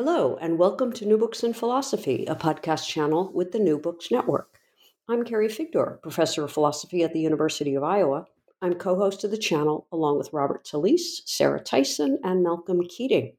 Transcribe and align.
Hello, 0.00 0.36
and 0.40 0.58
welcome 0.58 0.92
to 0.92 1.04
New 1.04 1.18
Books 1.18 1.42
in 1.42 1.52
Philosophy, 1.52 2.24
a 2.26 2.36
podcast 2.36 2.86
channel 2.86 3.32
with 3.34 3.50
the 3.50 3.58
New 3.58 3.80
Books 3.80 4.12
Network. 4.12 4.60
I'm 5.08 5.24
Carrie 5.24 5.48
Figdor, 5.48 6.00
professor 6.00 6.44
of 6.44 6.52
philosophy 6.52 7.02
at 7.02 7.12
the 7.12 7.18
University 7.18 7.74
of 7.74 7.82
Iowa. 7.82 8.26
I'm 8.62 8.74
co 8.74 8.94
host 8.94 9.24
of 9.24 9.32
the 9.32 9.36
channel 9.36 9.88
along 9.90 10.18
with 10.18 10.32
Robert 10.32 10.64
Talisse, 10.64 11.22
Sarah 11.26 11.58
Tyson, 11.58 12.20
and 12.22 12.44
Malcolm 12.44 12.82
Keating. 12.88 13.32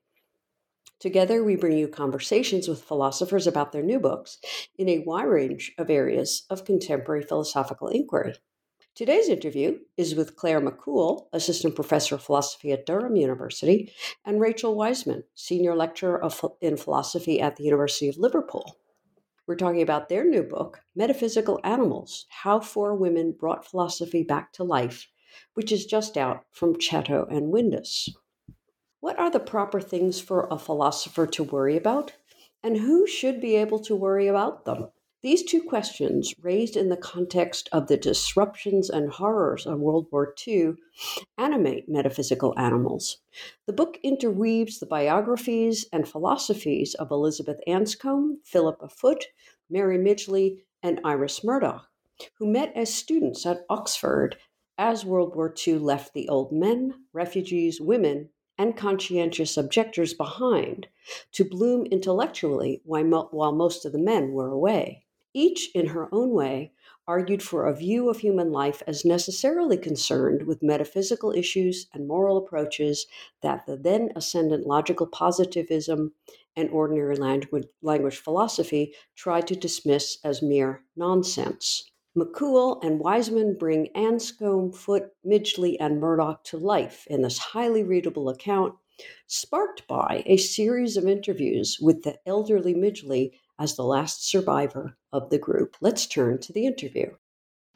Together, 0.99 1.45
we 1.45 1.55
bring 1.55 1.77
you 1.77 1.87
conversations 1.87 2.67
with 2.67 2.83
philosophers 2.83 3.47
about 3.47 3.71
their 3.71 3.81
new 3.81 4.02
books 4.02 4.37
in 4.77 4.89
a 4.89 5.05
wide 5.05 5.27
range 5.27 5.71
of 5.77 5.89
areas 5.89 6.45
of 6.49 6.65
contemporary 6.65 7.23
philosophical 7.23 7.87
inquiry. 7.87 8.33
Today's 9.00 9.30
interview 9.30 9.80
is 9.95 10.14
with 10.14 10.36
Clare 10.36 10.59
Mac 10.59 10.78
Cumhaill, 10.80 11.30
Assistant 11.31 11.73
Professor 11.73 12.16
of 12.16 12.22
Philosophy 12.22 12.73
at 12.73 12.86
Durham 12.86 13.16
University, 13.16 13.94
and 14.25 14.42
Rachael 14.42 14.75
Wiseman, 14.75 15.23
Senior 15.36 15.73
Lecturer 15.73 16.22
of, 16.22 16.44
in 16.59 16.75
Philosophy 16.75 17.39
at 17.39 17.55
the 17.55 17.64
University 17.64 18.09
of 18.09 18.17
Liverpool. 18.17 18.75
We're 19.47 19.55
talking 19.55 19.81
about 19.81 20.09
their 20.09 20.25
new 20.25 20.44
book, 20.44 20.81
Metaphysical 20.97 21.61
Animals 21.64 22.25
How 22.27 22.59
Four 22.59 22.94
Women 22.94 23.31
Brought 23.31 23.66
Philosophy 23.66 24.22
Back 24.22 24.52
to 24.52 24.66
Life, 24.66 25.08
which 25.53 25.72
is 25.72 25.86
just 25.86 26.17
out 26.17 26.44
from 26.52 26.77
Chatto 26.77 27.25
and 27.31 27.53
Windus. 27.53 28.09
What 29.00 29.17
are 29.17 29.31
the 29.31 29.39
proper 29.39 29.80
things 29.80 30.20
for 30.20 30.45
a 30.52 30.59
philosopher 30.59 31.25
to 31.25 31.44
worry 31.45 31.77
about? 31.77 32.16
And 32.61 32.75
who 32.75 33.08
should 33.08 33.39
be 33.39 33.55
able 33.55 33.80
to 33.80 33.95
worry 33.95 34.27
about 34.27 34.66
them? 34.66 34.89
These 35.21 35.43
two 35.43 35.61
questions, 35.63 36.33
raised 36.41 36.77
in 36.77 36.87
the 36.87 36.95
context 36.95 37.67
of 37.73 37.87
the 37.87 37.97
disruptions 37.97 38.89
and 38.89 39.11
horrors 39.11 39.65
of 39.65 39.81
World 39.81 40.07
War 40.13 40.33
II, 40.47 40.75
animate 41.37 41.89
metaphysical 41.89 42.57
animals. 42.57 43.17
The 43.65 43.73
book 43.73 43.99
interweaves 44.01 44.79
the 44.79 44.85
biographies 44.85 45.85
and 45.91 46.07
philosophies 46.07 46.93
of 46.93 47.11
Elizabeth 47.11 47.59
Anscombe, 47.67 48.37
Philippa 48.45 48.87
Foot, 48.87 49.25
Mary 49.69 49.97
Midgley, 49.97 50.63
and 50.81 51.01
Iris 51.03 51.43
Murdoch, 51.43 51.89
who 52.37 52.47
met 52.47 52.71
as 52.73 52.93
students 52.93 53.45
at 53.45 53.65
Oxford 53.69 54.37
as 54.77 55.03
World 55.03 55.35
War 55.35 55.53
II 55.67 55.79
left 55.79 56.13
the 56.13 56.29
old 56.29 56.53
men, 56.53 56.93
refugees, 57.11 57.81
women, 57.81 58.29
and 58.58 58.77
conscientious 58.77 59.58
objectors 59.58 60.13
behind 60.13 60.87
to 61.33 61.43
bloom 61.43 61.85
intellectually 61.87 62.81
while 62.85 63.52
most 63.52 63.83
of 63.83 63.91
the 63.91 63.99
men 63.99 64.31
were 64.31 64.49
away. 64.49 65.05
Each, 65.33 65.69
in 65.75 65.87
her 65.87 66.13
own 66.13 66.31
way, 66.31 66.73
argued 67.07 67.43
for 67.43 67.65
a 67.65 67.75
view 67.75 68.09
of 68.09 68.19
human 68.19 68.51
life 68.51 68.81
as 68.87 69.05
necessarily 69.05 69.77
concerned 69.77 70.47
with 70.47 70.63
metaphysical 70.63 71.31
issues 71.31 71.87
and 71.93 72.07
moral 72.07 72.37
approaches 72.37 73.05
that 73.41 73.65
the 73.65 73.77
then 73.77 74.11
ascendant 74.15 74.65
logical 74.65 75.05
positivism 75.05 76.13
and 76.55 76.69
ordinary 76.71 77.15
language, 77.15 77.67
language 77.81 78.17
philosophy 78.17 78.93
tried 79.15 79.47
to 79.47 79.55
dismiss 79.55 80.17
as 80.23 80.41
mere 80.41 80.83
nonsense. 80.95 81.91
Mac 82.15 82.29
Cumhaill 82.29 82.79
and 82.83 82.99
Wiseman 82.99 83.55
bring 83.55 83.89
Anscombe, 83.95 84.75
Foot, 84.75 85.11
Midgley, 85.23 85.77
and 85.79 85.99
Murdoch 85.99 86.43
to 86.45 86.57
life 86.57 87.05
in 87.07 87.21
this 87.21 87.37
highly 87.37 87.83
readable 87.83 88.29
account, 88.29 88.73
sparked 89.27 89.87
by 89.87 90.23
a 90.25 90.37
series 90.37 90.97
of 90.97 91.07
interviews 91.07 91.77
with 91.79 92.01
the 92.03 92.17
elderly 92.25 92.73
Midgley 92.73 93.31
as 93.59 93.75
the 93.75 93.83
last 93.83 94.27
survivor 94.27 94.97
of 95.11 95.30
the 95.30 95.37
group. 95.37 95.75
Let's 95.81 96.08
turn 96.08 96.39
to 96.39 96.53
the 96.53 96.65
interview. 96.65 97.11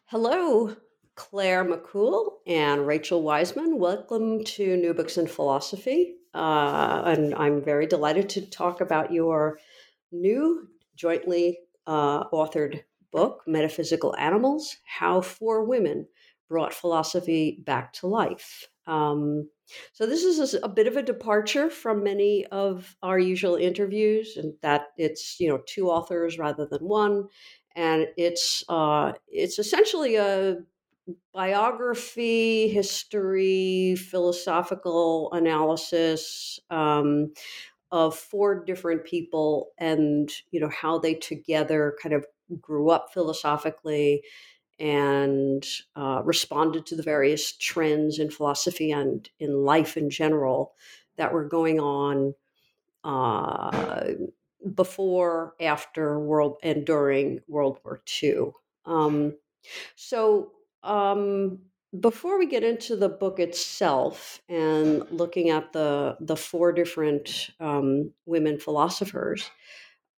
Hello, 0.06 0.76
Clare 1.16 1.64
Mac 1.64 1.84
Cumhaill 1.84 2.38
and 2.48 2.88
Rachael 2.88 3.22
Wiseman. 3.22 3.78
Welcome 3.78 4.44
to 4.46 4.78
New 4.78 4.94
Books 4.94 5.18
in 5.18 5.28
Philosophy. 5.28 6.16
Uh, 6.34 7.04
and 7.06 7.36
I'm 7.36 7.62
very 7.62 7.86
delighted 7.86 8.30
to 8.30 8.50
talk 8.50 8.82
about 8.82 9.12
your 9.12 9.60
new 10.12 10.68
jointly 10.96 11.60
uh, 11.86 12.24
authored 12.30 12.84
book, 13.12 13.44
Metaphysical 13.46 14.16
Animals 14.18 14.78
How 14.86 15.22
Four 15.22 15.66
Women 15.66 16.08
Brought 16.50 16.74
Philosophy 16.74 17.62
Back 17.66 17.94
to 17.94 18.08
Life. 18.08 18.68
Um, 18.88 19.50
so 19.94 20.06
this 20.06 20.24
is 20.24 20.56
a, 20.62 20.68
bit 20.70 20.88
of 20.88 20.98
a 20.98 21.02
departure 21.02 21.70
from 21.70 22.04
many 22.04 22.46
of 22.48 22.96
our 23.02 23.18
usual 23.18 23.56
interviews, 23.56 24.38
and 24.38 24.54
that 24.62 24.88
it's 24.98 25.40
you 25.40 25.48
know 25.50 25.62
two 25.66 25.90
authors 25.90 26.38
rather 26.38 26.66
than 26.66 26.82
one, 26.82 27.28
and 27.76 28.08
it's 28.18 28.64
uh, 28.70 29.14
it's 29.28 29.60
essentially 29.60 30.16
a 30.16 30.58
biography, 31.34 32.70
history, 32.70 33.96
philosophical 33.96 35.32
analysis 35.34 36.60
um, 36.70 37.34
of 37.92 38.16
four 38.16 38.64
different 38.66 39.06
people, 39.06 39.70
and 39.78 40.32
you 40.52 40.60
know 40.60 40.70
how 40.70 41.00
they 41.00 41.14
together 41.14 41.96
kind 42.02 42.14
of 42.14 42.26
grew 42.62 42.90
up 42.90 43.08
philosophically 43.14 44.22
and 44.84 45.66
uh, 45.96 46.22
responded 46.26 46.86
to 46.86 46.94
the 46.94 47.04
various 47.04 47.54
trends 47.54 48.20
in 48.20 48.30
philosophy 48.30 48.92
and 48.92 49.30
in 49.40 49.64
life 49.64 49.96
in 49.96 50.10
general 50.10 50.74
that 51.16 51.32
were 51.32 51.48
going 51.48 51.80
on 51.80 52.36
uh, 53.06 54.12
before, 54.76 55.54
after 55.62 56.20
World 56.20 56.58
and 56.64 56.86
during 56.86 57.40
World 57.48 57.80
War 57.86 58.02
II. 58.22 58.52
Um, 58.86 59.38
so, 59.96 60.52
um, 60.84 61.60
before 61.98 62.38
we 62.38 62.46
get 62.46 62.66
into 62.66 62.98
the 62.98 63.08
book 63.08 63.40
itself 63.40 64.42
and 64.50 65.06
looking 65.12 65.50
at 65.50 65.72
the 65.72 66.18
the 66.20 66.36
four 66.36 66.74
different 66.74 67.52
um, 67.62 68.12
women 68.26 68.60
philosophers, 68.60 69.50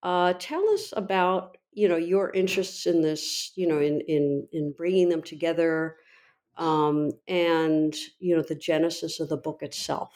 uh, 0.01 0.33
tell 0.39 0.67
us 0.69 0.91
about 0.97 1.57
you 1.75 1.87
know 1.87 1.97
your 1.97 2.31
interests 2.31 2.87
in 2.87 3.01
this 3.01 3.51
you 3.55 3.67
know 3.67 3.79
in 3.79 4.01
in 4.07 4.47
in 4.51 4.73
bringing 4.75 5.09
them 5.09 5.21
together 5.21 5.97
um, 6.57 7.11
and 7.27 7.93
you 8.19 8.35
know 8.35 8.41
the 8.41 8.55
genesis 8.55 9.19
of 9.19 9.29
the 9.29 9.37
book 9.37 9.61
itself. 9.61 10.11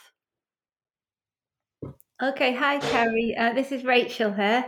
Okay 2.22 2.54
hi 2.56 2.80
carrie. 2.80 3.36
Uh, 3.38 3.54
this 3.54 3.72
is 3.72 3.84
rachael 3.84 4.34
here. 4.34 4.66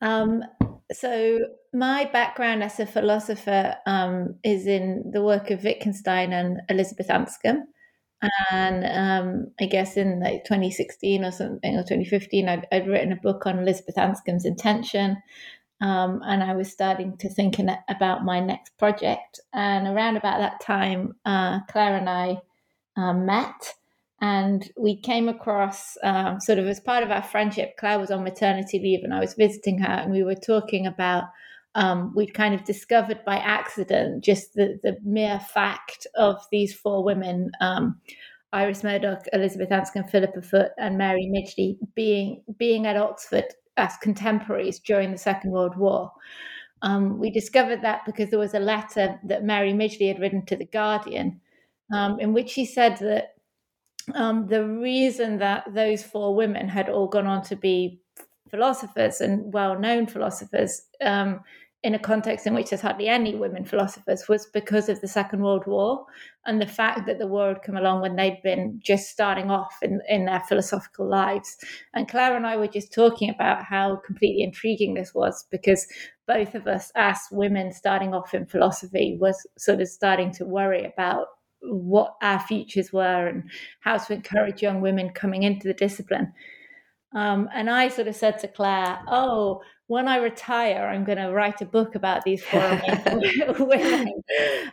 Um, 0.00 0.42
so 0.92 1.38
my 1.72 2.06
background 2.12 2.62
as 2.62 2.80
a 2.80 2.86
philosopher 2.86 3.76
um, 3.86 4.34
is 4.42 4.66
in 4.66 5.10
the 5.12 5.22
work 5.22 5.50
of 5.50 5.64
wittgenstein 5.64 6.32
and 6.32 6.60
elizabeth 6.68 7.08
anscombe. 7.08 7.62
And 8.52 8.84
um, 8.86 9.52
I 9.60 9.66
guess 9.66 9.96
in 9.96 10.20
like 10.20 10.44
2016 10.44 11.24
or 11.24 11.32
something, 11.32 11.74
or 11.74 11.82
2015, 11.82 12.48
I'd, 12.48 12.66
I'd, 12.70 12.86
written 12.86 13.10
a 13.10 13.16
book 13.16 13.46
on 13.46 13.58
Elizabeth 13.58 13.96
Anscombe's 13.96 14.44
intention, 14.44 15.16
um, 15.82 16.22
and 16.24 16.44
I 16.44 16.54
was 16.54 16.70
starting 16.70 17.16
to 17.18 17.28
think 17.28 17.58
about 17.88 18.24
my 18.24 18.38
next 18.38 18.78
project. 18.78 19.40
And 19.52 19.88
around 19.88 20.16
about 20.16 20.38
that 20.38 20.60
time, 20.60 21.16
uh, 21.24 21.58
Clare 21.68 21.96
and 21.96 22.08
I 22.08 22.40
um, 22.96 23.26
met, 23.26 23.74
and 24.20 24.70
we 24.78 24.96
came 24.96 25.28
across 25.28 25.96
um, 26.04 26.38
sort 26.38 26.60
of 26.60 26.68
as 26.68 26.78
part 26.78 27.02
of 27.02 27.10
our 27.10 27.22
friendship. 27.22 27.76
Clare 27.78 27.98
was 27.98 28.12
on 28.12 28.22
maternity 28.22 28.78
leave, 28.78 29.02
and 29.02 29.12
I 29.12 29.18
was 29.18 29.34
visiting 29.34 29.78
her, 29.78 29.92
and 29.92 30.12
we 30.12 30.22
were 30.22 30.36
talking 30.36 30.86
about. 30.86 31.24
Um, 31.74 32.12
we'd 32.14 32.34
kind 32.34 32.54
of 32.54 32.64
discovered 32.64 33.24
by 33.24 33.36
accident 33.36 34.22
just 34.22 34.52
the, 34.52 34.78
the 34.82 34.98
mere 35.02 35.40
fact 35.40 36.06
of 36.16 36.36
these 36.52 36.74
four 36.74 37.02
women 37.02 37.50
um, 37.62 37.98
Iris 38.52 38.84
Murdoch, 38.84 39.24
Elizabeth 39.32 39.70
Anscombe, 39.70 40.10
Philippa 40.10 40.42
Foot, 40.42 40.72
and 40.76 40.98
Mary 40.98 41.30
Midgley 41.34 41.78
being 41.94 42.42
being 42.58 42.86
at 42.86 42.98
Oxford 42.98 43.46
as 43.76 43.96
contemporaries 43.98 44.78
during 44.78 45.10
the 45.10 45.18
Second 45.18 45.50
World 45.50 45.76
War. 45.76 46.12
Um, 46.82 47.18
we 47.18 47.30
discovered 47.30 47.82
that 47.82 48.04
because 48.04 48.30
there 48.30 48.38
was 48.38 48.54
a 48.54 48.60
letter 48.60 49.18
that 49.24 49.44
Mary 49.44 49.72
Midgley 49.72 50.08
had 50.08 50.20
written 50.20 50.44
to 50.46 50.56
The 50.56 50.64
Guardian, 50.66 51.40
um, 51.94 52.18
in 52.18 52.32
which 52.32 52.50
she 52.50 52.64
said 52.64 52.96
that 52.98 53.34
um, 54.14 54.46
the 54.48 54.66
reason 54.66 55.38
that 55.38 55.64
those 55.72 56.02
four 56.02 56.34
women 56.34 56.68
had 56.68 56.88
all 56.88 57.06
gone 57.06 57.26
on 57.26 57.42
to 57.44 57.56
be 57.56 58.00
philosophers 58.50 59.20
and 59.20 59.52
well 59.52 59.78
known 59.78 60.06
philosophers 60.06 60.82
um, 61.00 61.40
in 61.82 61.94
a 61.94 61.98
context 61.98 62.46
in 62.46 62.54
which 62.54 62.70
there's 62.70 62.80
hardly 62.80 63.08
any 63.08 63.34
women 63.34 63.64
philosophers 63.64 64.28
was 64.28 64.46
because 64.46 64.88
of 64.88 65.00
the 65.00 65.08
Second 65.08 65.42
World 65.42 65.66
War 65.66 66.06
and 66.46 66.60
the 66.60 66.66
fact 66.66 67.06
that 67.06 67.18
the 67.18 67.26
war 67.26 67.48
had 67.48 67.62
come 67.62 67.76
along 67.76 68.00
when 68.00 68.14
they'd 68.14 68.40
been 68.44 68.78
just 68.82 69.10
starting 69.10 69.50
off 69.50 69.74
in, 69.82 70.00
in 70.08 70.26
their 70.26 70.40
philosophical 70.48 71.08
lives. 71.08 71.56
And 71.92 72.08
Clare 72.08 72.36
and 72.36 72.46
I 72.46 72.56
were 72.56 72.68
just 72.68 72.92
talking 72.92 73.30
about 73.30 73.64
how 73.64 73.96
completely 73.96 74.42
intriguing 74.42 74.94
this 74.94 75.12
was 75.12 75.44
because 75.50 75.86
both 76.28 76.54
of 76.54 76.68
us, 76.68 76.92
as 76.94 77.18
women 77.32 77.72
starting 77.72 78.14
off 78.14 78.32
in 78.32 78.46
philosophy, 78.46 79.16
was 79.20 79.44
sort 79.58 79.80
of 79.80 79.88
starting 79.88 80.32
to 80.34 80.44
worry 80.44 80.84
about 80.84 81.26
what 81.62 82.14
our 82.22 82.40
futures 82.40 82.92
were 82.92 83.26
and 83.26 83.50
how 83.80 83.96
to 83.96 84.14
encourage 84.14 84.62
young 84.62 84.80
women 84.80 85.10
coming 85.10 85.42
into 85.42 85.66
the 85.66 85.74
discipline. 85.74 86.32
Um, 87.14 87.48
and 87.54 87.68
I 87.68 87.88
sort 87.88 88.08
of 88.08 88.16
said 88.16 88.38
to 88.40 88.48
Clare, 88.48 89.00
"Oh, 89.06 89.62
when 89.86 90.08
I 90.08 90.16
retire, 90.16 90.88
I'm 90.88 91.04
going 91.04 91.18
to 91.18 91.32
write 91.32 91.60
a 91.60 91.66
book 91.66 91.94
about 91.94 92.24
these 92.24 92.42
four 92.42 92.60
women." 93.58 94.22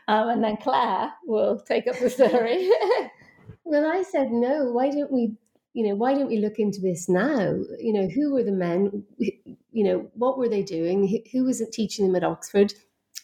Um, 0.08 0.30
and 0.30 0.44
then 0.44 0.58
Clare 0.58 1.12
will 1.26 1.60
take 1.60 1.88
up 1.88 2.00
the 2.00 2.10
story. 2.10 2.70
well, 3.64 3.86
I 3.86 4.04
said, 4.04 4.32
"No. 4.32 4.72
Why 4.72 4.90
don't 4.90 5.12
we? 5.12 5.34
You 5.74 5.88
know, 5.88 5.96
why 5.96 6.14
don't 6.14 6.28
we 6.28 6.38
look 6.40 6.60
into 6.60 6.82
this 6.82 7.08
now? 7.08 7.56
You 7.80 7.94
know, 7.94 8.08
who 8.08 8.34
were 8.34 8.44
the 8.44 8.52
men? 8.52 9.04
You 9.18 9.84
know, 9.84 10.12
what 10.14 10.38
were 10.38 10.50
they 10.50 10.64
doing? 10.64 11.24
Who 11.32 11.44
was 11.46 11.62
it 11.62 11.72
teaching 11.72 12.06
them 12.06 12.16
at 12.16 12.24
Oxford?" 12.24 12.74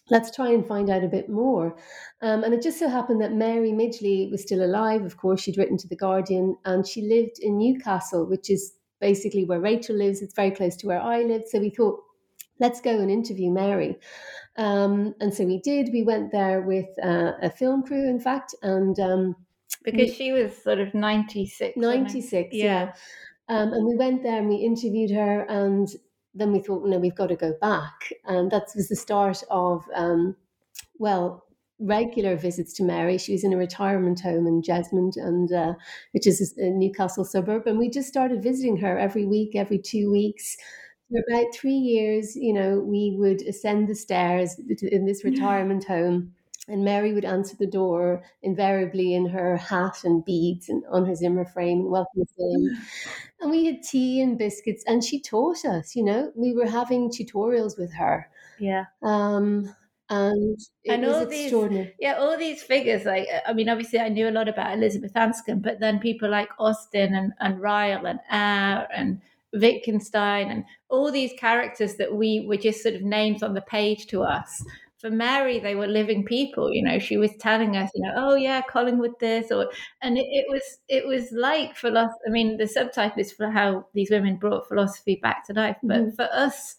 let's 0.09 0.35
try 0.35 0.50
and 0.50 0.67
find 0.67 0.89
out 0.89 1.03
a 1.03 1.07
bit 1.07 1.29
more. 1.29 1.75
Um, 2.21 2.44
and 2.44 2.53
it 2.53 2.62
just 2.62 2.79
so 2.79 2.88
happened 2.88 3.21
that 3.21 3.33
Mary 3.33 3.71
Midgley 3.71 4.29
was 4.29 4.41
still 4.41 4.63
alive, 4.63 5.03
of 5.03 5.17
course, 5.17 5.41
she'd 5.41 5.57
written 5.57 5.77
to 5.77 5.88
The 5.88 5.95
Guardian, 5.95 6.57
and 6.65 6.85
she 6.85 7.01
lived 7.01 7.39
in 7.39 7.57
Newcastle, 7.57 8.25
which 8.25 8.50
is 8.50 8.73
basically 9.00 9.45
where 9.45 9.59
Rachael 9.59 9.97
lives. 9.97 10.21
It's 10.21 10.33
very 10.33 10.51
close 10.51 10.75
to 10.77 10.88
where 10.88 11.01
I 11.01 11.24
live. 11.24 11.44
So 11.47 11.59
we 11.59 11.69
thought, 11.69 12.01
let's 12.59 12.81
go 12.81 13.00
and 13.00 13.12
interview 13.12 13.51
Mary. 13.51 13.97
Um, 14.57 15.15
and 15.19 15.33
so 15.33 15.45
we 15.45 15.59
did. 15.59 15.89
We 15.92 16.03
went 16.03 16.31
there 16.31 16.62
with 16.62 16.88
uh, 17.03 17.33
a 17.42 17.50
film 17.50 17.83
crew, 17.83 18.07
in 18.07 18.19
fact, 18.19 18.56
and 18.62 18.97
um, 19.00 19.36
because 19.83 20.13
she 20.13 20.31
was 20.31 20.56
sort 20.63 20.80
of 20.80 20.94
96. 20.94 21.77
96, 21.77 22.50
yeah. 22.51 22.63
yeah. 22.63 22.94
Um, 23.47 23.74
and 23.74 23.86
we 23.86 23.95
went 23.95 24.24
there 24.24 24.39
and 24.39 24.50
we 24.50 24.56
interviewed 24.56 25.12
her, 25.12 25.41
and 25.44 25.88
then 26.33 26.51
we 26.51 26.59
thought, 26.59 26.86
no, 26.86 26.98
we've 26.98 27.15
got 27.15 27.27
to 27.27 27.36
go 27.36 27.53
back. 27.62 28.13
And 28.25 28.51
that 28.51 28.68
was 28.75 28.88
the 28.88 28.95
start 28.95 29.44
of, 29.50 29.83
um, 29.94 30.36
well, 30.98 31.44
regular 31.80 32.36
visits 32.36 32.74
to 32.74 32.83
Mary. 32.83 33.18
She 33.18 33.33
was 33.33 33.44
in 33.44 33.54
a 33.54 33.57
retirement 33.57 34.22
home 34.22 34.48
in 34.48 34.62
Jesmond, 34.62 35.18
and 35.18 35.51
uh, 35.51 35.74
which 36.12 36.27
is 36.27 36.56
a 36.57 36.69
Newcastle 36.69 37.25
suburb. 37.25 37.68
And 37.68 37.77
we 37.77 37.89
just 37.89 38.07
started 38.07 38.44
visiting 38.44 38.77
her 38.77 38.98
every 38.98 39.25
week, 39.25 39.56
every 39.56 39.80
two 39.80 40.12
weeks. 40.12 40.57
For 41.12 41.22
about 41.30 41.54
three 41.54 41.74
years, 41.74 42.36
you 42.36 42.54
know, 42.54 42.80
we 42.80 43.16
would 43.18 43.42
ascend 43.44 43.88
the 43.88 43.95
stairs 43.95 44.60
in 44.81 45.06
this 45.06 45.24
retirement 45.24 45.83
home 45.88 46.33
and 46.68 46.83
Mary 46.83 47.13
would 47.13 47.25
answer 47.25 47.56
the 47.57 47.68
door 47.68 48.24
invariably 48.42 49.13
in 49.13 49.27
her 49.27 49.57
hat 49.57 50.04
and 50.04 50.25
beads 50.25 50.68
and 50.69 50.83
on 50.89 51.06
her 51.06 51.16
Zimmer 51.16 51.45
frame 51.45 51.81
and 51.81 51.92
welcome 51.92 52.22
us 52.22 52.33
in. 52.38 52.77
And 53.42 53.51
we 53.51 53.66
had 53.66 53.83
tea 53.83 54.22
and 54.22 54.39
biscuits, 54.39 54.83
and 54.88 55.04
she 55.04 55.22
taught 55.22 55.66
us. 55.66 55.95
You 55.95 56.04
know, 56.04 56.31
we 56.36 56.54
were 56.54 56.68
having 56.68 57.12
tutorials 57.12 57.77
with 57.77 57.94
her. 57.94 58.27
Yeah. 58.60 58.86
Um, 59.04 59.75
and 60.10 60.60
and 60.88 61.04
all 61.04 61.25
these 61.25 61.52
yeah 62.00 62.13
all 62.13 62.38
these 62.38 62.62
figures 62.62 63.06
like 63.06 63.28
i 63.48 63.54
mean 63.54 63.68
obviously 63.68 64.00
i 64.00 64.07
knew 64.07 64.30
a 64.30 64.31
lot 64.31 64.48
about 64.48 64.74
elizabeth 64.78 65.13
anscombe 65.13 65.63
but 65.63 65.80
then 65.80 65.98
people 65.98 66.30
like 66.30 66.50
austin 66.60 67.16
and, 67.16 67.34
and 67.40 67.60
ryle 67.60 68.06
and 68.06 68.19
ayer 68.31 68.88
and 68.96 69.19
wittgenstein 69.54 70.52
and 70.52 70.63
all 70.90 71.12
these 71.12 71.31
characters 71.40 71.96
that 71.96 72.13
we 72.13 72.46
were 72.48 72.57
just 72.57 72.84
sort 72.84 72.94
of 72.94 73.02
names 73.02 73.42
on 73.42 73.56
the 73.56 73.62
page 73.62 74.06
to 74.06 74.22
us 74.22 74.63
for 75.06 75.12
Mary, 75.12 75.60
they 75.60 75.75
were 75.75 75.86
living 75.86 76.24
people. 76.24 76.74
You 76.74 76.84
know, 76.84 76.98
she 76.98 77.18
was 77.18 77.30
telling 77.40 77.78
us, 77.78 77.92
you 77.94 78.01
know, 78.01 78.13
oh 78.16 78.36
yeah, 78.36 78.62
Collingwood 78.62 79.19
this, 79.19 79.51
or 79.51 79.69
and 80.01 80.18
it, 80.18 80.25
it 80.25 80.46
was 80.50 80.63
it 80.88 81.06
was 81.06 81.31
like 81.31 81.75
philosophy. 81.75 82.18
I 82.28 82.31
mean, 82.31 82.58
the 82.58 82.68
subtitle 82.68 83.19
is 83.19 83.31
for 83.31 83.51
how 83.51 83.86
these 83.94 84.10
women 84.10 84.38
brought 84.38 84.68
philosophy 84.68 85.19
back 85.22 85.46
to 85.46 85.54
life, 85.54 85.78
but 85.84 85.98
mm-hmm. 85.98 86.16
for 86.16 86.28
us, 86.34 86.78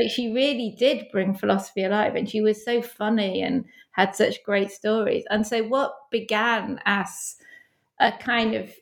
like 0.00 0.10
she 0.10 0.32
really 0.32 0.74
did 0.78 1.06
bring 1.12 1.34
philosophy 1.34 1.84
alive, 1.84 2.14
and 2.16 2.28
she 2.28 2.40
was 2.40 2.64
so 2.64 2.82
funny 2.82 3.42
and 3.42 3.64
had 3.92 4.14
such 4.14 4.42
great 4.44 4.70
stories. 4.70 5.24
And 5.30 5.46
so, 5.46 5.62
what 5.64 5.92
began 6.10 6.80
as 6.86 7.36
a 8.00 8.12
kind 8.12 8.54
of 8.54 8.72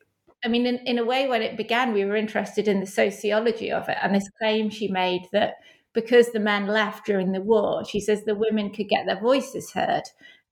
I 0.44 0.48
mean, 0.48 0.66
in, 0.66 0.76
in 0.86 0.98
a 0.98 1.04
way, 1.04 1.28
when 1.28 1.42
it 1.42 1.56
began, 1.56 1.92
we 1.92 2.04
were 2.04 2.14
interested 2.14 2.68
in 2.68 2.80
the 2.80 2.86
sociology 2.86 3.72
of 3.72 3.88
it 3.88 3.96
and 4.02 4.14
this 4.14 4.28
claim 4.40 4.70
she 4.70 4.86
made 4.88 5.22
that 5.32 5.54
because 5.92 6.30
the 6.30 6.38
men 6.40 6.66
left 6.66 7.06
during 7.06 7.32
the 7.32 7.40
war, 7.40 7.84
she 7.84 8.00
says 8.00 8.22
the 8.24 8.34
women 8.34 8.70
could 8.70 8.88
get 8.88 9.06
their 9.06 9.18
voices 9.20 9.72
heard. 9.72 10.02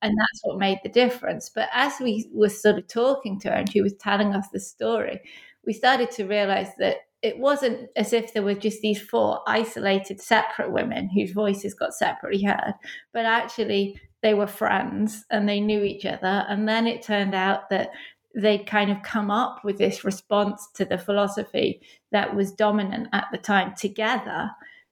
And 0.03 0.13
that's 0.19 0.41
what 0.43 0.59
made 0.59 0.79
the 0.83 0.89
difference. 0.89 1.51
But 1.55 1.69
as 1.73 1.95
we 2.01 2.29
were 2.33 2.49
sort 2.49 2.79
of 2.79 2.89
talking 2.89 3.39
to 3.41 3.51
her 3.51 3.55
and 3.55 3.71
she 3.71 3.83
was 3.83 3.95
telling 3.95 4.35
us 4.35 4.47
the 4.53 4.61
story, 4.61 5.21
we 5.67 5.73
started 5.73 6.11
to 6.13 6.27
realize 6.27 6.71
that 6.79 6.97
it 7.25 7.38
wasn't 7.38 7.88
as 7.97 8.12
if 8.12 8.35
there 8.35 8.43
were 8.43 8.55
just 8.55 8.82
these 8.82 9.00
four 9.00 9.41
isolated, 9.47 10.21
separate 10.21 10.71
women 10.71 11.09
whose 11.09 11.32
voices 11.32 11.73
got 11.73 11.94
separately 11.94 12.43
heard, 12.43 12.75
but 13.15 13.25
actually 13.25 13.99
they 14.23 14.35
were 14.35 14.47
friends 14.47 15.25
and 15.31 15.49
they 15.49 15.59
knew 15.59 15.82
each 15.82 16.05
other. 16.05 16.44
And 16.49 16.69
then 16.69 16.87
it 16.87 17.03
turned 17.03 17.35
out 17.35 17.71
that 17.71 17.93
they'd 18.37 18.67
kind 18.67 18.93
of 18.93 19.03
come 19.03 19.31
up 19.31 19.65
with 19.65 19.79
this 19.79 20.05
response 20.05 20.69
to 20.75 20.85
the 20.85 20.99
philosophy 20.99 21.81
that 22.12 22.37
was 22.37 22.53
dominant 22.53 23.09
at 23.15 23.29
the 23.32 23.38
time 23.38 23.75
together 23.75 24.50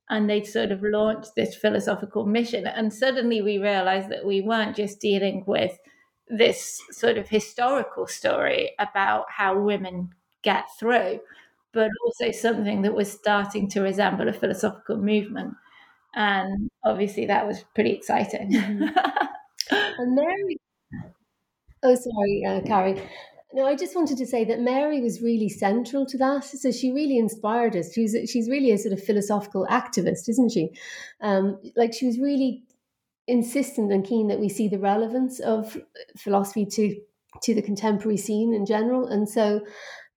and 0.09 0.29
they'd 0.29 0.47
sort 0.47 0.73
of 0.73 0.83
launched 0.83 1.35
this 1.37 1.55
philosophical 1.55 2.25
mission. 2.25 2.67
And 2.67 2.95
suddenly 2.95 3.43
we 3.43 3.59
realized 3.59 4.09
that 4.09 4.25
we 4.25 4.41
weren't 4.41 4.75
just 4.75 5.01
dealing 5.01 5.45
with 5.47 5.79
this 6.29 6.81
sort 6.91 7.19
of 7.19 7.29
historical 7.29 8.07
story 8.07 8.71
about 8.79 9.27
how 9.29 9.59
women 9.59 10.15
get 10.43 10.65
through, 10.79 11.21
but 11.73 11.91
also 12.05 12.31
something 12.31 12.83
that 12.83 12.95
was 12.95 13.11
starting 13.11 13.69
to 13.71 13.81
resemble 13.81 14.29
a 14.29 14.33
philosophical 14.33 14.97
movement. 14.97 15.55
And 16.15 16.71
obviously 16.85 17.27
that 17.27 17.47
was 17.47 17.65
pretty 17.75 17.93
exciting. 17.93 18.53
Mm-hmm. 18.53 18.83
and 19.99 20.15
Mary, 20.15 20.59
oh, 21.83 21.95
sorry, 21.95 22.43
uh, 22.47 22.61
Carrie. 22.67 23.03
No, 23.55 23.67
I 23.67 23.77
just 23.77 23.95
wanted 23.95 24.17
to 24.19 24.27
say 24.27 24.45
that 24.45 24.61
Mary 24.61 25.01
was 25.03 25.21
really 25.21 25.49
central 25.49 26.07
to 26.07 26.19
that. 26.19 26.45
So 26.45 26.71
she 26.71 26.91
really 26.91 27.19
inspired 27.19 27.77
us. 27.77 27.93
She's 27.93 28.17
she's 28.31 28.49
really 28.49 28.71
a 28.71 28.79
sort 28.79 28.95
of 28.95 29.05
philosophical 29.05 29.67
activist, 29.71 30.29
isn't 30.29 30.53
she? 30.53 30.71
Um, 31.21 31.61
like 31.77 31.93
she 31.93 32.07
was 32.07 32.19
really 32.19 32.65
insistent 33.29 33.93
and 33.93 34.05
keen 34.05 34.29
that 34.29 34.41
we 34.41 34.49
see 34.49 34.69
the 34.69 34.79
relevance 34.79 35.39
of 35.39 35.77
philosophy 36.17 36.65
to 36.65 36.97
to 37.43 37.55
the 37.55 37.63
contemporary 37.63 38.17
scene 38.17 38.55
in 38.55 38.65
general. 38.65 39.07
And 39.07 39.29
so 39.29 39.61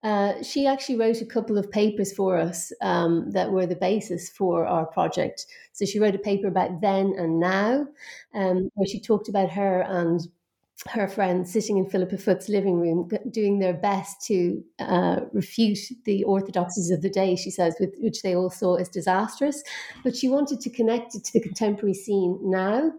uh, 0.05 0.43
she 0.43 0.67
actually 0.67 0.97
wrote 0.97 1.19
a 1.19 1.25
couple 1.25 1.57
of 1.57 1.71
papers 1.71 2.13
for 2.13 2.37
us 2.37 2.71
um, 2.81 3.31
that 3.31 3.51
were 3.51 3.65
the 3.65 3.75
basis 3.75 4.29
for 4.29 4.67
our 4.67 4.85
project. 4.85 5.47
So 5.73 5.83
she 5.83 5.99
wrote 5.99 6.13
a 6.13 6.19
paper 6.19 6.47
about 6.47 6.79
then 6.79 7.15
and 7.17 7.39
now, 7.39 7.87
um, 8.35 8.69
where 8.75 8.87
she 8.87 8.99
talked 8.99 9.29
about 9.29 9.49
her 9.49 9.81
and 9.81 10.21
her 10.89 11.07
friends 11.07 11.51
sitting 11.51 11.77
in 11.77 11.89
Philippa 11.89 12.19
Foot's 12.19 12.49
living 12.49 12.79
room, 12.79 13.09
doing 13.31 13.57
their 13.57 13.73
best 13.73 14.23
to 14.27 14.63
uh, 14.77 15.21
refute 15.33 15.79
the 16.03 16.23
orthodoxies 16.25 16.91
of 16.91 17.01
the 17.01 17.09
day, 17.09 17.35
she 17.35 17.49
says, 17.49 17.75
with, 17.79 17.95
which 17.97 18.21
they 18.21 18.35
all 18.35 18.51
saw 18.51 18.75
as 18.75 18.89
disastrous. 18.89 19.63
But 20.03 20.15
she 20.15 20.29
wanted 20.29 20.61
to 20.61 20.69
connect 20.69 21.15
it 21.15 21.23
to 21.23 21.33
the 21.33 21.41
contemporary 21.41 21.95
scene 21.95 22.37
now, 22.43 22.91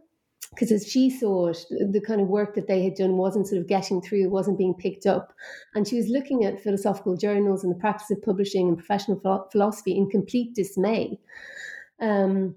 because 0.51 0.73
as 0.73 0.87
she 0.87 1.11
saw 1.11 1.49
it, 1.49 1.65
the 1.71 2.01
kind 2.01 2.21
of 2.21 2.29
work 2.29 2.55
that 2.55 2.67
they 2.67 2.83
had 2.83 2.95
done 2.95 3.17
wasn't 3.17 3.47
sort 3.47 3.61
of 3.61 3.67
getting 3.67 4.01
through, 4.01 4.29
wasn't 4.31 4.59
being 4.59 4.75
picked 4.75 5.07
up. 5.07 5.33
And 5.75 5.87
she 5.87 5.97
was 5.97 6.09
looking 6.09 6.45
at 6.45 6.63
philosophical 6.63 7.17
journals 7.17 7.65
and 7.65 7.75
the 7.75 7.79
practice 7.79 8.11
of 8.11 8.23
publishing 8.23 8.69
and 8.69 8.77
professional 8.77 9.49
philosophy 9.51 9.97
in 9.97 10.09
complete 10.09 10.55
dismay. 10.55 11.19
Um, 12.01 12.55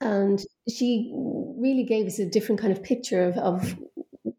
and 0.00 0.42
she 0.68 1.12
really 1.14 1.84
gave 1.84 2.06
us 2.06 2.18
a 2.18 2.26
different 2.26 2.60
kind 2.60 2.72
of 2.72 2.82
picture 2.82 3.24
of, 3.24 3.36
of 3.36 3.76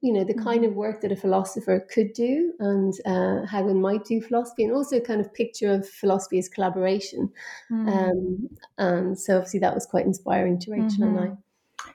you 0.02 0.14
know 0.14 0.24
the 0.24 0.34
kind 0.34 0.62
mm-hmm. 0.62 0.70
of 0.70 0.76
work 0.76 1.02
that 1.02 1.12
a 1.12 1.16
philosopher 1.16 1.86
could 1.92 2.14
do 2.14 2.54
and 2.60 2.94
uh, 3.06 3.46
how 3.46 3.64
one 3.64 3.82
might 3.82 4.06
do 4.06 4.22
philosophy 4.22 4.64
and 4.64 4.74
also 4.74 5.00
kind 5.00 5.22
of 5.22 5.34
picture 5.34 5.72
of 5.72 5.88
philosophy 5.88 6.38
as 6.38 6.50
collaboration 6.50 7.32
mm. 7.72 7.88
um, 7.88 8.50
and 8.78 9.20
so 9.20 9.38
obviously 9.38 9.60
that 9.60 9.74
was 9.74 9.86
quite 9.86 10.06
inspiring 10.06 10.60
to 10.60 10.72
rachael 10.72 10.90
mm-hmm. 10.90 11.18
and 11.18 11.20
i 11.20 11.38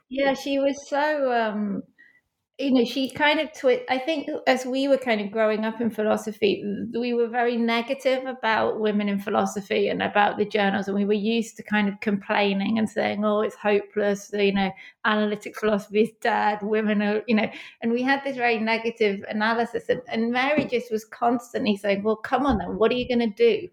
yeah 0.08 0.34
she 0.34 0.58
was 0.58 0.88
so 0.88 1.32
um, 1.32 1.82
you 2.60 2.70
know, 2.72 2.84
she 2.84 3.08
kind 3.08 3.40
of 3.40 3.50
twit. 3.54 3.86
I 3.88 3.96
think 3.96 4.28
as 4.46 4.66
we 4.66 4.86
were 4.86 4.98
kind 4.98 5.22
of 5.22 5.30
growing 5.30 5.64
up 5.64 5.80
in 5.80 5.88
philosophy, 5.88 6.62
we 6.92 7.14
were 7.14 7.26
very 7.26 7.56
negative 7.56 8.26
about 8.26 8.78
women 8.78 9.08
in 9.08 9.18
philosophy 9.18 9.88
and 9.88 10.02
about 10.02 10.36
the 10.36 10.44
journals, 10.44 10.86
and 10.86 10.94
we 10.94 11.06
were 11.06 11.14
used 11.14 11.56
to 11.56 11.62
kind 11.62 11.88
of 11.88 11.98
complaining 12.00 12.78
and 12.78 12.88
saying, 12.88 13.24
"Oh, 13.24 13.40
it's 13.40 13.54
hopeless." 13.54 14.30
You 14.34 14.52
know, 14.52 14.70
analytic 15.06 15.58
philosophy 15.58 16.02
is 16.02 16.10
dead. 16.20 16.58
Women 16.60 17.00
are, 17.00 17.22
you 17.26 17.34
know, 17.36 17.50
and 17.80 17.92
we 17.92 18.02
had 18.02 18.22
this 18.24 18.36
very 18.36 18.58
negative 18.58 19.24
analysis. 19.30 19.88
And, 19.88 20.02
and 20.08 20.30
Mary 20.30 20.66
just 20.66 20.92
was 20.92 21.06
constantly 21.06 21.76
saying, 21.78 22.02
"Well, 22.02 22.16
come 22.16 22.44
on, 22.44 22.58
then, 22.58 22.76
what 22.76 22.92
are 22.92 22.96
you 22.96 23.08
going 23.08 23.20
to 23.20 23.34
do?" 23.34 23.68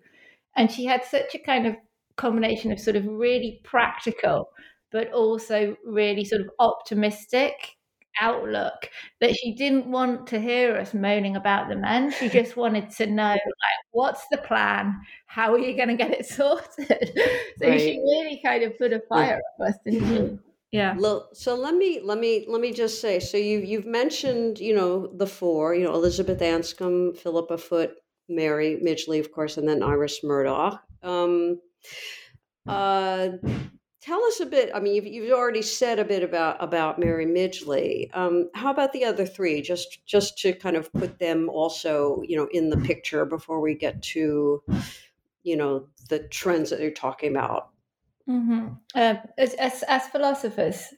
And 0.55 0.71
she 0.71 0.85
had 0.85 1.03
such 1.03 1.35
a 1.35 1.39
kind 1.39 1.67
of 1.67 1.75
combination 2.15 2.71
of 2.71 2.79
sort 2.79 2.95
of 2.95 3.05
really 3.05 3.59
practical, 3.65 4.49
but 4.91 5.11
also 5.11 5.75
really 5.85 6.25
sort 6.25 6.41
of 6.41 6.49
optimistic 6.59 7.77
outlook 8.19 8.89
that 9.21 9.35
she 9.35 9.53
didn't 9.53 9.85
want 9.89 10.27
to 10.27 10.39
hear 10.39 10.75
us 10.75 10.93
moaning 10.93 11.35
about 11.35 11.69
the 11.69 11.75
men. 11.75 12.11
She 12.11 12.29
just 12.29 12.55
wanted 12.55 12.89
to 12.91 13.07
know, 13.07 13.31
like, 13.31 13.41
what's 13.91 14.23
the 14.31 14.37
plan? 14.37 14.99
How 15.27 15.53
are 15.53 15.59
you 15.59 15.75
going 15.75 15.89
to 15.89 15.95
get 15.95 16.11
it 16.11 16.25
sorted? 16.27 17.11
so 17.59 17.67
right. 17.67 17.79
she 17.79 17.99
really 17.99 18.41
kind 18.43 18.63
of 18.63 18.77
put 18.77 18.93
a 18.93 19.01
fire 19.09 19.39
yeah. 19.59 19.65
up 19.65 19.73
us, 19.73 19.79
didn't 19.85 20.07
she? 20.07 20.39
Yeah. 20.71 20.97
So 21.33 21.55
let 21.55 21.75
me 21.75 22.01
let 22.03 22.19
me 22.19 22.45
let 22.47 22.59
me 22.59 22.73
just 22.73 22.99
say. 22.99 23.19
So 23.19 23.37
you 23.37 23.59
you've 23.59 23.85
mentioned 23.85 24.59
you 24.59 24.75
know 24.75 25.07
the 25.07 25.25
four. 25.25 25.73
You 25.73 25.85
know 25.85 25.93
Elizabeth 25.93 26.39
Anscombe, 26.39 27.17
Philippa 27.17 27.57
Foot, 27.57 27.95
Mary 28.27 28.79
Midgley, 28.83 29.19
of 29.19 29.31
course, 29.31 29.57
and 29.57 29.67
then 29.67 29.81
Iris 29.81 30.23
Murdoch. 30.23 30.81
Um, 31.03 31.61
uh, 32.67 33.29
tell 34.01 34.23
us 34.25 34.39
a 34.39 34.45
bit. 34.45 34.69
I 34.73 34.79
mean, 34.79 34.95
you've, 34.95 35.07
you've 35.07 35.31
already 35.31 35.61
said 35.61 35.99
a 35.99 36.05
bit 36.05 36.23
about 36.23 36.61
about 36.63 36.99
Mary 36.99 37.25
Midgley. 37.25 38.15
Um, 38.15 38.49
how 38.53 38.71
about 38.71 38.93
the 38.93 39.05
other 39.05 39.25
three? 39.25 39.61
Just 39.61 40.05
just 40.05 40.37
to 40.39 40.53
kind 40.53 40.75
of 40.75 40.91
put 40.93 41.19
them 41.19 41.49
also, 41.49 42.21
you 42.27 42.37
know, 42.37 42.47
in 42.51 42.69
the 42.69 42.77
picture 42.77 43.25
before 43.25 43.59
we 43.59 43.75
get 43.75 44.01
to, 44.03 44.63
you 45.43 45.57
know, 45.57 45.87
the 46.09 46.19
trends 46.19 46.69
that 46.69 46.79
you're 46.79 46.91
talking 46.91 47.31
about. 47.31 47.69
Mm-hmm. 48.29 48.67
Uh, 48.93 49.15
as, 49.37 49.53
as, 49.53 49.83
as 49.87 50.07
philosophers, 50.07 50.93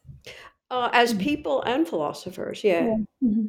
uh, 0.71 0.89
as 0.93 1.13
mm-hmm. 1.13 1.23
people 1.23 1.61
and 1.61 1.87
philosophers, 1.87 2.63
yeah. 2.63 2.81
yeah. 2.81 2.95
Mm-hmm. 3.23 3.45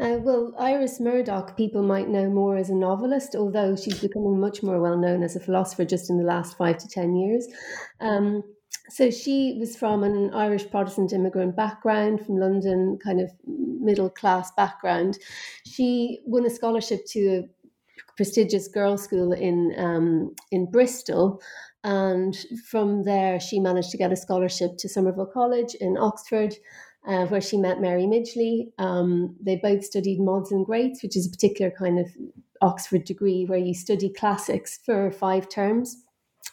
Uh, 0.00 0.16
well, 0.18 0.54
Iris 0.58 0.98
Murdoch, 1.00 1.56
people 1.56 1.82
might 1.82 2.08
know 2.08 2.30
more 2.30 2.56
as 2.56 2.70
a 2.70 2.74
novelist, 2.74 3.34
although 3.34 3.76
she's 3.76 4.00
becoming 4.00 4.40
much 4.40 4.62
more 4.62 4.80
well 4.80 4.96
known 4.96 5.22
as 5.22 5.36
a 5.36 5.40
philosopher 5.40 5.84
just 5.84 6.08
in 6.08 6.16
the 6.16 6.24
last 6.24 6.56
five 6.56 6.78
to 6.78 6.88
ten 6.88 7.16
years. 7.16 7.46
Um, 8.00 8.42
so 8.90 9.10
she 9.10 9.56
was 9.58 9.76
from 9.76 10.02
an 10.02 10.32
Irish 10.34 10.68
Protestant 10.70 11.12
immigrant 11.12 11.56
background 11.56 12.24
from 12.24 12.36
London, 12.36 12.98
kind 13.02 13.20
of 13.20 13.30
middle 13.46 14.10
class 14.10 14.50
background. 14.52 15.18
She 15.66 16.20
won 16.26 16.44
a 16.44 16.50
scholarship 16.50 17.06
to 17.10 17.20
a 17.28 17.48
prestigious 18.16 18.68
girls' 18.68 19.04
school 19.04 19.32
in 19.32 19.74
um, 19.78 20.34
in 20.50 20.70
Bristol, 20.70 21.40
and 21.84 22.36
from 22.68 23.04
there 23.04 23.40
she 23.40 23.60
managed 23.60 23.90
to 23.90 23.98
get 23.98 24.12
a 24.12 24.16
scholarship 24.16 24.76
to 24.78 24.88
Somerville 24.88 25.26
College 25.32 25.74
in 25.76 25.96
Oxford. 25.96 26.54
Uh, 27.08 27.24
where 27.28 27.40
she 27.40 27.56
met 27.56 27.80
Mary 27.80 28.02
Midgley. 28.02 28.72
Um, 28.76 29.34
they 29.40 29.56
both 29.56 29.82
studied 29.86 30.20
Mods 30.20 30.52
and 30.52 30.66
Greats, 30.66 31.02
which 31.02 31.16
is 31.16 31.26
a 31.26 31.30
particular 31.30 31.70
kind 31.70 31.98
of 31.98 32.08
Oxford 32.60 33.04
degree 33.04 33.46
where 33.46 33.58
you 33.58 33.72
study 33.72 34.12
classics 34.12 34.78
for 34.84 35.10
five 35.10 35.48
terms. 35.48 36.04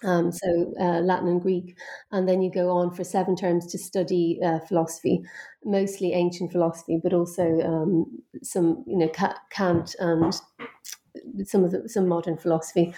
Um, 0.04 0.32
so 0.32 0.74
uh, 0.80 1.00
Latin 1.00 1.28
and 1.28 1.42
Greek, 1.42 1.76
and 2.12 2.30
then 2.30 2.42
you 2.42 2.52
go 2.52 2.70
on 2.70 2.94
for 2.94 3.04
seven 3.04 3.36
terms 3.36 3.66
to 3.68 3.80
study 3.80 4.40
uh, 4.46 4.60
philosophy, 4.60 5.22
mostly 5.66 6.14
ancient 6.14 6.52
philosophy, 6.52 7.00
but 7.02 7.14
also 7.14 7.60
um, 7.62 8.06
some, 8.44 8.84
you 8.86 8.98
know, 8.98 9.10
Kant 9.50 9.96
and 10.00 10.40
some 11.44 11.64
of 11.64 11.72
the, 11.72 11.90
some 11.90 12.08
modern 12.08 12.38
philosophy. 12.38 12.94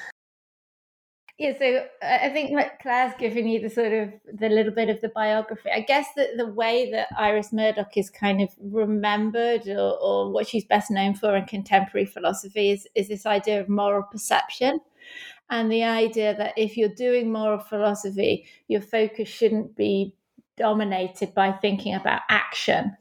Yeah, 1.37 1.53
so 1.57 1.85
I 2.01 2.27
think 2.31 2.51
Clare's 2.81 3.13
given 3.17 3.47
you 3.47 3.61
the 3.61 3.69
sort 3.69 3.93
of 3.93 4.09
the 4.33 4.49
little 4.49 4.73
bit 4.73 4.89
of 4.89 4.99
the 4.99 5.07
biography. 5.07 5.69
I 5.73 5.79
guess 5.79 6.07
that 6.17 6.35
the 6.35 6.47
way 6.47 6.91
that 6.91 7.07
Iris 7.17 7.53
Murdoch 7.53 7.95
is 7.95 8.09
kind 8.09 8.41
of 8.41 8.49
remembered, 8.59 9.65
or, 9.69 9.97
or 10.01 10.33
what 10.33 10.47
she's 10.47 10.65
best 10.65 10.91
known 10.91 11.13
for 11.13 11.37
in 11.37 11.45
contemporary 11.45 12.07
philosophy, 12.07 12.71
is 12.71 12.89
is 12.93 13.07
this 13.07 13.25
idea 13.25 13.61
of 13.61 13.69
moral 13.69 14.03
perception 14.03 14.81
and 15.49 15.71
the 15.71 15.83
idea 15.83 16.35
that 16.35 16.53
if 16.57 16.77
you're 16.77 16.89
doing 16.89 17.31
moral 17.31 17.59
philosophy, 17.59 18.45
your 18.67 18.81
focus 18.81 19.27
shouldn't 19.27 19.75
be 19.75 20.15
dominated 20.57 21.33
by 21.33 21.51
thinking 21.51 21.95
about 21.95 22.21
action 22.29 22.95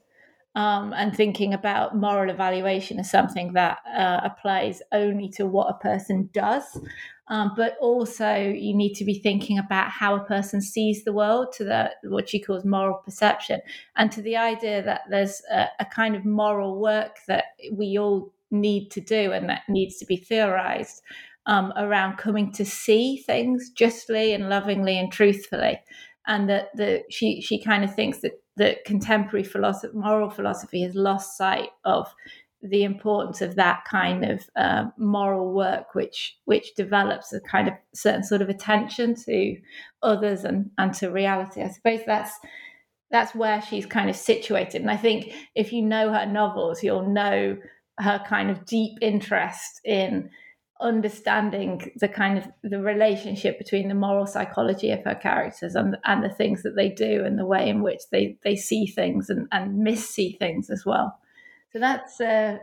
um, 0.54 0.94
and 0.96 1.14
thinking 1.14 1.52
about 1.52 1.96
moral 1.96 2.30
evaluation 2.30 2.98
as 2.98 3.10
something 3.10 3.52
that 3.52 3.78
uh, 3.94 4.20
applies 4.24 4.80
only 4.92 5.28
to 5.28 5.46
what 5.46 5.68
a 5.68 5.78
person 5.78 6.30
does. 6.32 6.80
Um, 7.28 7.52
but 7.54 7.76
also, 7.78 8.34
you 8.34 8.74
need 8.74 8.94
to 8.94 9.04
be 9.04 9.18
thinking 9.18 9.58
about 9.58 9.90
how 9.90 10.16
a 10.16 10.24
person 10.24 10.62
sees 10.62 11.04
the 11.04 11.12
world, 11.12 11.52
to 11.58 11.64
the 11.64 11.90
what 12.04 12.30
she 12.30 12.40
calls 12.40 12.64
moral 12.64 13.02
perception, 13.04 13.60
and 13.96 14.10
to 14.12 14.22
the 14.22 14.36
idea 14.38 14.82
that 14.82 15.02
there's 15.10 15.42
a, 15.52 15.66
a 15.78 15.84
kind 15.84 16.16
of 16.16 16.24
moral 16.24 16.80
work 16.80 17.18
that 17.26 17.44
we 17.70 17.98
all 17.98 18.32
need 18.50 18.90
to 18.92 19.02
do 19.02 19.32
and 19.32 19.48
that 19.50 19.62
needs 19.68 19.98
to 19.98 20.06
be 20.06 20.16
theorized 20.16 21.02
um, 21.48 21.72
around 21.76 22.18
coming 22.18 22.52
to 22.52 22.64
see 22.64 23.16
things 23.16 23.70
justly 23.70 24.32
and 24.34 24.48
lovingly 24.48 24.98
and 24.98 25.10
truthfully, 25.10 25.80
and 26.26 26.48
that 26.48 26.68
the 26.76 27.02
she 27.10 27.40
she 27.40 27.60
kind 27.60 27.82
of 27.82 27.92
thinks 27.94 28.20
that 28.20 28.40
that 28.56 28.84
contemporary 28.84 29.44
philosophy, 29.44 29.96
moral 29.96 30.30
philosophy, 30.30 30.82
has 30.82 30.94
lost 30.94 31.36
sight 31.36 31.70
of 31.84 32.14
the 32.60 32.82
importance 32.82 33.40
of 33.40 33.54
that 33.54 33.84
kind 33.88 34.24
of 34.24 34.50
uh, 34.56 34.84
moral 34.98 35.52
work, 35.52 35.94
which 35.94 36.36
which 36.44 36.74
develops 36.74 37.32
a 37.32 37.40
kind 37.40 37.66
of 37.66 37.74
certain 37.94 38.24
sort 38.24 38.42
of 38.42 38.50
attention 38.50 39.14
to 39.14 39.56
others 40.02 40.44
and 40.44 40.70
and 40.76 40.92
to 40.94 41.08
reality. 41.08 41.62
I 41.62 41.68
suppose 41.68 42.00
that's 42.06 42.38
that's 43.10 43.34
where 43.34 43.62
she's 43.62 43.86
kind 43.86 44.10
of 44.10 44.16
situated. 44.16 44.82
And 44.82 44.90
I 44.90 44.98
think 44.98 45.32
if 45.54 45.72
you 45.72 45.80
know 45.80 46.12
her 46.12 46.26
novels, 46.26 46.82
you'll 46.82 47.08
know 47.08 47.56
her 47.98 48.22
kind 48.28 48.50
of 48.50 48.66
deep 48.66 48.98
interest 49.00 49.80
in 49.84 50.28
understanding 50.80 51.90
the 51.96 52.08
kind 52.08 52.38
of 52.38 52.44
the 52.62 52.80
relationship 52.80 53.58
between 53.58 53.88
the 53.88 53.94
moral 53.94 54.26
psychology 54.26 54.90
of 54.92 55.02
her 55.04 55.14
characters 55.14 55.74
and 55.74 55.96
and 56.04 56.22
the 56.22 56.28
things 56.28 56.62
that 56.62 56.76
they 56.76 56.88
do 56.88 57.24
and 57.24 57.38
the 57.38 57.46
way 57.46 57.68
in 57.68 57.82
which 57.82 58.00
they 58.12 58.38
they 58.44 58.54
see 58.54 58.86
things 58.86 59.28
and 59.28 59.48
and 59.50 59.78
miss 59.78 60.08
see 60.08 60.36
things 60.38 60.70
as 60.70 60.84
well. 60.86 61.18
So 61.72 61.80
that's 61.80 62.20
uh 62.20 62.58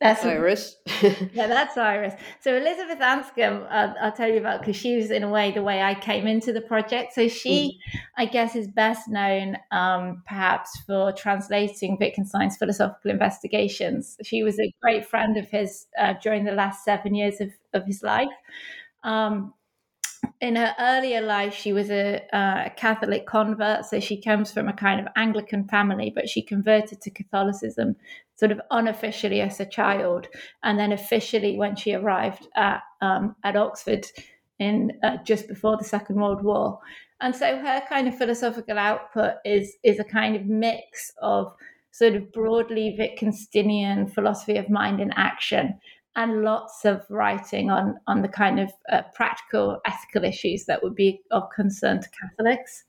that's 0.00 0.24
Iris. 0.24 0.76
yeah, 1.02 1.46
that's 1.46 1.76
Iris. 1.76 2.14
So 2.40 2.56
Elizabeth 2.56 2.98
Anscombe, 3.00 3.66
I'll, 3.70 3.94
I'll 4.00 4.12
tell 4.12 4.30
you 4.30 4.38
about 4.38 4.60
because 4.60 4.76
she 4.76 4.96
was 4.96 5.10
in 5.10 5.22
a 5.22 5.28
way 5.28 5.52
the 5.52 5.62
way 5.62 5.82
I 5.82 5.94
came 5.94 6.26
into 6.26 6.54
the 6.54 6.62
project. 6.62 7.12
So 7.12 7.28
she, 7.28 7.78
mm. 7.94 8.00
I 8.16 8.24
guess, 8.24 8.56
is 8.56 8.66
best 8.66 9.08
known 9.08 9.58
um, 9.70 10.22
perhaps 10.26 10.70
for 10.86 11.12
translating 11.12 11.98
Wittgenstein's 12.00 12.56
philosophical 12.56 13.10
investigations. 13.10 14.16
She 14.22 14.42
was 14.42 14.58
a 14.58 14.74
great 14.80 15.04
friend 15.04 15.36
of 15.36 15.48
his 15.50 15.86
uh, 15.98 16.14
during 16.22 16.44
the 16.44 16.52
last 16.52 16.82
seven 16.82 17.14
years 17.14 17.42
of, 17.42 17.50
of 17.74 17.84
his 17.84 18.02
life. 18.02 18.28
Um, 19.04 19.52
in 20.40 20.56
her 20.56 20.74
earlier 20.78 21.20
life, 21.20 21.54
she 21.54 21.72
was 21.72 21.90
a, 21.90 22.22
a, 22.32 22.70
Catholic 22.76 23.26
convert, 23.26 23.84
so 23.84 24.00
she 24.00 24.20
comes 24.20 24.52
from 24.52 24.68
a 24.68 24.72
kind 24.72 25.00
of 25.00 25.06
Anglican 25.16 25.66
family, 25.68 26.12
but 26.14 26.28
she 26.28 26.42
converted 26.42 27.00
to 27.02 27.10
Catholicism 27.10 27.96
sort 28.40 28.52
of 28.52 28.60
unofficially 28.70 29.42
as 29.42 29.60
a 29.60 29.66
child, 29.66 30.26
and 30.62 30.78
then 30.78 30.92
officially 30.92 31.58
when 31.58 31.76
she 31.76 31.92
arrived 31.92 32.48
at 32.56 32.80
um, 33.02 33.36
at 33.44 33.54
Oxford 33.54 34.06
in 34.58 34.92
uh, 35.02 35.18
just 35.24 35.46
before 35.46 35.76
the 35.76 35.84
Second 35.84 36.16
World 36.16 36.42
War. 36.42 36.78
And 37.20 37.36
so 37.36 37.58
her 37.58 37.82
kind 37.86 38.08
of 38.08 38.16
philosophical 38.16 38.78
output 38.78 39.34
is 39.44 39.76
is 39.84 40.00
a 40.00 40.04
kind 40.04 40.34
of 40.36 40.46
mix 40.46 41.12
of 41.20 41.52
sort 41.90 42.14
of 42.14 42.32
broadly 42.32 42.96
Wittgensteinian 42.98 44.10
philosophy 44.14 44.56
of 44.56 44.70
mind 44.70 45.00
and 45.00 45.12
action 45.16 45.78
and 46.16 46.42
lots 46.42 46.86
of 46.86 47.04
writing 47.10 47.68
on 47.68 48.00
on 48.06 48.22
the 48.22 48.28
kind 48.28 48.58
of 48.58 48.72
uh, 48.90 49.02
practical 49.14 49.80
ethical 49.84 50.24
issues 50.24 50.64
that 50.64 50.82
would 50.82 50.94
be 50.94 51.20
of 51.30 51.42
concern 51.54 52.00
to 52.00 52.08
Catholics. 52.08 52.84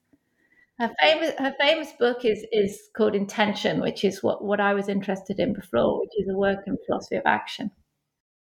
Her 0.81 0.91
famous 0.99 1.35
her 1.37 1.53
famous 1.61 1.91
book 1.91 2.25
is 2.25 2.43
is 2.51 2.89
called 2.97 3.13
Intention, 3.13 3.81
which 3.81 4.03
is 4.03 4.23
what 4.23 4.43
what 4.43 4.59
I 4.59 4.73
was 4.73 4.89
interested 4.89 5.39
in 5.39 5.53
before, 5.53 5.99
which 5.99 6.09
is 6.17 6.27
a 6.27 6.35
work 6.35 6.61
in 6.65 6.75
philosophy 6.87 7.17
of 7.17 7.23
action. 7.27 7.69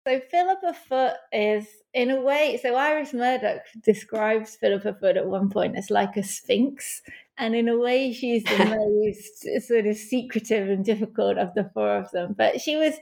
So 0.07 0.19
Philippa 0.19 0.73
Foot 0.87 1.13
is, 1.31 1.65
in 1.95 2.11
a 2.11 2.21
way, 2.21 2.59
so 2.61 2.75
Iris 2.75 3.11
Murdoch 3.11 3.61
describes 3.83 4.55
Philippa 4.55 4.93
Foot 4.93 5.17
at 5.17 5.25
one 5.25 5.49
point 5.49 5.75
as 5.75 5.89
like 5.89 6.15
a 6.15 6.21
sphinx. 6.21 7.01
And 7.39 7.55
in 7.55 7.67
a 7.67 7.77
way, 7.77 8.13
she's 8.13 8.43
the 8.43 8.65
most 8.65 9.67
sort 9.67 9.87
of 9.87 9.97
secretive 9.97 10.69
and 10.69 10.85
difficult 10.85 11.39
of 11.39 11.55
the 11.55 11.71
four 11.73 11.97
of 11.97 12.11
them. 12.11 12.35
But 12.37 12.61
she 12.61 12.75
was, 12.75 12.93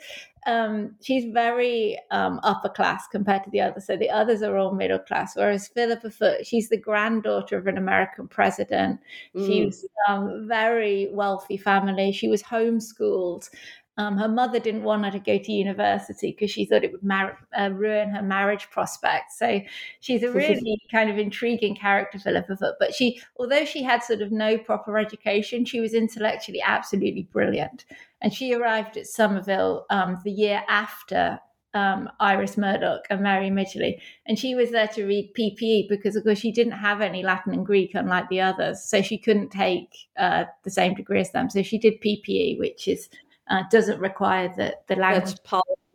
um, 0.48 0.96
she's 1.02 1.26
very 1.26 2.00
um, 2.10 2.40
upper 2.42 2.70
class 2.70 3.06
compared 3.12 3.44
to 3.44 3.50
the 3.50 3.60
others. 3.60 3.86
So 3.86 3.98
the 3.98 4.10
others 4.10 4.42
are 4.42 4.58
all 4.58 4.74
middle 4.74 5.00
class, 5.00 5.36
whereas 5.36 5.68
Philippa 5.68 6.10
Foot, 6.10 6.48
she's 6.48 6.70
the 6.70 6.78
granddaughter 6.78 7.58
of 7.58 7.68
an 7.68 7.78
American 7.78 8.30
president. 8.30 9.02
Mm. 9.36 9.46
She 9.46 9.66
was 9.66 9.86
um, 10.08 10.48
very 10.48 11.10
wealthy 11.12 11.58
family. 11.58 12.14
She 12.14 12.30
was 12.30 12.44
homeschooled. 12.44 13.50
Um, 13.98 14.18
her 14.18 14.28
mother 14.28 14.60
didn't 14.60 14.84
want 14.84 15.06
her 15.06 15.12
to 15.12 15.20
go 15.20 15.38
to 15.38 15.52
university 15.52 16.32
because 16.32 16.50
she 16.50 16.66
thought 16.66 16.84
it 16.84 16.92
would 16.92 17.04
mar- 17.04 17.38
uh, 17.58 17.70
ruin 17.72 18.10
her 18.10 18.24
marriage 18.24 18.70
prospects. 18.72 19.38
So 19.38 19.62
she's 20.00 20.24
a 20.24 20.32
really 20.34 20.82
kind 20.92 21.12
of 21.12 21.18
intriguing 21.20 21.76
character, 21.76 22.18
Philippa 22.18 22.58
Foot. 22.58 22.76
But 22.80 22.96
she, 22.96 23.22
although 23.38 23.66
she 23.66 23.84
had 23.84 24.04
sort 24.04 24.22
of 24.22 24.32
no 24.32 24.58
proper 24.58 24.98
education, 24.98 25.64
she 25.66 25.80
was 25.80 25.94
intellectually 25.94 26.62
absolutely 26.62 27.28
brilliant. 27.32 27.86
And 28.22 28.34
she 28.34 28.54
arrived 28.54 28.98
at 28.98 29.06
Somerville 29.06 29.86
um, 29.92 30.20
the 30.24 30.32
year 30.32 30.64
after 30.68 31.40
um, 31.76 32.10
Iris 32.20 32.58
Murdoch 32.58 33.06
and 33.10 33.22
Mary 33.22 33.50
Midgley. 33.50 34.00
And 34.26 34.38
she 34.38 34.56
was 34.56 34.72
there 34.72 34.88
to 34.90 35.06
read 35.06 35.34
PPE 35.38 35.90
because, 35.90 36.16
of 36.16 36.24
course, 36.24 36.40
she 36.40 36.52
didn't 36.52 36.74
have 36.74 37.02
any 37.02 37.24
Latin 37.24 37.54
and 37.54 37.66
Greek, 37.66 37.92
unlike 37.94 38.30
the 38.30 38.42
others. 38.42 38.84
So 38.84 39.02
she 39.02 39.18
couldn't 39.18 39.50
take 39.50 39.90
uh, 40.18 40.46
the 40.64 40.70
same 40.70 40.94
degree 40.94 41.20
as 41.20 41.32
them. 41.32 41.50
So 41.50 41.64
she 41.64 41.78
did 41.78 42.02
PPE, 42.02 42.60
which 42.60 42.88
is 42.88 43.10
uh, 43.50 43.64
doesn't 43.72 44.00
require 44.00 44.54
the, 44.56 44.76
the 44.88 44.96
language. 44.96 45.36
That's 45.36 45.40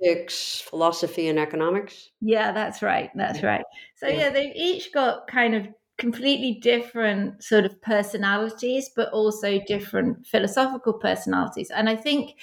politics, 0.00 0.61
philosophy, 0.61 1.28
and 1.28 1.38
economics. 1.38 2.11
Yeah, 2.21 2.52
that's 2.52 2.83
right. 2.83 3.11
That's 3.14 3.43
right. 3.43 3.64
So, 3.97 4.07
yeah. 4.07 4.19
yeah, 4.19 4.31
they've 4.31 4.57
each 4.57 4.93
got 4.93 5.26
kind 5.26 5.55
of 5.55 5.67
completely 5.99 6.55
different 6.62 7.43
sort 7.43 7.64
of 7.64 7.81
personalities, 7.83 8.90
but 8.95 9.11
also 9.12 9.61
different 9.67 10.26
philosophical 10.26 10.93
personalities. 10.93 11.71
And 11.71 11.88
I 11.88 11.97
think 11.97 12.37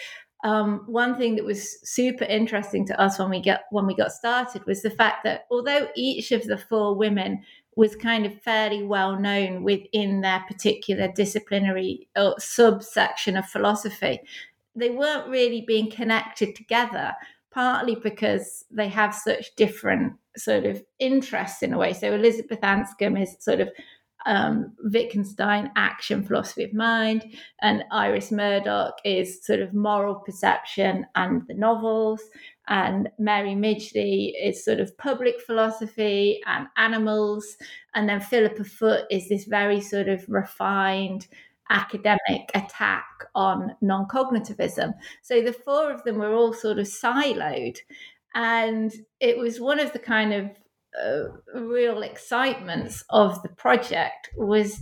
um, 0.44 0.84
one 0.86 1.16
thing 1.16 1.36
that 1.38 1.46
was 1.46 1.80
super 1.90 2.26
interesting 2.26 2.86
to 2.88 3.02
us 3.02 3.18
when 3.18 3.30
we 3.30 3.42
get 3.42 3.64
when 3.72 3.88
we 3.88 3.96
got 3.96 4.12
started 4.12 4.64
was 4.66 4.84
the 4.84 4.92
fact 4.92 5.24
that 5.24 5.46
although 5.50 5.88
each 5.96 6.32
of 6.32 6.44
the 6.44 6.58
four 6.58 6.96
women 6.96 7.42
was 7.76 7.96
kind 7.96 8.26
of 8.26 8.42
fairly 8.42 8.84
well 8.84 9.20
known 9.20 9.64
within 9.64 10.22
their 10.22 10.44
particular 10.48 11.10
disciplinary 11.14 12.08
uh, 12.16 12.34
subsection 12.38 13.38
of 13.38 13.46
philosophy, 13.46 14.20
they 14.76 14.90
weren't 14.90 15.30
really 15.30 15.64
being 15.68 15.90
connected 15.90 16.56
together 16.56 17.14
partly 17.56 17.96
because 17.96 18.66
they 18.70 18.90
have 18.90 19.16
such 19.16 19.56
different 19.56 20.14
sort 20.36 20.66
of 20.66 20.84
interests 21.00 21.64
in 21.64 21.74
a 21.74 21.78
way. 21.78 21.94
So 21.94 22.14
elizabeth 22.14 22.60
anscombe 22.60 23.22
is 23.22 23.38
sort 23.40 23.62
of 23.62 23.70
um, 24.26 24.74
Wittgenstein 24.84 25.72
action 25.76 26.24
philosophy 26.24 26.64
of 26.64 26.74
mind, 26.74 27.24
and 27.62 27.84
Iris 27.92 28.32
Murdoch 28.32 28.96
is 29.06 29.46
sort 29.46 29.60
of 29.60 29.74
moral 29.74 30.16
perception 30.16 31.06
and 31.16 31.44
the 31.48 31.54
novels, 31.54 32.22
and 32.68 33.08
Mary 33.20 33.54
Midgley 33.54 34.34
is 34.42 34.66
sort 34.66 34.80
of 34.80 34.98
public 34.98 35.40
philosophy 35.40 36.42
and 36.48 36.68
animals, 36.76 37.56
and 37.94 38.10
then 38.10 38.20
Philippa 38.20 38.64
Foot 38.64 39.06
is 39.12 39.30
this 39.30 39.46
very 39.46 39.80
sort 39.80 40.10
of 40.10 40.26
refined 40.28 41.28
academic 41.70 42.50
attack 42.54 43.06
on 43.34 43.76
non 43.82 44.08
cognitivism. 44.08 44.94
So 45.22 45.42
the 45.42 45.54
four 45.54 45.92
of 45.92 46.04
them 46.04 46.18
were 46.18 46.34
all 46.34 46.54
sort 46.54 46.80
of 46.80 46.88
siloed. 46.88 47.78
And 48.34 48.94
it 49.20 49.38
was 49.38 49.60
one 49.60 49.80
of 49.80 49.94
the 49.94 50.00
kind 50.00 50.34
of 50.34 50.50
uh, 51.02 51.60
real 51.60 52.02
excitements 52.02 53.04
of 53.10 53.42
the 53.44 53.50
project 53.50 54.30
was 54.36 54.82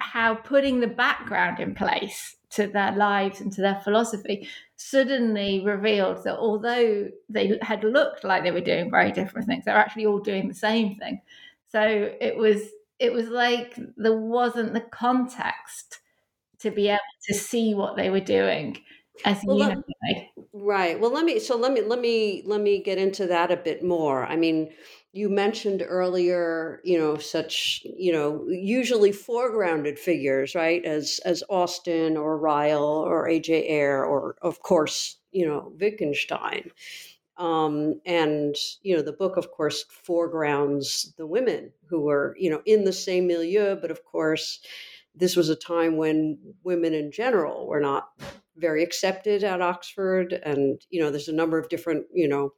how 0.00 0.34
putting 0.34 0.80
the 0.80 0.86
background 0.86 1.58
in 1.58 1.74
place 1.74 2.36
to 2.50 2.66
their 2.66 2.92
lives 2.92 3.40
and 3.40 3.50
to 3.52 3.62
their 3.62 3.80
philosophy 3.82 4.46
suddenly 4.76 5.64
revealed 5.64 6.22
that 6.24 6.36
although 6.36 7.08
they 7.30 7.58
had 7.62 7.82
looked 7.82 8.24
like 8.24 8.42
they 8.42 8.50
were 8.50 8.60
doing 8.60 8.90
very 8.90 9.10
different 9.10 9.46
things, 9.46 9.64
they're 9.64 9.74
actually 9.74 10.04
all 10.04 10.18
doing 10.18 10.48
the 10.48 10.54
same 10.54 10.96
thing. 10.96 11.20
So 11.68 11.80
it 12.20 12.36
was 12.36 12.60
it 12.98 13.12
was 13.12 13.28
like 13.28 13.78
there 13.96 14.16
wasn't 14.16 14.74
the 14.74 14.80
context 14.80 16.00
to 16.62 16.70
be 16.70 16.88
able 16.88 17.00
to 17.28 17.34
see 17.34 17.74
what 17.74 17.96
they 17.96 18.10
were 18.10 18.20
doing 18.20 18.78
as 19.24 19.40
well, 19.44 19.58
unified. 19.58 20.28
right. 20.52 20.98
Well, 20.98 21.12
let 21.12 21.24
me 21.24 21.38
so 21.38 21.56
let 21.56 21.72
me 21.72 21.82
let 21.82 22.00
me 22.00 22.42
let 22.46 22.60
me 22.60 22.82
get 22.82 22.98
into 22.98 23.26
that 23.26 23.50
a 23.50 23.56
bit 23.56 23.84
more. 23.84 24.24
I 24.24 24.36
mean, 24.36 24.70
you 25.12 25.28
mentioned 25.28 25.84
earlier, 25.86 26.80
you 26.84 26.98
know, 26.98 27.16
such 27.18 27.82
you 27.84 28.12
know 28.12 28.46
usually 28.48 29.12
foregrounded 29.12 29.98
figures, 29.98 30.54
right, 30.54 30.84
as 30.84 31.20
as 31.24 31.42
Austin 31.48 32.16
or 32.16 32.38
Ryle 32.38 32.84
or 32.84 33.28
A.J. 33.28 33.68
Ayer 33.68 34.04
or 34.04 34.36
of 34.42 34.62
course 34.62 35.18
you 35.32 35.46
know 35.46 35.72
Wittgenstein. 35.78 36.70
Um, 37.38 38.00
and 38.04 38.54
you 38.82 38.94
know 38.94 39.02
the 39.02 39.12
book 39.12 39.36
of 39.36 39.50
course 39.50 39.84
foregrounds 39.88 41.14
the 41.16 41.26
women 41.26 41.72
who 41.88 42.02
were 42.02 42.36
you 42.38 42.50
know 42.50 42.60
in 42.66 42.84
the 42.84 42.92
same 42.92 43.26
milieu 43.26 43.74
but 43.74 43.90
of 43.90 44.04
course 44.04 44.60
this 45.14 45.36
was 45.36 45.48
a 45.48 45.56
time 45.56 45.96
when 45.96 46.38
women 46.64 46.94
in 46.94 47.12
general 47.12 47.66
were 47.66 47.80
not 47.80 48.08
very 48.56 48.82
accepted 48.82 49.44
at 49.44 49.62
Oxford, 49.62 50.32
and 50.44 50.80
you 50.90 51.00
know, 51.00 51.10
there's 51.10 51.28
a 51.28 51.34
number 51.34 51.58
of 51.58 51.68
different 51.68 52.06
you 52.12 52.28
know 52.28 52.52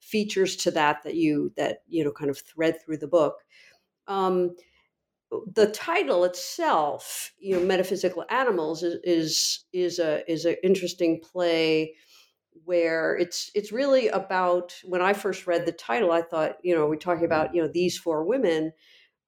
features 0.00 0.56
to 0.56 0.70
that 0.70 1.02
that 1.04 1.14
you 1.14 1.52
that 1.56 1.82
you 1.88 2.04
know 2.04 2.12
kind 2.12 2.30
of 2.30 2.38
thread 2.38 2.76
through 2.82 2.98
the 2.98 3.08
book. 3.08 3.36
Um, 4.06 4.54
the 5.54 5.66
title 5.66 6.24
itself, 6.24 7.32
you 7.38 7.54
know, 7.54 7.64
metaphysical 7.64 8.24
animals, 8.30 8.82
is 8.82 8.98
is, 9.04 9.64
is 9.72 9.98
a 9.98 10.30
is 10.30 10.44
an 10.44 10.56
interesting 10.62 11.20
play 11.20 11.94
where 12.64 13.16
it's 13.16 13.50
it's 13.54 13.72
really 13.72 14.08
about 14.08 14.74
when 14.84 15.02
I 15.02 15.12
first 15.12 15.46
read 15.46 15.66
the 15.66 15.72
title, 15.72 16.12
I 16.12 16.22
thought, 16.22 16.56
you 16.62 16.74
know, 16.74 16.86
we're 16.86 16.96
talking 16.96 17.24
about 17.24 17.54
you 17.54 17.62
know 17.62 17.68
these 17.68 17.98
four 17.98 18.24
women, 18.24 18.72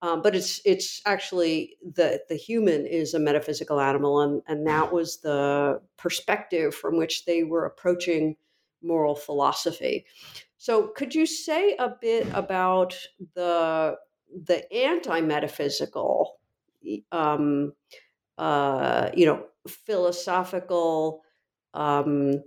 um, 0.03 0.23
but 0.23 0.35
it's 0.35 0.61
it's 0.65 1.03
actually 1.05 1.77
the 1.83 2.23
the 2.29 2.37
human 2.37 2.87
is 2.87 3.13
a 3.13 3.19
metaphysical 3.19 3.81
animal, 3.81 4.21
and 4.21 4.43
and 4.47 4.67
that 4.67 4.93
was 4.93 5.19
the 5.19 5.81
perspective 5.99 6.75
from 6.75 6.97
which 6.97 7.27
they 7.27 7.43
were 7.45 7.67
approaching 7.67 8.37
moral 8.83 9.15
philosophy. 9.15 10.07
So, 10.57 10.89
could 10.89 11.15
you 11.15 11.27
say 11.27 11.77
a 11.79 11.91
bit 12.01 12.27
about 12.33 12.97
the 13.35 13.97
the 14.47 14.73
anti 14.73 15.21
metaphysical, 15.21 16.39
um, 17.13 17.75
uh, 18.39 19.11
you 19.15 19.27
know, 19.27 19.45
philosophical 19.69 21.23
um, 21.75 22.43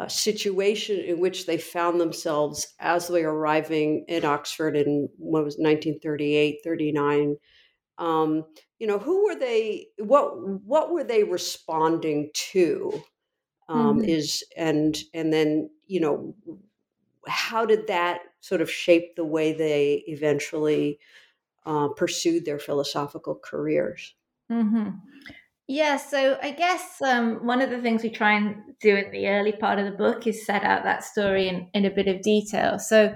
uh, 0.00 0.08
situation 0.08 0.98
in 0.98 1.20
which 1.20 1.46
they 1.46 1.58
found 1.58 2.00
themselves 2.00 2.66
as 2.80 3.08
they 3.08 3.24
were 3.24 3.34
arriving 3.34 4.04
in 4.08 4.24
Oxford 4.24 4.76
in 4.76 5.08
what 5.18 5.44
was 5.44 5.56
1938, 5.56 6.60
39. 6.64 7.36
Um, 7.98 8.44
you 8.78 8.86
know, 8.86 8.98
who 8.98 9.24
were 9.24 9.36
they? 9.36 9.86
What 9.98 10.32
what 10.64 10.92
were 10.92 11.04
they 11.04 11.22
responding 11.22 12.30
to? 12.52 13.02
Um, 13.68 13.98
mm-hmm. 13.98 14.08
Is 14.08 14.44
and 14.56 14.98
and 15.14 15.32
then 15.32 15.70
you 15.86 16.00
know, 16.00 16.34
how 17.28 17.64
did 17.64 17.86
that 17.86 18.20
sort 18.40 18.60
of 18.60 18.70
shape 18.70 19.14
the 19.16 19.24
way 19.24 19.52
they 19.52 20.02
eventually 20.08 20.98
uh, 21.66 21.88
pursued 21.88 22.44
their 22.44 22.58
philosophical 22.58 23.36
careers? 23.36 24.14
Mm-hmm. 24.50 24.90
Yeah, 25.66 25.96
so 25.96 26.38
I 26.42 26.50
guess 26.50 27.00
um, 27.00 27.46
one 27.46 27.62
of 27.62 27.70
the 27.70 27.80
things 27.80 28.02
we 28.02 28.10
try 28.10 28.36
and 28.36 28.56
do 28.80 28.96
in 28.96 29.10
the 29.10 29.28
early 29.28 29.52
part 29.52 29.78
of 29.78 29.86
the 29.86 29.96
book 29.96 30.26
is 30.26 30.44
set 30.44 30.62
out 30.62 30.84
that 30.84 31.04
story 31.04 31.48
in, 31.48 31.68
in 31.72 31.86
a 31.86 31.90
bit 31.90 32.06
of 32.06 32.20
detail. 32.20 32.78
So 32.78 33.14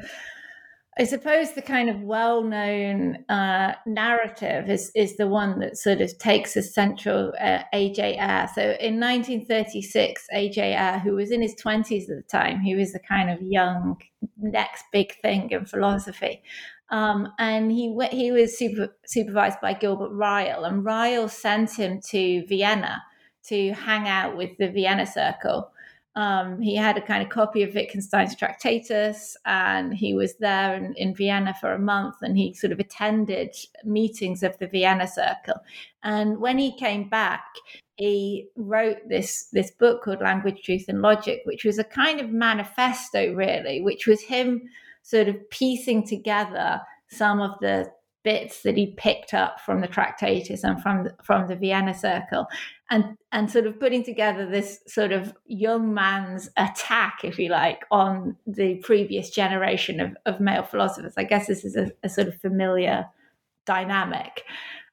I 0.99 1.05
suppose 1.05 1.53
the 1.53 1.63
kind 1.63 1.91
of 1.91 2.01
well 2.01 2.43
known 2.43 3.25
uh, 3.29 3.75
narrative 3.87 4.71
is, 4.71 4.91
is 4.95 5.19
the 5.19 5.29
one 5.29 5.61
that 5.61 5.77
sort 5.77 6.01
of 6.01 6.17
takes 6.19 6.57
as 6.57 6.75
central 6.75 7.35
uh, 7.39 7.65
A.J. 7.75 8.19
Ayer. 8.19 8.49
So 8.55 8.63
in 8.63 8.99
1936, 8.99 10.27
A.J. 10.33 10.75
Ayer, 10.75 10.99
who 11.01 11.13
was 11.13 11.31
in 11.31 11.43
his 11.43 11.55
20s 11.55 12.05
at 12.05 12.17
the 12.17 12.25
time, 12.29 12.61
he 12.61 12.75
was 12.75 12.93
the 12.93 12.99
kind 12.99 13.29
of 13.31 13.43
young 13.43 13.99
next 14.39 14.85
big 14.91 15.15
thing 15.21 15.51
in 15.51 15.67
philosophy. 15.67 16.43
Um, 16.91 17.33
and 17.39 17.71
he 17.71 17.95
he 18.11 18.33
was 18.33 18.57
super, 18.59 18.97
supervised 19.05 19.61
by 19.61 19.75
Gilbert 19.75 20.11
Ryle, 20.11 20.65
and 20.65 20.85
Ryle 20.85 21.29
sent 21.29 21.73
him 21.73 22.01
to 22.11 22.47
Vienna 22.47 23.03
to 23.45 23.73
hang 23.73 24.09
out 24.09 24.37
with 24.37 24.57
the 24.59 24.71
Vienna 24.71 25.07
Circle. 25.07 25.71
Um, 26.17 26.61
he 26.61 26.75
had 26.75 26.97
a 26.97 27.03
kind 27.03 27.23
of 27.23 27.29
copy 27.29 27.63
of 27.63 27.75
Wittgenstein's 27.75 28.35
Tractatus, 28.35 29.37
and 29.45 29.95
he 29.95 30.15
was 30.15 30.35
there 30.39 30.75
in, 30.75 30.93
in, 30.95 31.15
Vienna 31.15 31.55
for 31.61 31.73
a 31.73 31.79
month, 31.79 32.17
and 32.23 32.37
he 32.37 32.55
sort 32.55 32.73
of 32.73 32.81
attended 32.81 33.55
meetings 33.85 34.43
of 34.43 34.59
the 34.59 34.67
Vienna 34.67 35.07
Circle. 35.07 35.61
And 36.03 36.41
when 36.41 36.59
he 36.59 36.77
came 36.77 37.09
back, 37.09 37.45
he 37.97 38.49
wrote 38.57 39.09
this 39.09 39.49
this 39.53 39.71
book 39.71 40.03
called 40.03 40.21
Language, 40.21 40.63
Truth, 40.65 40.87
and 40.89 41.03
Logic, 41.03 41.41
which 41.45 41.65
was 41.65 41.79
a 41.79 41.85
kind 41.85 42.21
of 42.21 42.31
manifesto, 42.31 43.33
really, 43.35 43.83
which 43.83 44.07
was 44.07 44.23
him 44.23 44.63
sort 45.09 45.27
of 45.27 45.49
piecing 45.49 46.07
together 46.07 46.83
some 47.09 47.41
of 47.41 47.53
the 47.61 47.91
bits 48.25 48.61
that 48.63 48.77
he 48.77 48.89
picked 48.99 49.33
up 49.33 49.59
from 49.59 49.81
the 49.81 49.89
Tractatus 49.89 50.63
and 50.63 50.83
from 50.83 51.05
the, 51.05 51.15
from 51.23 51.49
the 51.49 51.57
Vienna 51.57 51.95
Circle, 51.95 52.47
and 52.91 53.17
and 53.33 53.51
sort 53.51 53.67
of 53.67 53.81
putting 53.81 54.05
together 54.05 54.45
this 54.45 54.81
sort 54.87 55.13
of 55.13 55.33
young 55.47 55.95
man's 55.95 56.51
attack, 56.59 57.21
if 57.25 57.39
you 57.39 57.49
like, 57.49 57.87
on 57.91 58.37
the 58.47 58.75
previous 58.85 59.31
generation 59.31 59.99
of, 59.99 60.15
of 60.27 60.41
male 60.41 60.63
philosophers. 60.63 61.15
I 61.17 61.25
guess 61.25 61.47
this 61.47 61.65
is 61.65 61.75
a, 61.75 61.91
a 62.03 62.11
sort 62.11 62.29
of 62.29 62.39
familiar 62.39 63.07
dynamic. 63.65 64.45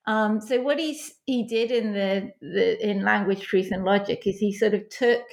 Um, 0.05 0.39
so 0.39 0.61
what 0.61 0.79
he 0.79 0.97
he 1.25 1.43
did 1.43 1.71
in 1.71 1.91
the, 1.91 2.31
the 2.39 2.89
in 2.89 3.03
language, 3.03 3.41
truth, 3.41 3.69
and 3.71 3.83
logic 3.83 4.25
is 4.25 4.37
he 4.37 4.53
sort 4.53 4.75
of 4.75 4.87
took 4.87 5.23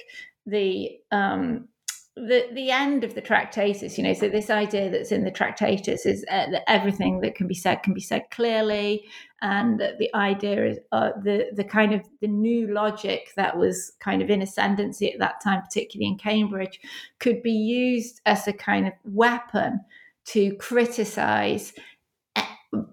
the 0.45 0.99
um, 1.11 1.69
the 2.15 2.45
the 2.53 2.69
end 2.69 3.03
of 3.03 3.15
the 3.15 3.21
Tractatus. 3.21 3.97
You 3.97 4.03
know, 4.03 4.13
so 4.13 4.29
this 4.29 4.49
idea 4.49 4.89
that's 4.89 5.11
in 5.11 5.23
the 5.23 5.31
Tractatus 5.31 6.05
is 6.05 6.23
uh, 6.29 6.51
that 6.51 6.69
everything 6.69 7.21
that 7.21 7.35
can 7.35 7.47
be 7.47 7.55
said 7.55 7.83
can 7.83 7.93
be 7.93 8.01
said 8.01 8.23
clearly, 8.31 9.05
and 9.41 9.79
that 9.79 9.97
the 9.97 10.13
idea 10.13 10.65
is 10.65 10.79
uh, 10.91 11.09
the 11.23 11.47
the 11.53 11.63
kind 11.63 11.93
of 11.93 12.01
the 12.21 12.27
new 12.27 12.67
logic 12.71 13.31
that 13.35 13.57
was 13.57 13.93
kind 13.99 14.21
of 14.21 14.29
in 14.29 14.41
ascendancy 14.41 15.11
at 15.11 15.19
that 15.19 15.41
time, 15.43 15.61
particularly 15.61 16.11
in 16.11 16.17
Cambridge, 16.17 16.79
could 17.19 17.41
be 17.41 17.51
used 17.51 18.21
as 18.25 18.47
a 18.47 18.53
kind 18.53 18.87
of 18.87 18.93
weapon 19.03 19.81
to 20.25 20.55
criticize 20.57 21.73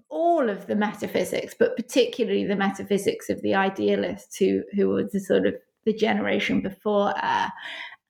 all 0.09 0.49
of 0.49 0.67
the 0.67 0.75
metaphysics, 0.75 1.55
but 1.57 1.75
particularly 1.75 2.45
the 2.45 2.55
metaphysics 2.55 3.29
of 3.29 3.41
the 3.41 3.53
idealists 3.53 4.37
who 4.37 4.63
who 4.75 4.89
were 4.89 5.03
the 5.03 5.19
sort 5.19 5.45
of 5.45 5.55
the 5.85 5.93
generation 5.93 6.61
before 6.61 7.13
uh, 7.23 7.49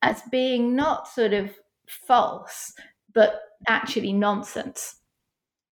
as 0.02 0.22
being 0.32 0.76
not 0.76 1.08
sort 1.08 1.34
of 1.34 1.52
false, 1.88 2.74
but 3.14 3.42
actually 3.68 4.14
nonsense. 4.14 4.96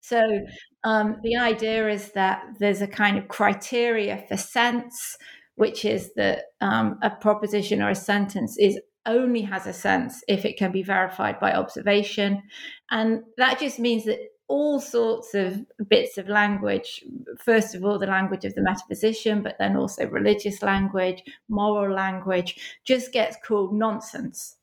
So 0.02 0.42
um, 0.84 1.18
the 1.24 1.38
idea 1.38 1.90
is 1.90 2.12
that 2.14 2.44
there's 2.60 2.82
a 2.82 2.88
kind 2.88 3.18
of 3.18 3.28
criteria 3.28 4.24
for 4.28 4.38
sense, 4.38 5.18
which 5.56 5.86
is 5.86 6.12
that 6.16 6.46
um, 6.62 6.98
a 7.02 7.10
proposition 7.10 7.82
or 7.82 7.90
a 7.90 7.96
sentence 7.96 8.58
is 8.58 8.80
only 9.06 9.42
has 9.42 9.66
a 9.66 9.74
sense 9.74 10.24
if 10.28 10.46
it 10.46 10.58
can 10.58 10.72
be 10.72 10.84
verified 10.84 11.40
by 11.40 11.54
observation, 11.54 12.44
and 12.92 13.22
that 13.38 13.60
just 13.60 13.80
means 13.80 14.06
that 14.06 14.20
all 14.50 14.80
sorts 14.80 15.34
of 15.36 15.66
bits 15.88 16.18
of 16.18 16.28
language. 16.28 17.06
First 17.38 17.76
of 17.76 17.86
all, 17.86 17.98
the 17.98 18.08
language 18.08 18.46
of 18.46 18.56
the 18.56 18.62
metaphysician, 18.62 19.42
but 19.42 19.58
then 19.60 19.78
also 19.78 20.08
religious 20.08 20.62
language, 20.62 21.24
moral 21.48 21.96
language, 21.96 22.80
just 22.84 23.14
gets 23.14 23.38
called 23.46 23.74
nonsense. 23.74 24.58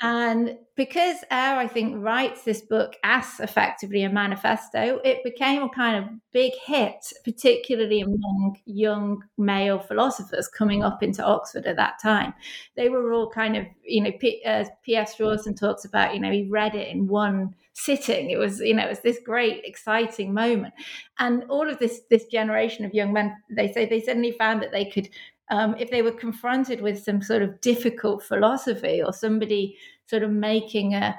And 0.00 0.56
because 0.76 1.16
Ayer, 1.30 1.56
I 1.56 1.66
think, 1.66 1.96
writes 1.96 2.44
this 2.44 2.60
book 2.60 2.94
as 3.02 3.40
effectively 3.40 4.04
a 4.04 4.10
manifesto, 4.10 5.00
it 5.04 5.24
became 5.24 5.64
a 5.64 5.68
kind 5.68 5.96
of 5.96 6.10
big 6.32 6.52
hit, 6.64 7.12
particularly 7.24 8.02
among 8.02 8.58
young 8.64 9.24
male 9.38 9.80
philosophers 9.80 10.46
coming 10.46 10.84
up 10.84 11.02
into 11.02 11.24
Oxford 11.24 11.66
at 11.66 11.76
that 11.76 11.94
time. 12.00 12.32
They 12.76 12.88
were 12.88 13.12
all 13.12 13.28
kind 13.28 13.56
of, 13.56 13.66
you 13.82 14.04
know, 14.04 14.12
P- 14.12 14.42
uh, 14.46 14.66
P.F. 14.84 15.16
Strawson 15.16 15.58
talks 15.58 15.84
about, 15.84 16.14
you 16.14 16.20
know, 16.20 16.30
he 16.30 16.48
read 16.48 16.76
it 16.76 16.86
in 16.88 17.08
one 17.08 17.56
sitting. 17.72 18.30
It 18.30 18.38
was, 18.38 18.60
you 18.60 18.74
know, 18.74 18.84
it 18.84 18.90
was 18.90 19.00
this 19.00 19.18
great, 19.24 19.62
exciting 19.64 20.32
moment. 20.32 20.74
And 21.18 21.42
all 21.48 21.68
of 21.68 21.80
this 21.80 22.02
this 22.08 22.26
generation 22.26 22.84
of 22.84 22.94
young 22.94 23.12
men, 23.12 23.36
they 23.50 23.72
say 23.72 23.86
they 23.86 24.00
suddenly 24.00 24.32
found 24.32 24.62
that 24.62 24.70
they 24.70 24.84
could 24.84 25.08
um, 25.50 25.74
if 25.78 25.90
they 25.90 26.02
were 26.02 26.12
confronted 26.12 26.80
with 26.80 27.02
some 27.02 27.22
sort 27.22 27.42
of 27.42 27.60
difficult 27.60 28.22
philosophy 28.22 29.02
or 29.02 29.12
somebody 29.12 29.76
sort 30.06 30.22
of 30.22 30.30
making 30.30 30.94
a 30.94 31.18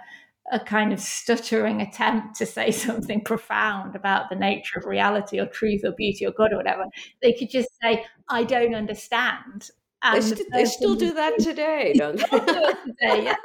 a 0.51 0.59
kind 0.59 0.91
of 0.91 0.99
stuttering 0.99 1.81
attempt 1.81 2.35
to 2.35 2.45
say 2.45 2.71
something 2.71 3.21
profound 3.23 3.95
about 3.95 4.29
the 4.29 4.35
nature 4.35 4.79
of 4.79 4.85
reality 4.85 5.39
or 5.39 5.45
truth 5.45 5.81
or 5.83 5.91
beauty 5.91 6.25
or 6.25 6.31
God 6.31 6.53
or 6.53 6.57
whatever, 6.57 6.85
they 7.21 7.33
could 7.33 7.49
just 7.49 7.69
say, 7.81 8.03
I 8.29 8.43
don't 8.43 8.73
understand. 8.75 9.69
They, 10.01 10.21
st- 10.21 10.47
they, 10.53 10.65
still 10.65 10.95
do 10.95 11.13
that 11.13 11.39
today, 11.39 11.93
don't 11.97 12.17
they? 12.17 12.23
Still 12.23 12.45
do 12.45 12.53
it 12.53 12.77
today, 12.85 13.23
yeah. 13.25 13.35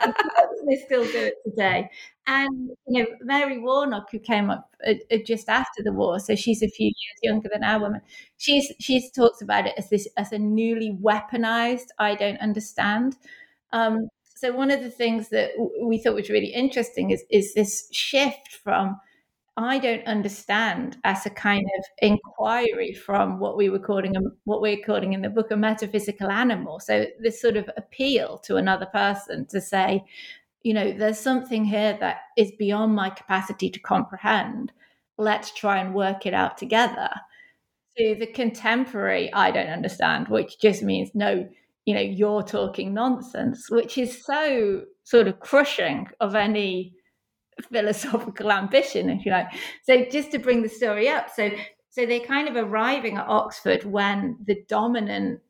they 0.68 0.76
still 0.76 1.04
do 1.04 1.18
it 1.18 1.34
today. 1.44 1.90
And 2.28 2.70
you 2.86 3.02
know, 3.02 3.08
Mary 3.22 3.58
Warnock, 3.58 4.10
who 4.12 4.20
came 4.20 4.50
up 4.50 4.70
uh, 4.86 4.94
uh, 5.10 5.16
just 5.26 5.48
after 5.48 5.82
the 5.82 5.92
war, 5.92 6.20
so 6.20 6.36
she's 6.36 6.62
a 6.62 6.68
few 6.68 6.86
years 6.86 7.18
younger 7.22 7.48
than 7.52 7.64
our 7.64 7.80
woman. 7.80 8.02
She's 8.36 8.72
she's 8.78 9.10
talks 9.10 9.42
about 9.42 9.66
it 9.66 9.74
as 9.76 9.90
this 9.90 10.06
as 10.16 10.30
a 10.30 10.38
newly 10.38 10.96
weaponized. 11.02 11.88
I 11.98 12.14
don't 12.14 12.38
understand. 12.38 13.16
Um, 13.72 14.08
so 14.36 14.52
one 14.52 14.70
of 14.70 14.80
the 14.80 14.90
things 14.90 15.30
that 15.30 15.50
we 15.82 15.98
thought 15.98 16.14
was 16.14 16.30
really 16.30 16.52
interesting 16.54 17.10
is 17.10 17.24
is 17.30 17.54
this 17.54 17.88
shift 17.90 18.60
from 18.62 19.00
I 19.56 19.78
don't 19.78 20.04
understand 20.06 20.96
as 21.04 21.26
a 21.26 21.30
kind 21.30 21.64
of 21.78 21.84
inquiry 21.98 22.92
from 22.92 23.38
what 23.38 23.56
we 23.56 23.68
were 23.70 23.78
calling 23.78 24.14
what 24.44 24.60
we're 24.60 24.84
calling 24.84 25.12
in 25.12 25.22
the 25.22 25.30
book 25.30 25.52
a 25.52 25.56
metaphysical 25.56 26.28
animal. 26.28 26.80
So 26.80 27.06
this 27.20 27.40
sort 27.40 27.56
of 27.56 27.70
appeal 27.76 28.38
to 28.38 28.56
another 28.56 28.86
person 28.86 29.46
to 29.46 29.60
say, 29.60 30.04
you 30.64 30.74
know, 30.74 30.92
there's 30.92 31.20
something 31.20 31.64
here 31.64 31.96
that 32.00 32.22
is 32.36 32.50
beyond 32.58 32.96
my 32.96 33.10
capacity 33.10 33.70
to 33.70 33.78
comprehend. 33.78 34.72
Let's 35.18 35.54
try 35.54 35.78
and 35.78 35.94
work 35.94 36.26
it 36.26 36.34
out 36.34 36.58
together. 36.58 37.10
To 37.96 38.16
the 38.16 38.26
contemporary, 38.26 39.32
I 39.32 39.52
don't 39.52 39.68
understand, 39.68 40.26
which 40.26 40.58
just 40.58 40.82
means 40.82 41.10
no, 41.14 41.48
you 41.84 41.94
know, 41.94 42.00
you're 42.00 42.42
talking 42.42 42.92
nonsense, 42.92 43.70
which 43.70 43.98
is 43.98 44.24
so 44.24 44.82
sort 45.04 45.28
of 45.28 45.38
crushing 45.38 46.08
of 46.18 46.34
any 46.34 46.96
philosophical 47.72 48.52
ambition, 48.52 49.10
if 49.10 49.24
you 49.24 49.32
like. 49.32 49.48
So 49.82 50.04
just 50.10 50.30
to 50.32 50.38
bring 50.38 50.62
the 50.62 50.68
story 50.68 51.08
up, 51.08 51.30
so 51.30 51.50
so 51.90 52.04
they're 52.06 52.20
kind 52.20 52.48
of 52.48 52.56
arriving 52.56 53.18
at 53.18 53.28
Oxford 53.28 53.84
when 53.84 54.36
the 54.44 54.64
dominant 54.68 55.40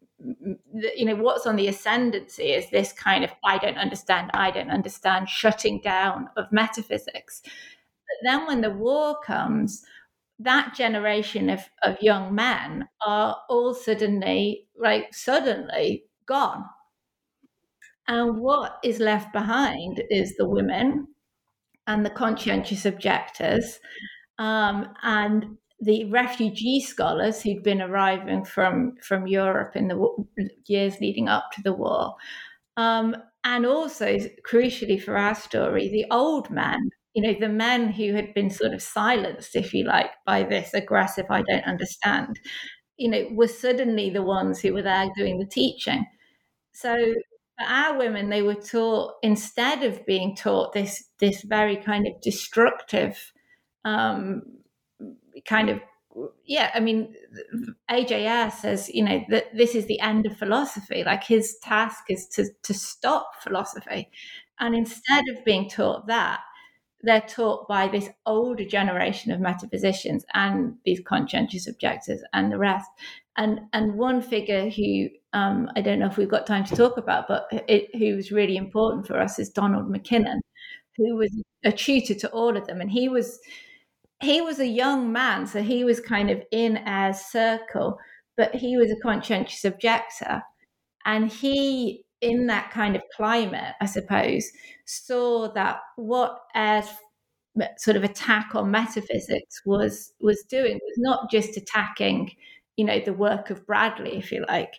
you 0.96 1.04
know 1.04 1.16
what's 1.16 1.46
on 1.46 1.56
the 1.56 1.68
ascendancy 1.68 2.44
is 2.44 2.70
this 2.70 2.92
kind 2.92 3.24
of 3.24 3.30
i 3.44 3.58
don't 3.58 3.76
understand 3.76 4.30
i 4.32 4.50
don't 4.50 4.70
understand 4.70 5.28
shutting 5.28 5.80
down 5.80 6.28
of 6.36 6.50
metaphysics 6.52 7.42
but 7.44 8.16
then 8.22 8.46
when 8.46 8.60
the 8.60 8.70
war 8.70 9.18
comes 9.24 9.82
that 10.38 10.74
generation 10.74 11.50
of, 11.50 11.60
of 11.82 12.00
young 12.00 12.34
men 12.34 12.88
are 13.06 13.36
all 13.48 13.74
suddenly 13.74 14.66
like 14.78 15.12
suddenly 15.12 16.04
gone 16.26 16.64
and 18.06 18.38
what 18.38 18.78
is 18.82 19.00
left 19.00 19.32
behind 19.32 20.02
is 20.10 20.36
the 20.36 20.48
women 20.48 21.06
and 21.86 22.04
the 22.04 22.10
conscientious 22.10 22.84
objectors, 22.86 23.78
um, 24.38 24.88
and 25.02 25.56
the 25.80 26.10
refugee 26.10 26.80
scholars 26.80 27.42
who'd 27.42 27.62
been 27.62 27.82
arriving 27.82 28.44
from, 28.44 28.94
from 29.02 29.26
Europe 29.26 29.76
in 29.76 29.88
the 29.88 30.48
years 30.66 30.94
leading 31.00 31.28
up 31.28 31.50
to 31.52 31.62
the 31.62 31.72
war. 31.72 32.14
Um, 32.76 33.16
and 33.44 33.66
also, 33.66 34.18
crucially 34.48 35.00
for 35.00 35.16
our 35.16 35.34
story, 35.34 35.88
the 35.88 36.06
old 36.10 36.50
men, 36.50 36.88
you 37.12 37.22
know, 37.22 37.38
the 37.38 37.48
men 37.48 37.92
who 37.92 38.14
had 38.14 38.32
been 38.34 38.50
sort 38.50 38.72
of 38.72 38.82
silenced, 38.82 39.54
if 39.54 39.74
you 39.74 39.84
like, 39.84 40.10
by 40.26 40.42
this 40.42 40.72
aggressive, 40.74 41.26
I 41.28 41.42
don't 41.42 41.66
understand, 41.66 42.40
you 42.96 43.10
know, 43.10 43.28
were 43.32 43.48
suddenly 43.48 44.10
the 44.10 44.22
ones 44.22 44.60
who 44.60 44.72
were 44.72 44.82
there 44.82 45.10
doing 45.16 45.38
the 45.38 45.46
teaching. 45.46 46.06
So 46.72 47.14
for 47.58 47.66
our 47.66 47.98
women, 47.98 48.30
they 48.30 48.42
were 48.42 48.54
taught 48.54 49.14
instead 49.22 49.82
of 49.82 50.04
being 50.06 50.34
taught 50.34 50.72
this 50.72 51.04
this 51.20 51.42
very 51.42 51.76
kind 51.76 52.06
of 52.06 52.20
destructive 52.20 53.32
um, 53.84 54.42
kind 55.44 55.68
of 55.70 55.80
yeah. 56.44 56.70
I 56.74 56.80
mean, 56.80 57.14
A.J. 57.90 58.26
Ayer 58.26 58.50
says 58.50 58.88
you 58.92 59.04
know 59.04 59.24
that 59.30 59.56
this 59.56 59.74
is 59.74 59.86
the 59.86 60.00
end 60.00 60.26
of 60.26 60.36
philosophy. 60.36 61.02
Like 61.04 61.24
his 61.24 61.56
task 61.62 62.04
is 62.08 62.26
to 62.34 62.46
to 62.62 62.74
stop 62.74 63.30
philosophy, 63.42 64.10
and 64.58 64.74
instead 64.74 65.24
of 65.28 65.44
being 65.44 65.68
taught 65.68 66.06
that, 66.06 66.40
they're 67.02 67.20
taught 67.20 67.68
by 67.68 67.88
this 67.88 68.08
older 68.26 68.64
generation 68.64 69.30
of 69.30 69.40
metaphysicians 69.40 70.24
and 70.34 70.74
these 70.84 71.00
conscientious 71.00 71.68
objectors 71.68 72.22
and 72.32 72.50
the 72.50 72.58
rest. 72.58 72.88
And 73.36 73.60
and 73.72 73.94
one 73.94 74.22
figure 74.22 74.70
who 74.70 75.08
um, 75.34 75.70
I 75.76 75.80
don't 75.82 75.98
know 75.98 76.06
if 76.06 76.16
we've 76.16 76.28
got 76.28 76.46
time 76.46 76.64
to 76.64 76.76
talk 76.76 76.96
about, 76.96 77.28
but 77.28 77.46
it, 77.68 77.94
who 77.96 78.16
was 78.16 78.32
really 78.32 78.56
important 78.56 79.06
for 79.06 79.20
us 79.20 79.38
is 79.38 79.50
Donald 79.50 79.90
Mackinnon, 79.90 80.40
who 80.96 81.16
was 81.16 81.30
a 81.64 81.72
tutor 81.72 82.14
to 82.14 82.30
all 82.30 82.56
of 82.56 82.66
them, 82.66 82.80
and 82.80 82.90
he 82.90 83.08
was 83.08 83.40
he 84.22 84.40
was 84.40 84.60
a 84.60 84.66
young 84.66 85.12
man, 85.12 85.46
so 85.46 85.62
he 85.62 85.84
was 85.84 86.00
kind 86.00 86.30
of 86.30 86.42
in 86.50 86.78
Ayer's 86.86 87.20
circle, 87.20 87.98
but 88.36 88.54
he 88.54 88.76
was 88.76 88.90
a 88.90 89.00
conscientious 89.02 89.64
objector, 89.64 90.42
and 91.04 91.30
he 91.30 92.04
in 92.20 92.46
that 92.46 92.70
kind 92.70 92.96
of 92.96 93.02
climate, 93.14 93.74
I 93.82 93.86
suppose, 93.86 94.50
saw 94.86 95.52
that 95.52 95.80
what 95.96 96.38
Ayer's 96.54 96.88
sort 97.78 97.96
of 97.96 98.04
attack 98.04 98.54
on 98.54 98.70
metaphysics 98.70 99.62
was 99.64 100.12
was 100.20 100.42
doing 100.48 100.74
was 100.74 100.98
not 100.98 101.30
just 101.30 101.56
attacking, 101.56 102.32
you 102.76 102.84
know, 102.84 103.00
the 103.00 103.12
work 103.12 103.50
of 103.50 103.66
Bradley, 103.66 104.16
if 104.16 104.32
you 104.32 104.44
like, 104.48 104.74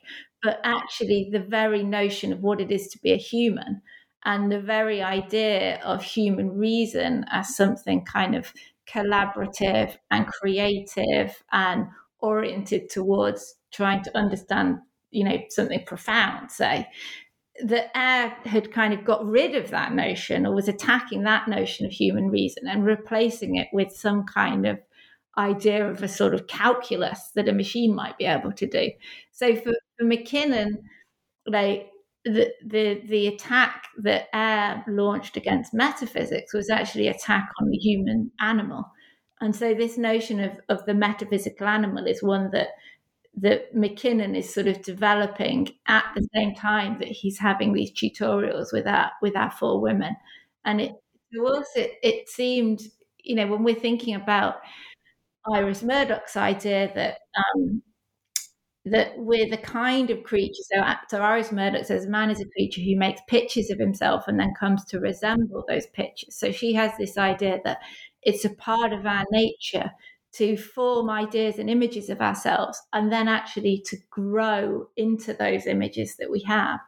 but 0.45 0.61
actually 0.63 1.27
the 1.31 1.39
very 1.39 1.83
notion 1.83 2.31
of 2.31 2.43
what 2.43 2.61
it 2.61 2.71
is 2.71 2.87
to 2.87 2.99
be 2.99 3.11
a 3.11 3.17
human 3.17 3.81
and 4.25 4.51
the 4.51 4.61
very 4.61 5.01
idea 5.01 5.81
of 5.83 6.03
human 6.03 6.55
reason 6.55 7.25
as 7.31 7.55
something 7.55 8.05
kind 8.05 8.35
of 8.35 8.53
collaborative 8.87 9.97
and 10.11 10.27
creative 10.27 11.43
and 11.51 11.87
oriented 12.19 12.91
towards 12.91 13.55
trying 13.73 14.03
to 14.03 14.15
understand 14.15 14.77
you 15.09 15.23
know 15.23 15.37
something 15.49 15.83
profound 15.87 16.51
say 16.51 16.87
that 17.63 17.89
Ayer 17.97 18.35
had 18.45 18.71
kind 18.71 18.93
of 18.93 19.03
got 19.03 19.25
rid 19.25 19.55
of 19.55 19.71
that 19.71 19.93
notion 19.93 20.45
or 20.45 20.53
was 20.53 20.67
attacking 20.67 21.23
that 21.23 21.47
notion 21.47 21.87
of 21.87 21.91
human 21.91 22.29
reason 22.29 22.67
and 22.67 22.85
replacing 22.85 23.55
it 23.55 23.69
with 23.73 23.91
some 23.91 24.25
kind 24.25 24.67
of 24.67 24.77
idea 25.37 25.89
of 25.89 26.01
a 26.01 26.07
sort 26.07 26.33
of 26.33 26.47
calculus 26.47 27.31
that 27.35 27.49
a 27.49 27.53
machine 27.53 27.93
might 27.93 28.17
be 28.17 28.25
able 28.25 28.51
to 28.53 28.67
do. 28.67 28.91
So 29.31 29.55
for, 29.55 29.73
for 29.97 30.05
Mackinnon, 30.05 30.83
like 31.45 31.89
the, 32.23 32.51
the 32.65 33.01
the 33.07 33.27
attack 33.27 33.85
that 33.99 34.27
Ayer 34.33 34.83
launched 34.87 35.37
against 35.37 35.73
metaphysics 35.73 36.53
was 36.53 36.69
actually 36.69 37.07
attack 37.07 37.49
on 37.61 37.69
the 37.69 37.77
human 37.77 38.31
animal. 38.39 38.91
And 39.41 39.55
so 39.55 39.73
this 39.73 39.97
notion 39.97 40.39
of, 40.39 40.59
of 40.69 40.85
the 40.85 40.93
metaphysical 40.93 41.67
animal 41.67 42.07
is 42.07 42.23
one 42.23 42.49
that 42.51 42.69
that 43.37 43.75
Mackinnon 43.75 44.33
is 44.33 44.51
sort 44.51 44.67
of 44.67 44.81
developing 44.81 45.67
at 45.87 46.05
the 46.15 46.27
same 46.33 46.55
time 46.55 46.97
that 46.99 47.09
he's 47.09 47.37
having 47.37 47.73
these 47.73 47.91
tutorials 47.91 48.71
with 48.71 48.87
our 48.87 49.11
with 49.21 49.35
our 49.35 49.51
four 49.51 49.79
women. 49.79 50.15
And 50.63 50.81
it 50.81 50.93
to 51.33 51.45
us 51.45 51.67
it, 51.75 51.91
it 52.01 52.29
seemed, 52.29 52.81
you 53.23 53.35
know, 53.35 53.47
when 53.47 53.63
we're 53.63 53.75
thinking 53.75 54.15
about 54.15 54.55
Iris 55.53 55.83
Murdoch's 55.83 56.35
idea 56.35 56.91
that 56.95 57.19
um, 57.35 57.81
that 58.85 59.13
we're 59.17 59.49
the 59.49 59.57
kind 59.57 60.11
of 60.11 60.23
creature. 60.23 60.61
So, 60.71 60.83
so 61.09 61.21
Iris 61.21 61.51
Murdoch 61.51 61.85
says 61.85 62.05
man 62.07 62.29
is 62.29 62.39
a 62.39 62.49
creature 62.49 62.81
who 62.81 62.95
makes 62.97 63.21
pictures 63.27 63.71
of 63.71 63.79
himself 63.79 64.27
and 64.27 64.39
then 64.39 64.53
comes 64.59 64.85
to 64.85 64.99
resemble 64.99 65.63
those 65.67 65.87
pictures. 65.87 66.35
So 66.37 66.51
she 66.51 66.73
has 66.73 66.91
this 66.97 67.17
idea 67.17 67.59
that 67.63 67.79
it's 68.21 68.45
a 68.45 68.53
part 68.55 68.93
of 68.93 69.05
our 69.05 69.25
nature 69.31 69.91
to 70.33 70.57
form 70.57 71.09
ideas 71.09 71.57
and 71.57 71.69
images 71.69 72.09
of 72.09 72.21
ourselves 72.21 72.79
and 72.93 73.11
then 73.11 73.27
actually 73.27 73.81
to 73.87 73.97
grow 74.11 74.87
into 74.97 75.33
those 75.33 75.65
images 75.65 76.15
that 76.17 76.29
we 76.29 76.41
have 76.41 76.79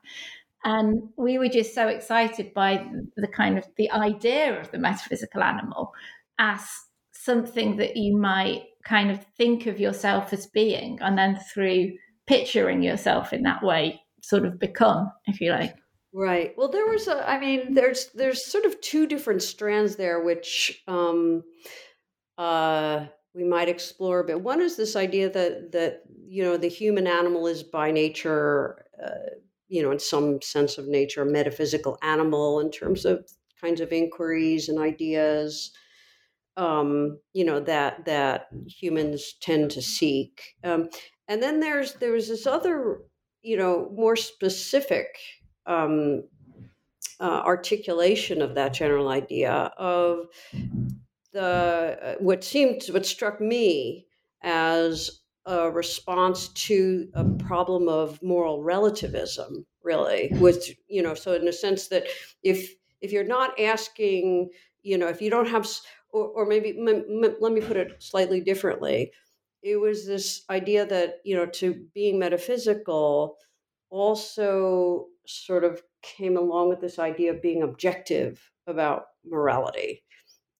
and 0.63 1.01
we 1.15 1.37
were 1.37 1.47
just 1.47 1.73
so 1.73 1.87
excited 1.87 2.53
by 2.53 2.85
the 3.15 3.27
kind 3.27 3.57
of 3.57 3.65
the 3.77 3.89
idea 3.91 4.59
of 4.59 4.69
the 4.71 4.77
metaphysical 4.77 5.41
animal 5.41 5.93
as 6.39 6.61
something 7.27 7.77
that 7.77 7.95
you 7.95 8.17
might 8.17 8.63
kind 8.83 9.11
of 9.11 9.23
think 9.37 9.67
of 9.67 9.79
yourself 9.79 10.33
as 10.33 10.47
being 10.47 10.97
and 11.01 11.17
then 11.17 11.37
through 11.53 11.91
picturing 12.25 12.81
yourself 12.81 13.33
in 13.33 13.43
that 13.43 13.61
way 13.61 14.01
sort 14.23 14.45
of 14.45 14.59
become 14.59 15.11
if 15.27 15.39
you 15.39 15.51
like 15.51 15.75
right 16.13 16.55
well 16.57 16.69
there 16.69 16.87
was 16.87 17.07
a 17.07 17.29
i 17.29 17.39
mean 17.39 17.75
there's 17.75 18.07
there's 18.15 18.45
sort 18.45 18.65
of 18.65 18.79
two 18.81 19.05
different 19.05 19.43
strands 19.43 19.97
there 19.97 20.23
which 20.23 20.81
um 20.87 21.43
uh 22.39 23.05
we 23.37 23.43
might 23.43 23.69
explore 23.69 24.23
But. 24.23 24.41
One 24.41 24.61
is 24.61 24.75
this 24.75 24.95
idea 24.95 25.29
that 25.29 25.71
that 25.71 26.01
you 26.27 26.43
know 26.43 26.57
the 26.57 26.67
human 26.67 27.07
animal 27.07 27.47
is 27.47 27.61
by 27.63 27.91
nature, 27.91 28.83
uh, 29.01 29.37
you 29.67 29.83
know, 29.83 29.91
in 29.91 29.99
some 29.99 30.41
sense 30.41 30.77
of 30.77 30.87
nature, 30.87 31.21
a 31.21 31.25
metaphysical 31.25 31.97
animal 32.01 32.59
in 32.59 32.71
terms 32.71 33.05
of 33.05 33.29
kinds 33.61 33.79
of 33.79 33.91
inquiries 33.91 34.69
and 34.69 34.79
ideas. 34.79 35.71
Um, 36.57 37.19
you 37.33 37.45
know 37.45 37.59
that 37.61 38.05
that 38.05 38.47
humans 38.67 39.35
tend 39.39 39.71
to 39.71 39.81
seek, 39.81 40.55
um, 40.63 40.89
and 41.27 41.41
then 41.41 41.59
there's 41.59 41.93
there's 41.93 42.27
this 42.27 42.47
other, 42.47 43.01
you 43.43 43.57
know, 43.57 43.89
more 43.93 44.15
specific 44.15 45.07
um, 45.67 46.23
uh, 47.19 47.41
articulation 47.45 48.41
of 48.41 48.55
that 48.55 48.73
general 48.73 49.09
idea 49.09 49.71
of 49.77 50.27
the 51.33 51.97
uh, 52.01 52.15
what 52.19 52.43
seemed 52.43 52.83
what 52.87 53.05
struck 53.05 53.41
me 53.41 54.05
as 54.41 55.21
a 55.45 55.69
response 55.69 56.49
to 56.49 57.07
a 57.13 57.23
problem 57.23 57.87
of 57.87 58.21
moral 58.21 58.63
relativism 58.63 59.65
really 59.83 60.29
with 60.33 60.69
you 60.87 61.01
know 61.01 61.13
so 61.13 61.33
in 61.33 61.47
a 61.47 61.53
sense 61.53 61.87
that 61.87 62.05
if 62.43 62.73
if 63.01 63.11
you're 63.11 63.23
not 63.23 63.59
asking 63.59 64.49
you 64.83 64.97
know 64.97 65.07
if 65.07 65.21
you 65.21 65.29
don't 65.29 65.47
have 65.47 65.67
or, 66.11 66.27
or 66.27 66.45
maybe 66.45 66.77
m- 66.77 66.87
m- 67.23 67.35
let 67.39 67.51
me 67.53 67.61
put 67.61 67.77
it 67.77 68.01
slightly 68.01 68.41
differently 68.41 69.11
it 69.63 69.77
was 69.77 70.05
this 70.05 70.43
idea 70.49 70.85
that 70.85 71.15
you 71.23 71.35
know 71.35 71.45
to 71.45 71.85
being 71.93 72.19
metaphysical 72.19 73.37
also 73.89 75.07
sort 75.25 75.63
of 75.63 75.81
came 76.01 76.37
along 76.37 76.69
with 76.69 76.81
this 76.81 76.99
idea 76.99 77.31
of 77.31 77.41
being 77.41 77.63
objective 77.63 78.51
about 78.67 79.05
morality 79.25 80.03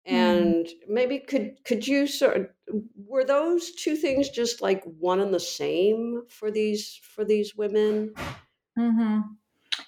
Mm-hmm. 0.08 0.16
and 0.16 0.66
mm. 0.66 0.72
maybe 0.88 1.20
could 1.20 1.56
could 1.66 1.86
you 1.86 2.08
sort 2.08 2.38
of, 2.38 2.48
were 3.06 3.26
those 3.26 3.72
two 3.72 3.98
things 3.98 4.30
just 4.30 4.62
like 4.62 4.82
one 4.86 5.20
and 5.20 5.34
the 5.34 5.40
same 5.40 6.24
for 6.30 6.50
these 6.50 6.98
for 7.04 7.26
these 7.26 7.58
women 7.58 8.14
mm-hmm. 8.80 9.20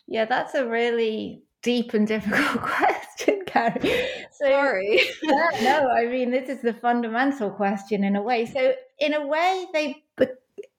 yeah 0.08 0.26
that's 0.26 0.56
a 0.56 0.68
really 0.68 1.44
deep 1.64 1.94
and 1.94 2.06
difficult 2.08 2.62
question 2.62 3.44
Carrie. 3.46 4.06
So, 4.40 4.50
sorry 4.50 5.02
yeah, 5.24 5.50
no 5.64 5.90
i 5.90 6.06
mean 6.06 6.32
this 6.32 6.50
is 6.50 6.62
the 6.62 6.74
fundamental 6.74 7.50
question 7.50 8.04
in 8.04 8.16
a 8.16 8.22
way 8.22 8.46
so 8.46 8.74
in 9.00 9.14
a 9.14 9.28
way 9.28 9.68
they 9.74 10.04
be- 10.18 10.28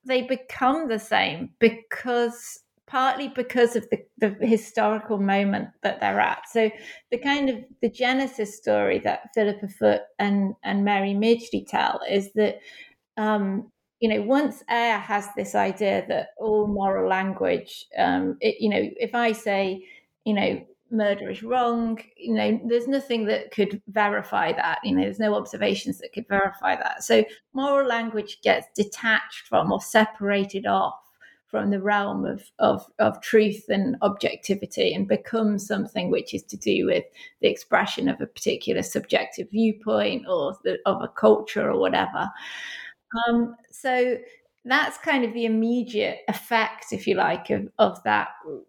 they 0.04 0.22
become 0.22 0.88
the 0.88 0.98
same 0.98 1.50
because 1.58 2.60
partly 2.90 3.28
because 3.28 3.76
of 3.76 3.88
the, 3.90 4.04
the 4.18 4.30
historical 4.44 5.16
moment 5.16 5.68
that 5.82 6.00
they're 6.00 6.18
at. 6.18 6.42
So 6.48 6.72
the 7.12 7.18
kind 7.18 7.48
of 7.48 7.64
the 7.80 7.88
genesis 7.88 8.56
story 8.56 8.98
that 9.04 9.30
Philippa 9.32 9.68
Foot 9.68 10.02
and, 10.18 10.56
and 10.64 10.84
Mary 10.84 11.14
Midgley 11.14 11.64
tell 11.66 12.00
is 12.10 12.32
that 12.32 12.58
um, 13.16 13.70
you 14.00 14.08
know, 14.08 14.22
once 14.22 14.64
Ayer 14.68 14.98
has 14.98 15.28
this 15.36 15.54
idea 15.54 16.04
that 16.08 16.30
all 16.38 16.66
moral 16.66 17.08
language, 17.08 17.86
um, 17.96 18.38
it, 18.40 18.56
you 18.58 18.70
know, 18.70 18.90
if 18.96 19.14
I 19.14 19.32
say, 19.32 19.86
you 20.24 20.34
know, 20.34 20.66
murder 20.90 21.30
is 21.30 21.42
wrong, 21.42 21.98
you 22.16 22.34
know, 22.34 22.60
there's 22.66 22.88
nothing 22.88 23.26
that 23.26 23.50
could 23.50 23.80
verify 23.88 24.52
that. 24.52 24.78
You 24.84 24.94
know, 24.94 25.02
there's 25.02 25.18
no 25.18 25.34
observations 25.34 25.98
that 25.98 26.12
could 26.12 26.28
verify 26.28 26.76
that. 26.76 27.02
So 27.04 27.24
moral 27.52 27.88
language 27.88 28.40
gets 28.42 28.66
detached 28.74 29.48
from 29.48 29.72
or 29.72 29.80
separated 29.80 30.66
off 30.66 30.94
from 31.50 31.70
the 31.70 31.82
realm 31.82 32.24
of, 32.24 32.44
of, 32.60 32.86
of 33.00 33.20
truth 33.20 33.64
and 33.68 33.96
objectivity 34.02 34.94
and 34.94 35.08
becomes 35.08 35.66
something 35.66 36.10
which 36.10 36.32
is 36.32 36.44
to 36.44 36.56
do 36.56 36.86
with 36.86 37.04
the 37.40 37.48
expression 37.48 38.08
of 38.08 38.20
a 38.20 38.26
particular 38.26 38.82
subjective 38.82 39.50
viewpoint 39.50 40.24
or 40.28 40.56
the, 40.62 40.78
of 40.86 41.02
a 41.02 41.08
culture 41.08 41.68
or 41.68 41.78
whatever. 41.78 42.30
Um, 43.28 43.56
so 43.72 44.16
that's 44.64 44.98
kind 44.98 45.24
of 45.24 45.32
the 45.32 45.46
immediate 45.46 46.18
effect, 46.28 46.92
if 46.92 47.06
you 47.06 47.14
like, 47.14 47.48
of, 47.50 47.68
of 47.78 48.02
that 48.04 48.28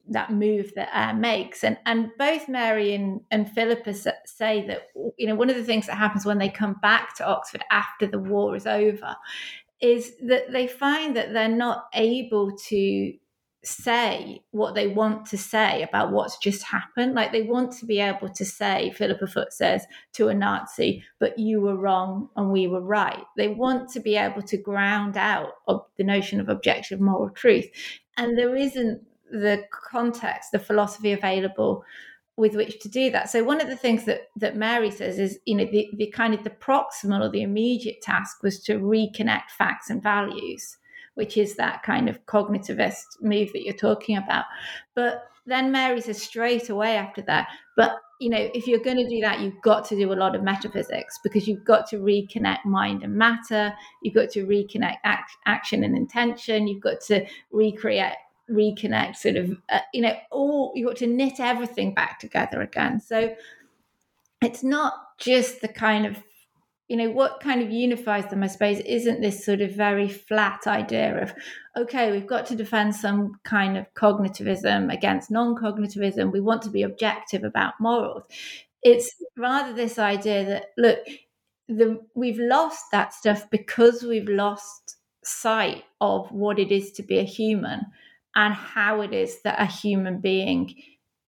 that 0.09 0.31
move 0.31 0.71
that 0.75 0.89
Ayer 0.93 1.13
makes. 1.13 1.63
And 1.63 1.77
and 1.85 2.11
both 2.17 2.47
Mary 2.47 2.93
and, 2.93 3.21
and 3.29 3.51
Philippa 3.51 3.93
say 4.25 4.65
that 4.67 4.87
you 5.17 5.27
know 5.27 5.35
one 5.35 5.49
of 5.49 5.57
the 5.57 5.63
things 5.63 5.87
that 5.87 5.97
happens 5.97 6.25
when 6.25 6.37
they 6.37 6.49
come 6.49 6.75
back 6.81 7.15
to 7.17 7.27
Oxford 7.27 7.63
after 7.71 8.07
the 8.07 8.19
war 8.19 8.55
is 8.55 8.65
over 8.65 9.15
is 9.81 10.15
that 10.27 10.51
they 10.51 10.67
find 10.67 11.15
that 11.15 11.33
they're 11.33 11.49
not 11.49 11.87
able 11.93 12.55
to 12.55 13.13
say 13.63 14.41
what 14.51 14.73
they 14.73 14.87
want 14.87 15.25
to 15.27 15.37
say 15.37 15.83
about 15.83 16.11
what's 16.11 16.37
just 16.39 16.63
happened. 16.63 17.13
Like 17.13 17.31
they 17.31 17.43
want 17.43 17.71
to 17.73 17.85
be 17.85 17.99
able 17.99 18.29
to 18.29 18.45
say, 18.45 18.91
Philippa 18.91 19.27
Foot 19.27 19.53
says 19.53 19.85
to 20.13 20.29
a 20.29 20.33
Nazi, 20.33 21.03
but 21.19 21.37
you 21.37 21.61
were 21.61 21.75
wrong 21.75 22.29
and 22.35 22.51
we 22.51 22.67
were 22.67 22.81
right. 22.81 23.23
They 23.37 23.49
want 23.49 23.89
to 23.91 23.99
be 23.99 24.15
able 24.15 24.41
to 24.43 24.57
ground 24.57 25.15
out 25.15 25.49
the 25.97 26.03
notion 26.03 26.39
of 26.39 26.49
objective 26.49 26.99
moral 26.99 27.29
truth. 27.29 27.67
And 28.17 28.37
there 28.37 28.55
isn't 28.55 29.03
the 29.29 29.63
context, 29.71 30.51
the 30.51 30.59
philosophy 30.59 31.11
available 31.11 31.83
with 32.37 32.55
which 32.55 32.79
to 32.79 32.89
do 32.89 33.11
that. 33.11 33.29
So 33.29 33.43
one 33.43 33.61
of 33.61 33.67
the 33.67 33.77
things 33.77 34.05
that 34.05 34.29
that 34.37 34.55
Mary 34.55 34.89
says 34.89 35.19
is, 35.19 35.39
you 35.45 35.55
know, 35.55 35.65
the, 35.65 35.87
the 35.95 36.07
kind 36.07 36.33
of 36.33 36.43
the 36.43 36.49
proximal 36.49 37.21
or 37.21 37.29
the 37.29 37.43
immediate 37.43 38.01
task 38.01 38.41
was 38.41 38.59
to 38.63 38.79
reconnect 38.79 39.51
facts 39.57 39.89
and 39.89 40.01
values, 40.01 40.77
which 41.21 41.37
is 41.37 41.55
that 41.55 41.83
kind 41.83 42.09
of 42.09 42.25
cognitivist 42.25 43.21
move 43.21 43.53
that 43.53 43.61
you're 43.63 43.75
talking 43.75 44.17
about. 44.17 44.45
But 44.95 45.29
then 45.45 45.71
Mary 45.71 46.01
says 46.01 46.19
straight 46.19 46.69
away 46.69 46.97
after 46.97 47.21
that, 47.27 47.47
but 47.77 47.91
you 48.19 48.31
know, 48.31 48.49
if 48.55 48.65
you're 48.65 48.79
going 48.79 48.97
to 48.97 49.07
do 49.07 49.21
that, 49.21 49.39
you've 49.39 49.61
got 49.61 49.85
to 49.85 49.95
do 49.95 50.11
a 50.11 50.15
lot 50.15 50.35
of 50.35 50.41
metaphysics 50.41 51.19
because 51.23 51.47
you've 51.47 51.63
got 51.63 51.87
to 51.89 51.97
reconnect 51.97 52.65
mind 52.65 53.03
and 53.03 53.15
matter. 53.15 53.71
You've 54.01 54.15
got 54.15 54.31
to 54.31 54.47
reconnect 54.47 54.97
act, 55.03 55.31
action 55.45 55.83
and 55.83 55.95
intention. 55.95 56.67
You've 56.67 56.81
got 56.81 57.01
to 57.01 57.23
recreate 57.51 58.15
reconnect 58.49 59.15
sort 59.15 59.35
of 59.37 59.51
uh, 59.69 59.79
you 59.93 60.01
know 60.01 60.13
all 60.29 60.73
you've 60.75 60.87
got 60.87 60.97
to 60.97 61.07
knit 61.07 61.39
everything 61.39 61.93
back 61.93 62.19
together 62.19 62.61
again 62.61 62.99
so 62.99 63.33
it's 64.41 64.61
not 64.61 64.93
just 65.17 65.61
the 65.61 65.69
kind 65.69 66.05
of 66.05 66.17
you 66.91 66.97
know 66.97 67.09
what 67.09 67.39
kind 67.39 67.61
of 67.61 67.71
unifies 67.71 68.29
them 68.29 68.43
i 68.43 68.47
suppose 68.47 68.79
isn't 68.81 69.21
this 69.21 69.45
sort 69.45 69.61
of 69.61 69.71
very 69.71 70.09
flat 70.09 70.67
idea 70.67 71.23
of 71.23 71.33
okay 71.77 72.11
we've 72.11 72.27
got 72.27 72.45
to 72.45 72.55
defend 72.55 72.93
some 72.93 73.39
kind 73.45 73.77
of 73.77 73.85
cognitivism 73.93 74.93
against 74.93 75.31
non-cognitivism. 75.31 76.31
We 76.31 76.41
want 76.41 76.61
to 76.63 76.69
be 76.69 76.83
objective 76.83 77.43
about 77.43 77.73
morals. 77.79 78.23
It's 78.83 79.15
rather 79.37 79.73
this 79.73 79.97
idea 79.99 80.45
that 80.45 80.65
look 80.77 80.99
the 81.67 81.99
we've 82.15 82.39
lost 82.39 82.85
that 82.91 83.13
stuff 83.13 83.49
because 83.49 84.03
we've 84.03 84.27
lost 84.27 84.97
sight 85.23 85.83
of 86.01 86.31
what 86.31 86.59
it 86.59 86.71
is 86.71 86.91
to 86.93 87.03
be 87.03 87.19
a 87.19 87.23
human 87.23 87.85
and 88.35 88.53
how 88.53 89.01
it 89.01 89.13
is 89.13 89.41
that 89.43 89.61
a 89.61 89.65
human 89.65 90.19
being 90.19 90.73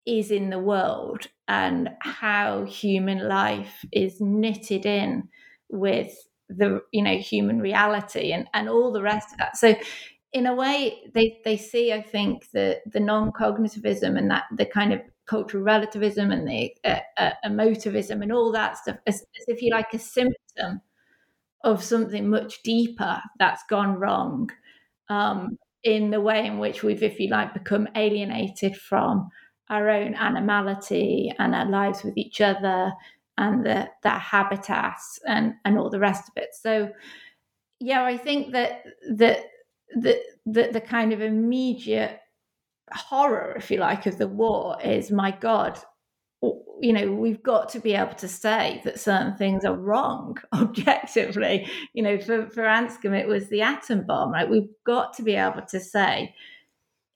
is 0.07 0.31
in 0.31 0.51
the 0.51 0.59
world 0.59 1.27
and 1.47 1.91
how 2.01 2.65
human 2.65 3.29
life 3.29 3.85
is 3.93 4.21
knitted 4.21 4.87
in 4.87 5.29
with 5.73 6.15
the 6.49 6.83
you 6.93 7.03
know 7.03 7.17
human 7.17 7.61
reality 7.61 8.33
and 8.33 8.47
and 8.55 8.69
all 8.69 8.93
the 8.93 9.03
rest 9.03 9.33
of 9.33 9.39
that. 9.39 9.57
So 9.57 9.75
in 10.33 10.47
a 10.47 10.55
way 10.55 10.99
they 11.15 11.41
they 11.45 11.57
see 11.59 11.93
i 11.93 12.01
think 12.01 12.51
the 12.53 12.81
the 12.87 13.01
non-cognitivism 13.01 14.17
and 14.19 14.31
that 14.31 14.45
the 14.57 14.65
kind 14.65 14.93
of 14.93 15.01
cultural 15.27 15.63
relativism 15.63 16.31
and 16.31 16.49
the 16.49 16.71
uh, 16.85 17.01
uh, 17.19 17.33
emotivism 17.45 18.23
and 18.23 18.33
all 18.33 18.51
that 18.53 18.77
stuff 18.79 18.97
as, 19.07 19.17
as 19.17 19.45
if 19.49 19.63
you 19.63 19.71
like 19.71 19.93
a 19.95 19.99
symptom 19.99 20.81
of 21.65 21.83
something 21.83 22.29
much 22.29 22.63
deeper 22.63 23.21
that's 23.39 23.63
gone 23.71 23.95
wrong 23.97 24.51
um, 25.09 25.59
in 25.85 26.11
the 26.11 26.21
way 26.21 26.47
in 26.47 26.59
which 26.59 26.83
we've, 26.83 27.03
if 27.03 27.19
you 27.21 27.29
like, 27.29 27.55
become 27.55 27.89
alienated 27.97 28.77
from 28.77 29.29
our 29.71 29.89
own 29.89 30.15
animality 30.15 31.33
and 31.39 31.55
our 31.55 31.67
lives 31.69 32.03
with 32.03 32.17
each 32.17 32.41
other 32.41 32.93
and 33.39 33.65
the, 33.65 33.89
the 34.03 34.11
habitats 34.11 35.19
and, 35.27 35.55
and 35.65 35.79
all 35.79 35.91
the 35.91 35.99
rest 35.99 36.29
of 36.29 36.43
it. 36.43 36.51
So, 36.53 36.91
yeah, 37.81 38.05
I 38.05 38.17
think 38.17 38.53
that 38.53 38.85
the, 39.09 39.43
the, 39.95 40.23
the, 40.47 40.71
the 40.73 40.81
kind 40.81 41.13
of 41.13 41.21
immediate 41.21 42.21
horror, 42.93 43.55
if 43.57 43.71
you 43.71 43.79
like, 43.79 44.07
of 44.07 44.19
the 44.19 44.29
war 44.29 44.77
is 44.83 45.11
my 45.11 45.31
God, 45.31 45.79
you 46.81 46.93
know, 46.93 47.13
we've 47.13 47.43
got 47.43 47.69
to 47.71 47.79
be 47.79 47.95
able 47.95 48.15
to 48.15 48.27
say 48.29 48.83
that 48.85 48.99
certain 48.99 49.37
things 49.37 49.65
are 49.65 49.77
wrong 49.77 50.37
objectively. 50.53 51.69
You 51.93 52.03
know, 52.03 52.19
for, 52.19 52.49
for 52.51 52.63
Anscombe, 52.63 53.19
it 53.19 53.29
was 53.29 53.49
the 53.49 53.63
atom 53.63 54.05
bomb, 54.05 54.33
right? 54.33 54.49
We've 54.49 54.71
got 54.85 55.15
to 55.15 55.23
be 55.23 55.37
able 55.37 55.63
to 55.63 55.81
say 55.81 56.35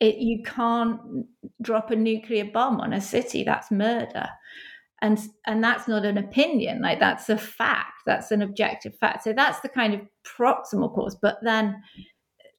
it, 0.00 0.16
you 0.16 0.42
can't 0.42 1.26
drop 1.62 1.90
a 1.90 1.96
nuclear 1.96 2.44
bomb 2.44 2.80
on 2.80 2.92
a 2.92 3.00
city. 3.00 3.44
That's 3.44 3.70
murder. 3.70 4.28
And, 5.02 5.20
and 5.46 5.62
that's 5.62 5.86
not 5.86 6.06
an 6.06 6.16
opinion, 6.16 6.80
like 6.80 7.00
that's 7.00 7.28
a 7.28 7.36
fact, 7.36 8.02
that's 8.06 8.30
an 8.30 8.40
objective 8.40 8.96
fact. 8.98 9.24
So 9.24 9.34
that's 9.34 9.60
the 9.60 9.68
kind 9.68 9.92
of 9.92 10.00
proximal 10.24 10.92
cause. 10.94 11.16
But 11.20 11.36
then 11.42 11.82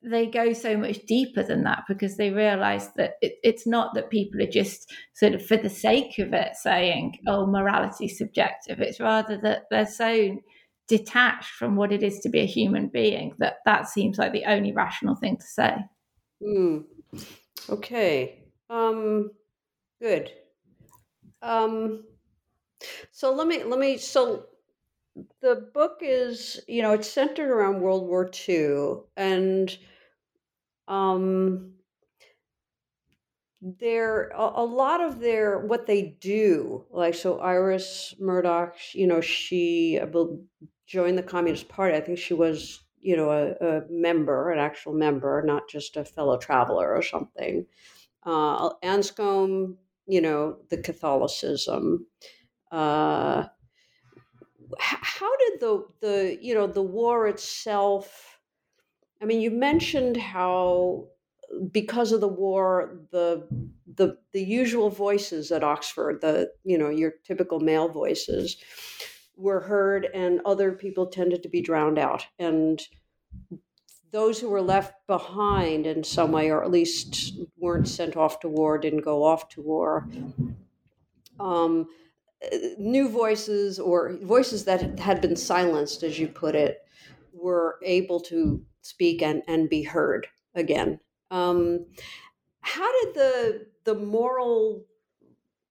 they 0.03 0.25
go 0.27 0.53
so 0.53 0.77
much 0.77 0.99
deeper 1.05 1.43
than 1.43 1.63
that 1.63 1.83
because 1.87 2.17
they 2.17 2.29
realize 2.29 2.89
that 2.93 3.15
it, 3.21 3.35
it's 3.43 3.65
not 3.65 3.93
that 3.93 4.09
people 4.09 4.41
are 4.41 4.49
just 4.49 4.93
sort 5.13 5.33
of 5.33 5.45
for 5.45 5.57
the 5.57 5.69
sake 5.69 6.19
of 6.19 6.33
it 6.33 6.55
saying 6.55 7.17
oh 7.27 7.45
morality 7.45 8.07
subjective 8.07 8.79
it's 8.79 8.99
rather 8.99 9.37
that 9.37 9.63
they're 9.69 9.87
so 9.87 10.37
detached 10.87 11.49
from 11.49 11.75
what 11.75 11.91
it 11.91 12.03
is 12.03 12.19
to 12.19 12.29
be 12.29 12.39
a 12.39 12.45
human 12.45 12.87
being 12.87 13.33
that 13.39 13.57
that 13.65 13.87
seems 13.87 14.17
like 14.17 14.31
the 14.31 14.45
only 14.45 14.71
rational 14.71 15.15
thing 15.15 15.35
to 15.37 15.45
say 15.45 15.75
mm. 16.41 16.83
okay 17.69 18.43
um 18.69 19.29
good 20.01 20.31
um 21.41 22.03
so 23.11 23.33
let 23.33 23.47
me 23.47 23.63
let 23.63 23.79
me 23.79 23.97
so 23.97 24.45
the 25.41 25.69
book 25.73 25.99
is, 26.01 26.59
you 26.67 26.81
know, 26.81 26.93
it's 26.93 27.09
centered 27.09 27.49
around 27.49 27.81
World 27.81 28.07
War 28.07 28.29
II, 28.47 28.97
and 29.15 29.75
um, 30.87 31.73
there 33.61 34.29
a, 34.29 34.51
a 34.55 34.65
lot 34.65 35.01
of 35.01 35.19
their 35.19 35.59
what 35.59 35.87
they 35.87 36.17
do, 36.21 36.85
like 36.91 37.15
so, 37.15 37.39
Iris 37.39 38.13
Murdoch, 38.19 38.75
you 38.93 39.07
know, 39.07 39.21
she 39.21 39.99
joined 40.85 41.17
the 41.17 41.23
Communist 41.23 41.67
Party. 41.67 41.97
I 41.97 42.01
think 42.01 42.17
she 42.17 42.33
was, 42.33 42.83
you 42.99 43.17
know, 43.17 43.31
a, 43.31 43.51
a 43.65 43.81
member, 43.89 44.51
an 44.51 44.59
actual 44.59 44.93
member, 44.93 45.43
not 45.45 45.67
just 45.67 45.97
a 45.97 46.05
fellow 46.05 46.37
traveler 46.37 46.93
or 46.95 47.01
something. 47.01 47.65
Uh, 48.23 48.69
Anscombe, 48.83 49.75
you 50.07 50.21
know, 50.21 50.57
the 50.69 50.77
Catholicism. 50.77 52.05
Uh, 52.71 53.45
how 54.77 55.37
did 55.37 55.59
the 55.59 55.85
the 56.01 56.37
you 56.41 56.53
know 56.53 56.67
the 56.67 56.81
war 56.81 57.25
itself 57.25 58.39
i 59.21 59.25
mean 59.25 59.39
you 59.39 59.49
mentioned 59.49 60.17
how 60.17 61.07
because 61.71 62.11
of 62.11 62.19
the 62.19 62.27
war 62.27 62.99
the 63.11 63.47
the 63.95 64.17
the 64.33 64.43
usual 64.43 64.89
voices 64.89 65.51
at 65.53 65.63
oxford 65.63 66.19
the 66.19 66.51
you 66.65 66.77
know 66.77 66.89
your 66.89 67.13
typical 67.23 67.61
male 67.61 67.87
voices 67.87 68.57
were 69.37 69.61
heard 69.61 70.07
and 70.13 70.41
other 70.45 70.71
people 70.71 71.05
tended 71.05 71.43
to 71.43 71.49
be 71.49 71.61
drowned 71.61 71.99
out. 71.99 72.25
And 72.39 72.81
those 74.11 74.39
who 74.39 74.49
were 74.49 74.61
left 74.61 74.95
behind 75.05 75.85
in 75.85 76.03
some 76.03 76.31
way 76.31 76.49
or 76.49 76.63
at 76.63 76.71
least 76.71 77.37
weren't 77.57 77.87
sent 77.87 78.17
off 78.17 78.39
to 78.39 78.49
war 78.49 78.77
didn't 78.77 79.01
go 79.01 79.23
off 79.23 79.47
to 79.49 79.61
war 79.61 80.07
um, 81.39 81.87
new 82.77 83.09
voices 83.09 83.79
or 83.79 84.17
voices 84.21 84.65
that 84.65 84.99
had 84.99 85.21
been 85.21 85.35
silenced, 85.35 86.03
as 86.03 86.19
you 86.19 86.27
put 86.27 86.55
it, 86.55 86.79
were 87.33 87.79
able 87.83 88.19
to 88.19 88.63
speak 88.81 89.21
and, 89.21 89.43
and 89.47 89.69
be 89.69 89.83
heard 89.83 90.27
again. 90.55 90.99
Um, 91.31 91.85
how 92.61 93.03
did 93.03 93.13
the 93.15 93.67
the 93.85 93.95
moral 93.95 94.85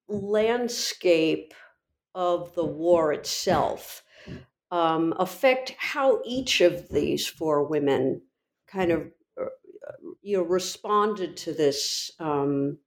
landscape 0.08 1.52
of 2.14 2.54
the 2.54 2.64
war 2.64 3.12
itself 3.12 4.02
um, 4.70 5.14
affect 5.18 5.74
how 5.78 6.20
each 6.24 6.60
of 6.60 6.88
these 6.88 7.26
four 7.26 7.64
women 7.64 8.22
kind 8.66 8.90
of 8.90 9.10
uh, 9.40 9.46
you 10.22 10.36
know 10.36 10.42
responded 10.42 11.36
to 11.36 11.52
this 11.52 12.10
um, 12.18 12.78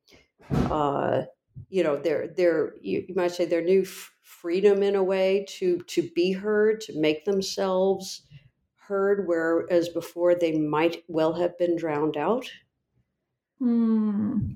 uh, 0.52 1.22
you 1.70 1.84
know 1.84 1.98
their 1.98 2.28
their 2.28 2.74
you, 2.82 3.06
might 3.16 3.32
say 3.32 3.46
their 3.46 3.64
new 3.64 3.82
f- 3.82 4.12
freedom 4.22 4.84
in 4.84 4.96
a 4.96 5.04
way 5.04 5.46
to 5.48 5.80
to 5.88 6.10
be 6.16 6.32
heard 6.32 6.82
to 6.82 7.00
make 7.00 7.26
themselves 7.26 8.24
heard 8.76 9.28
whereas 9.28 9.90
before 9.90 10.34
they 10.36 10.58
might 10.58 11.04
well 11.08 11.34
have 11.34 11.56
been 11.60 11.78
drowned 11.78 12.18
out. 12.18 12.50
Hmm. 13.60 14.54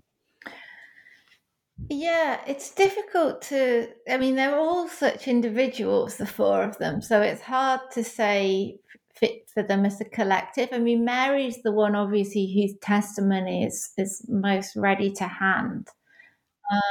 yeah 1.89 2.39
it's 2.47 2.73
difficult 2.73 3.41
to 3.41 3.89
i 4.09 4.15
mean 4.17 4.35
they're 4.35 4.57
all 4.57 4.87
such 4.87 5.27
individuals 5.27 6.15
the 6.15 6.25
four 6.25 6.63
of 6.63 6.77
them 6.77 7.01
so 7.01 7.21
it's 7.21 7.41
hard 7.41 7.81
to 7.91 8.03
say 8.03 8.79
fit 9.13 9.47
for 9.53 9.61
them 9.61 9.85
as 9.85 10.01
a 10.01 10.05
collective. 10.05 10.69
I 10.71 10.79
mean 10.79 11.03
mary's 11.03 11.61
the 11.63 11.73
one 11.73 11.95
obviously 11.95 12.51
whose 12.53 12.79
testimony 12.81 13.65
is 13.65 13.91
is 13.97 14.25
most 14.29 14.75
ready 14.77 15.11
to 15.11 15.25
hand 15.25 15.89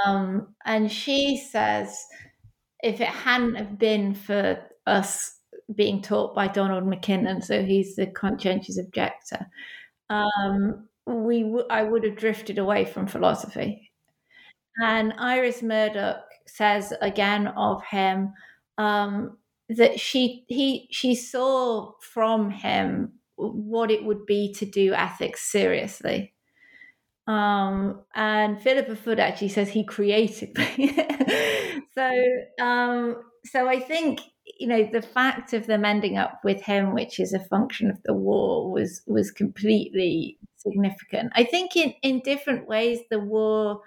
um, 0.07 0.55
and 0.65 0.91
she 0.91 1.37
says, 1.37 1.97
if 2.83 3.01
it 3.01 3.09
hadn't 3.09 3.57
have 3.57 3.79
been 3.79 4.15
for 4.15 4.61
us 4.87 5.39
being 5.75 6.03
taught 6.03 6.35
by 6.35 6.49
Donald 6.49 6.87
Mackinnon, 6.87 7.43
so 7.43 7.63
he's 7.65 7.97
the 7.97 8.07
conscientious 8.07 8.79
objector, 8.79 9.47
um, 10.11 10.89
we 11.07 11.43
w- 11.43 11.67
I 11.71 11.83
would 11.85 12.05
have 12.05 12.17
drifted 12.17 12.59
away 12.59 12.85
from 12.85 13.07
philosophy. 13.07 13.93
And 14.83 15.13
Iris 15.19 15.63
Murdoch 15.63 16.25
says 16.47 16.93
again 17.01 17.49
of 17.49 17.85
him 17.85 18.33
um, 18.79 19.39
that 19.69 20.01
she 20.01 20.45
he 20.49 20.89
she 20.91 21.15
saw 21.15 21.93
from 22.01 22.51
him 22.51 23.13
what 23.37 23.91
it 23.91 24.05
would 24.05 24.27
be 24.27 24.53
to 24.55 24.67
do 24.67 24.93
ethics 24.95 25.43
seriously 25.51 26.35
um, 27.27 28.01
and 28.15 28.61
Philippa 28.61 28.97
Foot 28.97 29.19
actually 29.19 29.49
says 29.49 29.69
he 29.69 29.85
created 29.85 30.57
so, 31.95 32.23
um, 32.61 33.17
so 33.45 33.69
I 33.69 33.79
think 33.81 34.21
you 34.59 34.67
know 34.67 34.89
the 34.93 35.03
fact 35.03 35.53
of 35.53 35.67
them 35.67 35.85
ending 35.85 36.19
up 36.19 36.41
with 36.45 36.63
him, 36.63 36.95
which 36.95 37.21
is 37.21 37.33
a 37.33 37.41
function 37.41 37.91
of 37.91 38.03
the 38.05 38.15
war, 38.15 38.71
was 38.71 39.03
was 39.07 39.31
completely 39.31 40.39
significant. 40.57 41.33
I 41.35 41.45
think 41.45 41.77
in 41.77 41.95
in 42.03 42.21
different 42.21 42.67
ways 42.67 43.01
the 43.11 43.21
war 43.21 43.83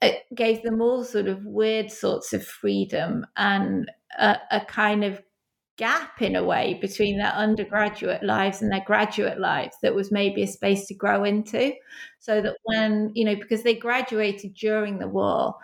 uh, 0.00 0.10
gave 0.34 0.62
them 0.62 0.80
all 0.80 1.04
sort 1.04 1.26
of 1.26 1.44
weird 1.44 1.90
sorts 1.90 2.32
of 2.32 2.46
freedom 2.46 3.26
and 3.36 3.90
a, 4.18 4.36
a 4.52 4.60
kind 4.60 5.02
of 5.02 5.20
gap 5.78 6.20
in 6.20 6.36
a 6.36 6.44
way 6.44 6.76
between 6.80 7.16
their 7.16 7.32
undergraduate 7.32 8.22
lives 8.22 8.60
and 8.60 8.70
their 8.70 8.84
graduate 8.84 9.38
lives 9.38 9.76
that 9.80 9.94
was 9.94 10.12
maybe 10.12 10.42
a 10.42 10.46
space 10.46 10.86
to 10.86 10.94
grow 10.94 11.24
into 11.24 11.72
so 12.18 12.40
that 12.42 12.56
when 12.64 13.10
you 13.14 13.24
know 13.24 13.36
because 13.36 13.62
they 13.62 13.74
graduated 13.74 14.52
during 14.54 14.98
the 14.98 15.08
war 15.08 15.54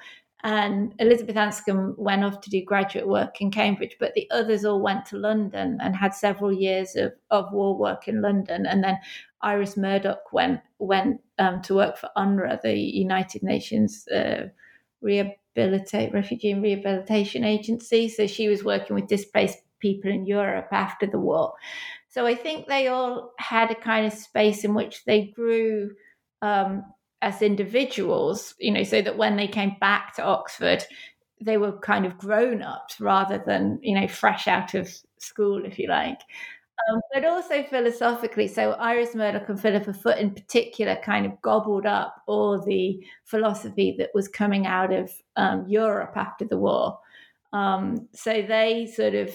and 0.44 0.94
Elizabeth 0.98 1.36
Anscombe 1.36 1.96
went 1.96 2.22
off 2.22 2.42
to 2.42 2.50
do 2.50 2.62
graduate 2.62 3.08
work 3.08 3.40
in 3.40 3.50
Cambridge, 3.50 3.96
but 3.98 4.12
the 4.12 4.30
others 4.30 4.66
all 4.66 4.82
went 4.82 5.06
to 5.06 5.16
London 5.16 5.78
and 5.80 5.96
had 5.96 6.14
several 6.14 6.52
years 6.52 6.96
of, 6.96 7.14
of 7.30 7.50
war 7.50 7.78
work 7.78 8.08
in 8.08 8.20
London. 8.20 8.66
And 8.66 8.84
then 8.84 8.98
Iris 9.40 9.78
Murdoch 9.78 10.32
went 10.34 10.60
went 10.78 11.22
um, 11.38 11.62
to 11.62 11.74
work 11.74 11.96
for 11.96 12.10
UNRRA, 12.18 12.60
the 12.60 12.76
United 12.76 13.42
Nations 13.42 14.06
uh, 14.08 14.48
Rehabilitate 15.00 16.12
Refugee 16.12 16.50
and 16.50 16.62
Rehabilitation 16.62 17.42
Agency. 17.42 18.10
So 18.10 18.26
she 18.26 18.48
was 18.48 18.64
working 18.64 18.94
with 18.96 19.06
displaced 19.06 19.63
people 19.84 20.10
in 20.10 20.24
Europe 20.24 20.68
after 20.72 21.06
the 21.06 21.18
war. 21.18 21.52
So 22.08 22.26
I 22.26 22.34
think 22.34 22.66
they 22.66 22.88
all 22.88 23.32
had 23.38 23.70
a 23.70 23.74
kind 23.74 24.06
of 24.06 24.12
space 24.12 24.64
in 24.64 24.72
which 24.72 25.04
they 25.04 25.26
grew 25.36 25.90
um, 26.40 26.84
as 27.20 27.42
individuals, 27.42 28.54
you 28.58 28.72
know, 28.72 28.84
so 28.84 29.02
that 29.02 29.18
when 29.18 29.36
they 29.36 29.48
came 29.48 29.76
back 29.80 30.14
to 30.14 30.24
Oxford, 30.24 30.84
they 31.40 31.58
were 31.58 31.78
kind 31.80 32.06
of 32.06 32.16
grown 32.16 32.62
ups 32.62 33.00
rather 33.00 33.42
than, 33.46 33.78
you 33.82 33.94
know, 33.94 34.08
fresh 34.08 34.48
out 34.48 34.74
of 34.74 34.88
school, 35.18 35.64
if 35.64 35.78
you 35.78 35.88
like. 35.88 36.20
Um, 36.88 37.00
but 37.12 37.24
also 37.24 37.62
philosophically, 37.64 38.48
so 38.48 38.72
Iris 38.72 39.14
Murdoch 39.14 39.48
and 39.48 39.60
Philippa 39.60 39.92
Foot 39.92 40.18
in 40.18 40.30
particular 40.30 40.96
kind 41.04 41.26
of 41.26 41.40
gobbled 41.42 41.86
up 41.86 42.22
all 42.26 42.60
the 42.60 43.04
philosophy 43.24 43.94
that 43.98 44.10
was 44.14 44.28
coming 44.28 44.66
out 44.66 44.92
of 44.92 45.10
um, 45.36 45.66
Europe 45.68 46.16
after 46.16 46.44
the 46.44 46.58
war. 46.58 46.98
Um, 47.52 48.08
so 48.12 48.42
they 48.42 48.86
sort 48.86 49.14
of 49.14 49.30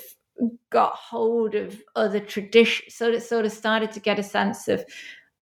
got 0.69 0.93
hold 0.93 1.55
of 1.55 1.81
other 1.95 2.19
traditions, 2.19 2.95
sort 2.95 3.13
of 3.13 3.23
sort 3.23 3.45
of 3.45 3.51
started 3.51 3.91
to 3.93 3.99
get 3.99 4.19
a 4.19 4.23
sense 4.23 4.67
of 4.67 4.85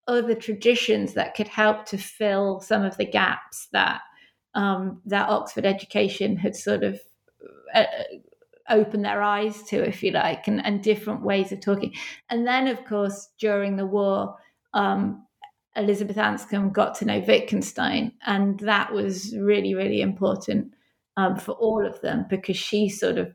other 0.09 0.35
traditions 0.35 1.15
that 1.15 1.35
could 1.35 1.49
help 1.49 1.85
to 1.87 1.99
fill 1.99 2.61
some 2.61 2.83
of 2.83 2.97
the 2.97 3.05
gaps 3.05 3.69
that 3.73 4.01
um, 4.55 5.03
that 5.05 5.29
Oxford 5.29 5.67
education 5.67 6.37
had 6.37 6.57
sort 6.57 6.83
of 6.83 7.01
uh, 7.75 7.85
opened 8.69 9.05
their 9.05 9.23
eyes 9.23 9.63
to, 9.65 9.77
if 9.87 10.03
you 10.03 10.13
like, 10.13 10.49
and, 10.49 10.65
and, 10.65 10.83
different 10.83 11.23
ways 11.23 11.53
of 11.53 11.61
talking. 11.61 11.93
And 12.31 12.47
then, 12.47 12.67
of 12.67 12.85
course, 12.85 13.29
during 13.39 13.77
the 13.77 13.87
war, 13.87 14.37
um, 14.73 15.27
Elizabeth 15.77 16.17
Anscombe 16.17 16.73
got 16.73 16.95
to 16.97 17.05
know 17.05 17.23
Wittgenstein, 17.27 18.13
and 18.27 18.59
that 18.61 18.93
was 18.93 19.37
really, 19.37 19.75
really 19.75 20.01
important 20.01 20.73
um, 21.17 21.37
for 21.37 21.53
all 21.53 21.87
of 21.87 22.01
them 22.01 22.25
because 22.29 22.57
she 22.57 22.89
sort 22.89 23.19
of 23.19 23.35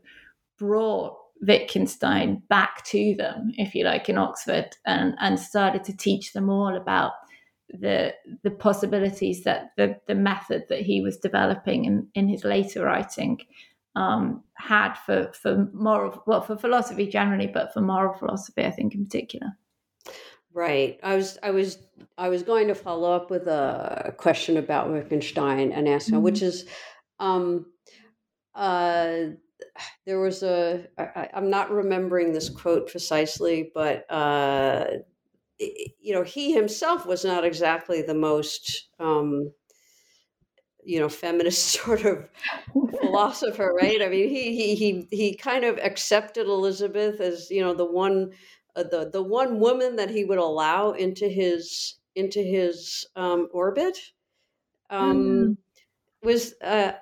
brought 0.58 1.16
Wittgenstein 1.42 2.42
back 2.48 2.84
to 2.86 3.14
them, 3.16 3.52
if 3.56 3.74
you 3.74 3.84
like, 3.84 4.08
in 4.08 4.16
Oxford, 4.16 4.76
and, 4.86 5.14
and 5.20 5.38
started 5.38 5.84
to 5.84 5.96
teach 5.96 6.32
them 6.32 6.48
all 6.48 6.76
about 6.76 7.12
the 7.68 8.12
the 8.42 8.50
possibilities 8.50 9.44
that 9.44 9.70
the 9.78 9.98
the 10.06 10.14
method 10.14 10.64
that 10.68 10.80
he 10.80 11.00
was 11.00 11.16
developing 11.16 11.86
in, 11.86 12.06
in 12.14 12.28
his 12.28 12.44
later 12.44 12.84
writing 12.84 13.38
um, 13.96 14.42
had 14.54 14.94
for 14.94 15.32
for 15.32 15.68
moral 15.72 16.22
well 16.26 16.42
for 16.42 16.56
philosophy 16.56 17.06
generally, 17.06 17.46
but 17.46 17.72
for 17.72 17.80
moral 17.80 18.14
philosophy, 18.14 18.64
I 18.64 18.70
think 18.70 18.94
in 18.94 19.04
particular. 19.04 19.56
Right. 20.54 20.98
I 21.02 21.16
was 21.16 21.38
I 21.42 21.50
was 21.50 21.78
I 22.18 22.28
was 22.28 22.42
going 22.42 22.68
to 22.68 22.74
follow 22.74 23.12
up 23.12 23.30
with 23.30 23.46
a 23.46 24.14
question 24.18 24.58
about 24.58 24.90
Wittgenstein 24.90 25.72
and 25.72 25.88
ask 25.88 26.08
mm-hmm. 26.08 26.22
which 26.22 26.42
is 26.42 26.66
um, 27.18 27.66
uh, 28.54 29.16
there 30.06 30.20
was 30.20 30.42
a 30.42 30.86
I, 30.98 31.28
I'm 31.34 31.50
not 31.50 31.70
remembering 31.70 32.32
this 32.32 32.48
quote 32.48 32.88
precisely, 32.88 33.70
but 33.74 34.10
uh, 34.10 34.84
you 35.58 36.12
know 36.14 36.22
he 36.22 36.52
himself 36.52 37.06
was 37.06 37.24
not 37.24 37.44
exactly 37.44 38.02
the 38.02 38.14
most 38.14 38.88
um, 38.98 39.52
you 40.84 41.00
know 41.00 41.08
feminist 41.08 41.64
sort 41.82 42.04
of 42.04 42.28
philosopher, 43.00 43.72
right? 43.74 44.02
I 44.02 44.08
mean, 44.08 44.28
he 44.28 44.54
he 44.54 44.74
he 44.74 45.08
he 45.10 45.34
kind 45.34 45.64
of 45.64 45.78
accepted 45.78 46.46
Elizabeth 46.46 47.20
as 47.20 47.50
you 47.50 47.60
know 47.60 47.74
the 47.74 47.84
one 47.84 48.32
uh, 48.76 48.84
the 48.84 49.10
the 49.10 49.22
one 49.22 49.60
woman 49.60 49.96
that 49.96 50.10
he 50.10 50.24
would 50.24 50.38
allow 50.38 50.92
into 50.92 51.28
his 51.28 51.96
into 52.14 52.40
his 52.40 53.06
um, 53.16 53.48
orbit. 53.52 53.98
Um, 54.90 55.16
mm. 55.16 55.56
Was 56.22 56.54
uh, 56.62 56.92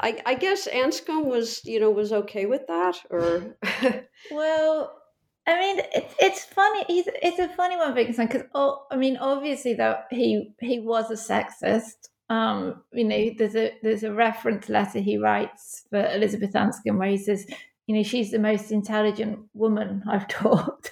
I, 0.00 0.20
I 0.26 0.34
guess 0.34 0.68
Anscombe 0.68 1.26
was, 1.26 1.64
you 1.64 1.80
know, 1.80 1.90
was 1.90 2.12
okay 2.12 2.46
with 2.46 2.66
that, 2.68 2.96
or 3.10 3.56
well, 4.30 5.02
I 5.46 5.58
mean, 5.58 5.84
it's 5.92 6.14
it's 6.20 6.44
funny. 6.44 6.84
He's 6.86 7.08
it's 7.20 7.38
a 7.38 7.48
funny 7.48 7.76
one, 7.76 7.94
Wittgenstein, 7.94 8.28
because 8.28 8.44
oh, 8.54 8.86
I 8.90 8.96
mean, 8.96 9.16
obviously 9.16 9.74
that 9.74 10.06
he 10.10 10.54
he 10.60 10.78
was 10.78 11.10
a 11.10 11.14
sexist. 11.14 12.08
Um, 12.30 12.82
you 12.92 13.04
know, 13.04 13.30
there's 13.36 13.56
a 13.56 13.72
there's 13.82 14.04
a 14.04 14.12
reference 14.12 14.68
letter 14.68 15.00
he 15.00 15.18
writes 15.18 15.82
for 15.90 16.06
Elizabeth 16.14 16.52
Anscombe 16.52 16.98
where 16.98 17.10
he 17.10 17.16
says, 17.16 17.44
you 17.88 17.96
know, 17.96 18.04
she's 18.04 18.30
the 18.30 18.38
most 18.38 18.70
intelligent 18.70 19.40
woman 19.52 20.04
I've 20.08 20.28
taught, 20.28 20.90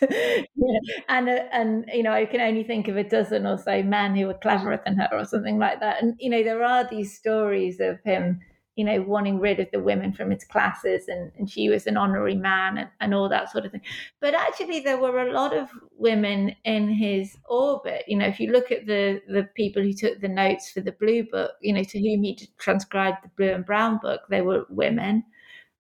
and 1.09 1.29
uh, 1.29 1.45
and 1.53 1.89
you 1.93 2.03
know, 2.03 2.13
I 2.13 2.27
can 2.27 2.41
only 2.41 2.65
think 2.65 2.89
of 2.89 2.97
a 2.97 3.05
dozen 3.05 3.47
or 3.47 3.57
so 3.57 3.85
men 3.85 4.17
who 4.17 4.29
are 4.29 4.35
cleverer 4.35 4.81
than 4.85 4.97
her, 4.97 5.09
or 5.13 5.25
something 5.25 5.59
like 5.59 5.79
that. 5.79 6.03
And 6.03 6.17
you 6.19 6.29
know, 6.29 6.43
there 6.43 6.65
are 6.65 6.89
these 6.91 7.17
stories 7.17 7.79
of 7.79 8.01
him 8.05 8.41
you 8.81 8.87
know, 8.87 9.03
wanting 9.03 9.39
rid 9.39 9.61
of 9.61 9.71
the 9.75 9.79
women 9.79 10.11
from 10.11 10.31
his 10.31 10.43
classes 10.43 11.07
and, 11.07 11.31
and 11.37 11.51
she 11.51 11.69
was 11.69 11.87
an 11.87 11.99
honorary 11.99 12.35
man 12.35 12.79
and, 12.79 12.89
and 12.99 13.13
all 13.13 13.29
that 13.29 13.53
sort 13.53 13.67
of 13.67 13.73
thing. 13.73 13.83
But 14.23 14.33
actually 14.33 14.81
there 14.81 14.99
were 14.99 15.29
a 15.29 15.35
lot 15.35 15.55
of 15.55 15.69
women 15.99 16.57
in 16.65 16.89
his 16.89 17.37
orbit. 17.47 18.05
You 18.09 18.17
know, 18.17 18.25
if 18.25 18.41
you 18.41 18.51
look 18.51 18.73
at 18.73 18.87
the 18.87 19.21
the 19.29 19.47
people 19.55 19.83
who 19.83 19.93
took 19.93 20.19
the 20.23 20.29
notes 20.29 20.71
for 20.71 20.81
the 20.81 20.93
blue 20.93 21.25
book, 21.31 21.51
you 21.61 21.75
know, 21.75 21.85
to 21.85 21.99
whom 21.99 22.23
he 22.23 22.49
transcribed 22.57 23.19
the 23.23 23.31
blue 23.37 23.53
and 23.53 23.67
brown 23.67 23.99
book, 23.99 24.23
they 24.31 24.41
were 24.41 24.65
women. 24.71 25.25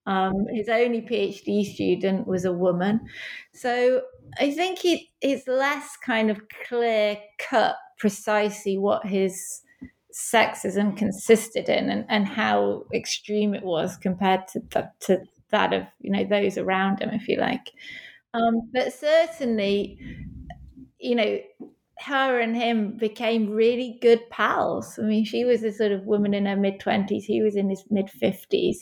Um, 0.04 0.34
his 0.52 0.68
only 0.68 1.00
PhD 1.00 1.64
student 1.64 2.26
was 2.26 2.44
a 2.44 2.52
woman. 2.52 3.00
So 3.54 4.02
I 4.38 4.50
think 4.50 4.80
it's 5.22 5.48
less 5.48 5.96
kind 6.04 6.30
of 6.30 6.42
clear 6.68 7.16
cut 7.38 7.76
precisely 7.98 8.76
what 8.76 9.06
his 9.06 9.62
sexism 10.14 10.96
consisted 10.96 11.68
in 11.68 11.88
and, 11.90 12.04
and 12.08 12.26
how 12.26 12.84
extreme 12.92 13.54
it 13.54 13.62
was 13.62 13.96
compared 13.96 14.46
to, 14.48 14.88
to 15.00 15.20
that 15.50 15.72
of 15.72 15.82
you 16.00 16.10
know 16.10 16.24
those 16.24 16.58
around 16.58 17.00
him 17.00 17.10
if 17.10 17.28
you 17.28 17.36
like. 17.36 17.70
Um, 18.34 18.70
but 18.72 18.92
certainly 18.92 19.98
you 20.98 21.14
know 21.14 21.38
her 21.98 22.40
and 22.40 22.56
him 22.56 22.96
became 22.96 23.50
really 23.50 23.98
good 24.00 24.28
pals. 24.30 24.98
I 24.98 25.02
mean 25.02 25.24
she 25.24 25.44
was 25.44 25.62
a 25.62 25.72
sort 25.72 25.92
of 25.92 26.06
woman 26.06 26.34
in 26.34 26.46
her 26.46 26.56
mid 26.56 26.80
20s 26.80 27.24
he 27.24 27.42
was 27.42 27.56
in 27.56 27.68
his 27.68 27.84
mid 27.90 28.06
50s 28.06 28.78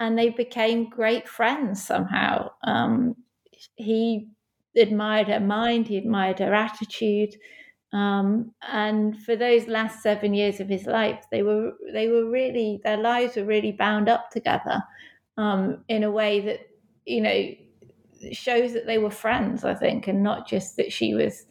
and 0.00 0.18
they 0.18 0.30
became 0.30 0.88
great 0.88 1.28
friends 1.28 1.84
somehow. 1.84 2.50
Um, 2.64 3.16
he 3.76 4.28
admired 4.76 5.28
her 5.28 5.40
mind 5.40 5.88
he 5.88 5.96
admired 5.96 6.38
her 6.38 6.54
attitude 6.54 7.34
um, 7.92 8.52
and 8.70 9.20
for 9.22 9.34
those 9.34 9.66
last 9.66 10.02
seven 10.02 10.34
years 10.34 10.60
of 10.60 10.68
his 10.68 10.84
life, 10.86 11.24
they 11.30 11.42
were 11.42 11.72
they 11.92 12.08
were 12.08 12.28
really 12.28 12.80
their 12.84 12.98
lives 12.98 13.36
were 13.36 13.44
really 13.44 13.72
bound 13.72 14.08
up 14.08 14.30
together 14.30 14.82
um, 15.38 15.84
in 15.88 16.02
a 16.04 16.10
way 16.10 16.40
that 16.40 16.60
you 17.06 17.22
know 17.22 17.48
shows 18.32 18.74
that 18.74 18.86
they 18.86 18.98
were 18.98 19.10
friends. 19.10 19.64
I 19.64 19.74
think, 19.74 20.06
and 20.06 20.22
not 20.22 20.46
just 20.46 20.76
that 20.76 20.92
she 20.92 21.14
was, 21.14 21.46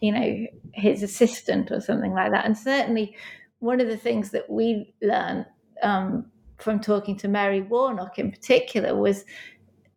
you 0.00 0.12
know, 0.12 0.46
his 0.72 1.02
assistant 1.02 1.70
or 1.70 1.80
something 1.80 2.14
like 2.14 2.30
that. 2.30 2.46
And 2.46 2.56
certainly, 2.56 3.14
one 3.58 3.80
of 3.80 3.88
the 3.88 3.98
things 3.98 4.30
that 4.30 4.48
we 4.48 4.94
learned 5.02 5.44
um, 5.82 6.30
from 6.56 6.80
talking 6.80 7.16
to 7.18 7.28
Mary 7.28 7.60
Warnock 7.60 8.18
in 8.18 8.30
particular 8.30 8.96
was 8.96 9.26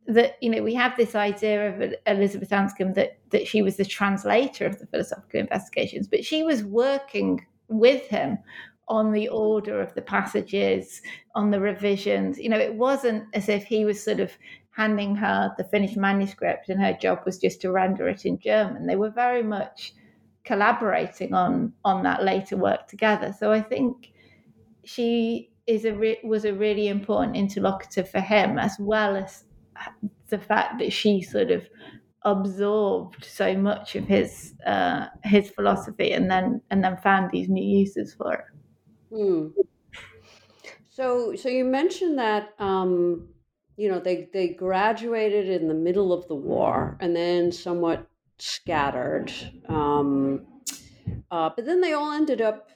that 0.07 0.37
you 0.41 0.49
know 0.49 0.63
we 0.63 0.73
have 0.73 0.95
this 0.95 1.15
idea 1.15 1.69
of 1.69 1.93
Elizabeth 2.05 2.49
Anscombe 2.49 2.95
that 2.95 3.17
that 3.29 3.47
she 3.47 3.61
was 3.61 3.75
the 3.75 3.85
translator 3.85 4.65
of 4.65 4.79
the 4.79 4.87
philosophical 4.87 5.39
investigations, 5.39 6.07
but 6.07 6.23
she 6.23 6.43
was 6.43 6.63
working 6.63 7.45
with 7.67 8.07
him 8.07 8.37
on 8.87 9.11
the 9.11 9.27
order 9.27 9.81
of 9.81 9.93
the 9.95 10.01
passages, 10.01 11.01
on 11.35 11.51
the 11.51 11.59
revisions. 11.59 12.39
You 12.39 12.49
know, 12.49 12.57
it 12.57 12.75
wasn't 12.75 13.25
as 13.33 13.49
if 13.49 13.65
he 13.65 13.83
was 13.83 14.01
sort 14.01 14.21
of 14.21 14.31
handing 14.71 15.15
her 15.15 15.53
the 15.57 15.65
finished 15.65 15.97
manuscript 15.97 16.69
and 16.69 16.79
her 16.79 16.93
job 16.93 17.19
was 17.25 17.39
just 17.39 17.59
to 17.61 17.71
render 17.71 18.07
it 18.07 18.25
in 18.25 18.39
German. 18.39 18.85
They 18.85 18.95
were 18.95 19.09
very 19.09 19.43
much 19.43 19.93
collaborating 20.45 21.33
on 21.33 21.73
on 21.83 22.03
that 22.03 22.23
later 22.23 22.55
work 22.55 22.87
together. 22.87 23.35
So 23.37 23.51
I 23.51 23.61
think 23.61 24.13
she 24.85 25.51
is 25.65 25.83
a 25.83 25.93
re- 25.93 26.21
was 26.23 26.45
a 26.45 26.53
really 26.53 26.87
important 26.87 27.35
interlocutor 27.35 28.05
for 28.05 28.21
him 28.21 28.57
as 28.57 28.77
well 28.79 29.17
as 29.17 29.43
the 30.29 30.37
fact 30.37 30.79
that 30.79 30.91
she 30.91 31.21
sort 31.21 31.51
of 31.51 31.67
absorbed 32.23 33.23
so 33.23 33.55
much 33.55 33.95
of 33.95 34.05
his 34.05 34.53
uh, 34.65 35.07
his 35.23 35.49
philosophy 35.49 36.11
and 36.11 36.29
then 36.29 36.61
and 36.69 36.83
then 36.83 36.97
found 36.97 37.31
these 37.31 37.49
new 37.49 37.63
uses 37.63 38.13
for 38.13 38.33
it. 38.33 39.15
Hmm. 39.15 39.47
So 40.89 41.35
so 41.35 41.49
you 41.49 41.63
mentioned 41.63 42.17
that 42.19 42.53
um, 42.59 43.29
you 43.77 43.89
know, 43.89 43.99
they, 43.99 44.27
they 44.33 44.49
graduated 44.49 45.47
in 45.49 45.67
the 45.67 45.73
middle 45.73 46.11
of 46.11 46.27
the 46.27 46.35
war 46.35 46.97
and 46.99 47.15
then 47.15 47.51
somewhat 47.51 48.07
scattered. 48.39 49.31
Um, 49.69 50.47
uh, 51.29 51.51
but 51.55 51.65
then 51.65 51.79
they 51.79 51.93
all 51.93 52.11
ended 52.11 52.41
up 52.41 52.69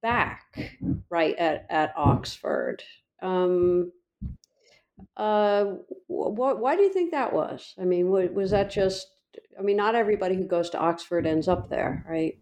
back, 0.00 0.76
right, 1.10 1.36
at, 1.36 1.66
at 1.68 1.92
Oxford. 1.96 2.82
Um, 3.20 3.90
uh, 5.16 5.64
wh- 6.08 6.58
why 6.60 6.76
do 6.76 6.82
you 6.82 6.92
think 6.92 7.10
that 7.12 7.32
was? 7.32 7.74
I 7.78 7.84
mean, 7.84 8.10
was 8.10 8.50
that 8.50 8.70
just, 8.70 9.08
I 9.58 9.62
mean, 9.62 9.76
not 9.76 9.94
everybody 9.94 10.36
who 10.36 10.44
goes 10.44 10.70
to 10.70 10.78
Oxford 10.78 11.26
ends 11.26 11.48
up 11.48 11.68
there, 11.68 12.04
right? 12.08 12.38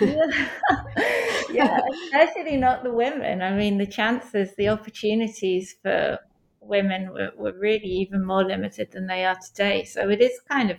yeah. 0.00 0.48
yeah, 1.48 1.78
especially 1.92 2.56
not 2.56 2.84
the 2.84 2.92
women. 2.92 3.42
I 3.42 3.56
mean, 3.56 3.78
the 3.78 3.86
chances, 3.86 4.54
the 4.56 4.68
opportunities 4.68 5.74
for 5.82 6.18
women 6.60 7.12
were, 7.12 7.32
were 7.36 7.52
really 7.58 7.88
even 7.88 8.24
more 8.24 8.44
limited 8.44 8.92
than 8.92 9.06
they 9.06 9.24
are 9.24 9.36
today. 9.36 9.84
So 9.84 10.08
it 10.08 10.20
is 10.20 10.40
kind 10.48 10.70
of 10.70 10.78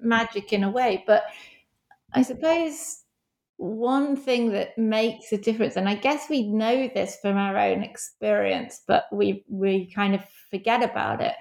magic 0.00 0.52
in 0.52 0.64
a 0.64 0.70
way. 0.70 1.04
But 1.06 1.24
I 2.12 2.22
suppose 2.22 3.04
one 3.58 4.16
thing 4.16 4.52
that 4.52 4.78
makes 4.78 5.32
a 5.32 5.38
difference, 5.38 5.76
and 5.76 5.88
I 5.88 5.96
guess 5.96 6.28
we 6.30 6.48
know 6.48 6.88
this 6.94 7.18
from 7.20 7.36
our 7.36 7.56
own 7.58 7.82
experience, 7.82 8.82
but 8.88 9.04
we 9.12 9.44
we 9.48 9.92
kind 9.92 10.14
of 10.14 10.22
forget 10.50 10.82
about 10.82 11.20
it, 11.20 11.34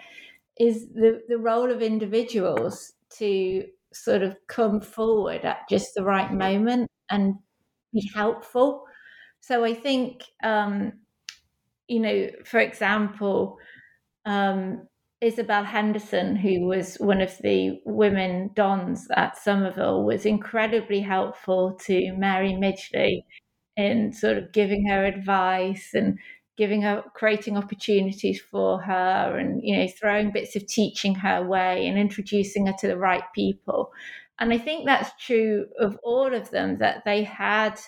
is 0.59 0.89
the, 0.89 1.21
the 1.29 1.37
role 1.37 1.71
of 1.71 1.81
individuals 1.81 2.93
to 3.17 3.65
sort 3.93 4.23
of 4.23 4.35
come 4.47 4.81
forward 4.81 5.45
at 5.45 5.69
just 5.69 5.93
the 5.95 6.03
right 6.03 6.33
moment 6.33 6.89
and 7.09 7.35
be 7.93 8.09
helpful. 8.13 8.83
So 9.39 9.63
I 9.63 9.73
think, 9.73 10.23
um, 10.43 10.93
you 11.87 11.99
know, 11.99 12.29
for 12.45 12.59
example, 12.59 13.57
um, 14.25 14.87
Isobel 15.23 15.65
Henderson, 15.65 16.35
who 16.35 16.65
was 16.67 16.95
one 16.97 17.21
of 17.21 17.35
the 17.39 17.81
women 17.85 18.51
dons 18.53 19.07
at 19.15 19.37
Somerville, 19.37 20.03
was 20.03 20.25
incredibly 20.25 21.01
helpful 21.01 21.73
to 21.85 22.13
Mary 22.13 22.53
Midgley 22.53 23.23
in 23.75 24.13
sort 24.13 24.37
of 24.37 24.51
giving 24.51 24.87
her 24.87 25.05
advice 25.05 25.91
and 25.93 26.19
giving 26.55 26.81
her 26.81 27.03
creating 27.15 27.57
opportunities 27.57 28.41
for 28.41 28.81
her 28.81 29.37
and 29.37 29.61
you 29.63 29.77
know 29.77 29.87
throwing 29.87 30.31
bits 30.31 30.55
of 30.55 30.65
teaching 30.67 31.13
her 31.15 31.43
way 31.43 31.87
and 31.87 31.97
introducing 31.97 32.67
her 32.67 32.73
to 32.79 32.87
the 32.87 32.97
right 32.97 33.23
people. 33.33 33.91
And 34.39 34.53
i 34.53 34.57
think 34.57 34.85
that's 34.85 35.11
true 35.23 35.65
of 35.79 35.97
all 36.03 36.33
of 36.33 36.51
them 36.51 36.77
that 36.77 37.03
they 37.05 37.23
had 37.23 37.79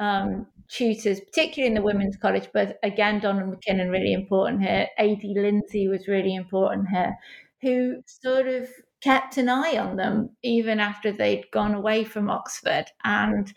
um, 0.00 0.46
tutors 0.68 1.20
particularly 1.20 1.68
in 1.68 1.74
the 1.74 1.82
women's 1.82 2.16
college 2.16 2.48
but 2.52 2.78
again 2.82 3.20
donald 3.20 3.50
mackinnon 3.50 3.90
really 3.90 4.12
important 4.12 4.62
here 4.62 4.88
ad 4.98 5.22
lindsay 5.22 5.88
was 5.88 6.08
really 6.08 6.34
important 6.34 6.88
here 6.88 7.14
who 7.60 8.02
sort 8.06 8.46
of 8.46 8.68
kept 9.02 9.36
an 9.36 9.48
eye 9.48 9.76
on 9.76 9.96
them 9.96 10.30
even 10.42 10.80
after 10.80 11.12
they'd 11.12 11.50
gone 11.50 11.74
away 11.74 12.04
from 12.04 12.30
oxford 12.30 12.86
and 13.04 13.52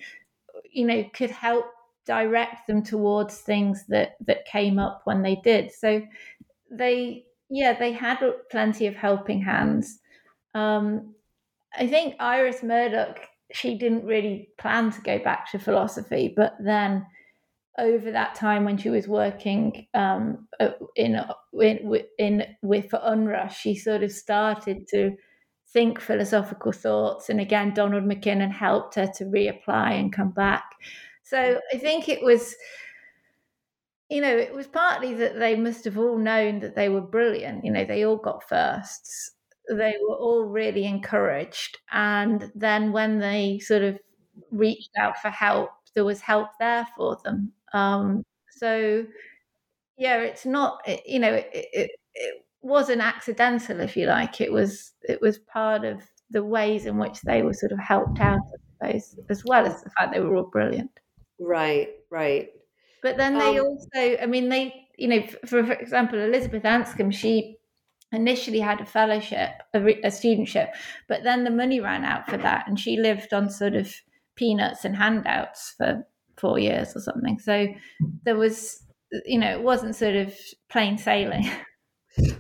you 0.72 0.86
know 0.86 1.04
could 1.14 1.32
help 1.32 1.66
direct 2.08 2.66
them 2.68 2.82
towards 2.82 3.40
things 3.40 3.86
that 3.90 4.16
that 4.26 4.46
came 4.46 4.80
up 4.80 5.02
when 5.04 5.22
they 5.22 5.36
did. 5.36 5.72
So 5.72 6.02
they 6.72 7.26
yeah 7.50 7.78
they 7.78 7.92
had 7.92 8.20
plenty 8.50 8.88
of 8.88 8.96
helping 8.96 9.42
hands. 9.42 10.00
Um, 10.56 11.14
I 11.78 11.86
think 11.88 12.16
Iris 12.20 12.64
Murdoch 12.64 13.20
she 13.52 13.78
didn't 13.78 14.06
really 14.06 14.50
plan 14.58 14.92
to 14.92 15.02
go 15.02 15.20
back 15.20 15.52
to 15.52 15.60
philosophy, 15.60 16.34
but 16.36 16.56
then 16.60 17.06
over 17.80 18.12
that 18.12 18.36
time 18.36 18.66
when 18.66 18.78
she 18.78 18.90
was 18.90 19.08
working 19.08 19.88
um, 19.94 20.48
in, 20.96 21.22
in, 21.60 22.02
in 22.18 22.44
with 22.62 22.90
for 22.90 23.00
UNRRA, 23.00 23.52
she 23.52 23.76
sort 23.76 24.04
of 24.04 24.12
started 24.12 24.88
to 24.90 25.16
think 25.72 26.00
philosophical 26.00 26.72
thoughts, 26.72 27.30
and 27.30 27.40
again, 27.40 27.74
Donald 27.74 28.04
Mackinnon 28.04 28.52
helped 28.52 28.96
her 28.96 29.08
to 29.16 29.26
reapply 29.26 30.00
and 30.00 30.14
come 30.14 30.32
back. 30.32 30.64
So 31.24 31.60
I 31.74 31.78
think 31.78 32.08
it 32.08 32.24
was, 32.24 32.56
you 34.10 34.22
know, 34.22 34.36
it 34.36 34.54
was 34.54 34.66
partly 34.66 35.14
that 35.16 35.38
they 35.38 35.56
must 35.56 35.84
have 35.86 35.98
all 35.98 36.18
known 36.18 36.62
that 36.62 36.76
they 36.76 36.88
were 36.88 37.02
brilliant. 37.02 37.66
You 37.66 37.72
know, 37.72 37.84
they 37.84 38.06
all 38.06 38.16
got 38.16 38.48
firsts. 38.48 39.32
They 39.70 39.96
were 40.02 40.16
all 40.16 40.46
really 40.46 40.86
encouraged. 40.86 41.78
And 41.92 42.52
then 42.56 42.92
when 42.92 43.20
they 43.20 43.60
sort 43.60 43.82
of 43.82 44.00
reached 44.52 44.92
out 44.98 45.20
for 45.20 45.30
help, 45.30 45.72
there 45.94 46.06
was 46.06 46.22
help 46.22 46.50
there 46.60 46.88
for 46.96 47.18
them. 47.24 47.52
Um, 47.74 48.24
so, 48.52 49.06
yeah, 49.98 50.20
it's 50.20 50.46
not, 50.46 50.82
you 51.06 51.20
know, 51.20 51.34
it, 51.34 51.50
it, 51.54 51.92
it 52.14 52.46
wasn't 52.62 53.02
accidental, 53.02 53.80
if 53.80 53.98
you 53.98 54.08
like. 54.08 54.42
It 54.42 54.52
was, 54.52 54.94
it 55.04 55.22
was 55.22 55.40
part 55.40 55.84
of 55.84 56.02
the 56.30 56.44
ways 56.44 56.86
in 56.86 56.98
which 56.98 57.22
they 57.22 57.42
were 57.42 57.54
sort 57.54 57.72
of 57.72 57.80
helped 57.80 58.20
out, 58.20 58.40
I 58.82 59.00
suppose, 59.00 59.26
as 59.30 59.44
well 59.46 59.66
as 59.66 59.82
the 59.84 59.90
fact 59.92 60.14
they 60.14 60.20
were 60.20 60.36
all 60.36 60.50
brilliant. 60.52 60.92
Right, 61.40 61.90
right. 62.10 62.50
But 63.04 63.18
then 63.18 63.38
they 63.38 63.60
um, 63.60 63.66
also, 63.66 64.18
I 64.22 64.26
mean, 64.26 64.50
they, 64.50 64.74
you 64.98 65.08
know, 65.08 65.22
for, 65.46 65.64
for 65.64 65.74
example, 65.74 66.20
Elizabeth 66.20 66.64
Anscombe, 66.64 67.14
she 67.14 67.57
initially 68.12 68.60
had 68.60 68.82
a 68.82 68.86
fellowship, 68.86 69.50
a, 69.74 69.80
a 69.80 70.08
studentship, 70.08 70.70
but 71.08 71.24
then 71.24 71.44
the 71.44 71.50
money 71.50 71.80
ran 71.80 72.04
out 72.04 72.30
for 72.30 72.38
that, 72.38 72.68
and 72.68 72.80
she 72.80 72.98
lived 72.98 73.34
on 73.34 73.50
sort 73.50 73.76
of 73.76 73.94
peanuts 74.36 74.86
and 74.86 74.96
handouts 74.96 75.74
for 75.78 76.06
four 76.38 76.60
years 76.60 76.96
or 76.96 77.02
something. 77.02 77.40
So 77.40 77.68
there 78.24 78.38
was, 78.38 78.84
you 79.26 79.40
know, 79.40 79.52
it 79.52 79.62
wasn't 79.62 79.96
sort 79.96 80.16
of 80.16 80.34
plain 80.70 80.98
sailing. 80.98 81.50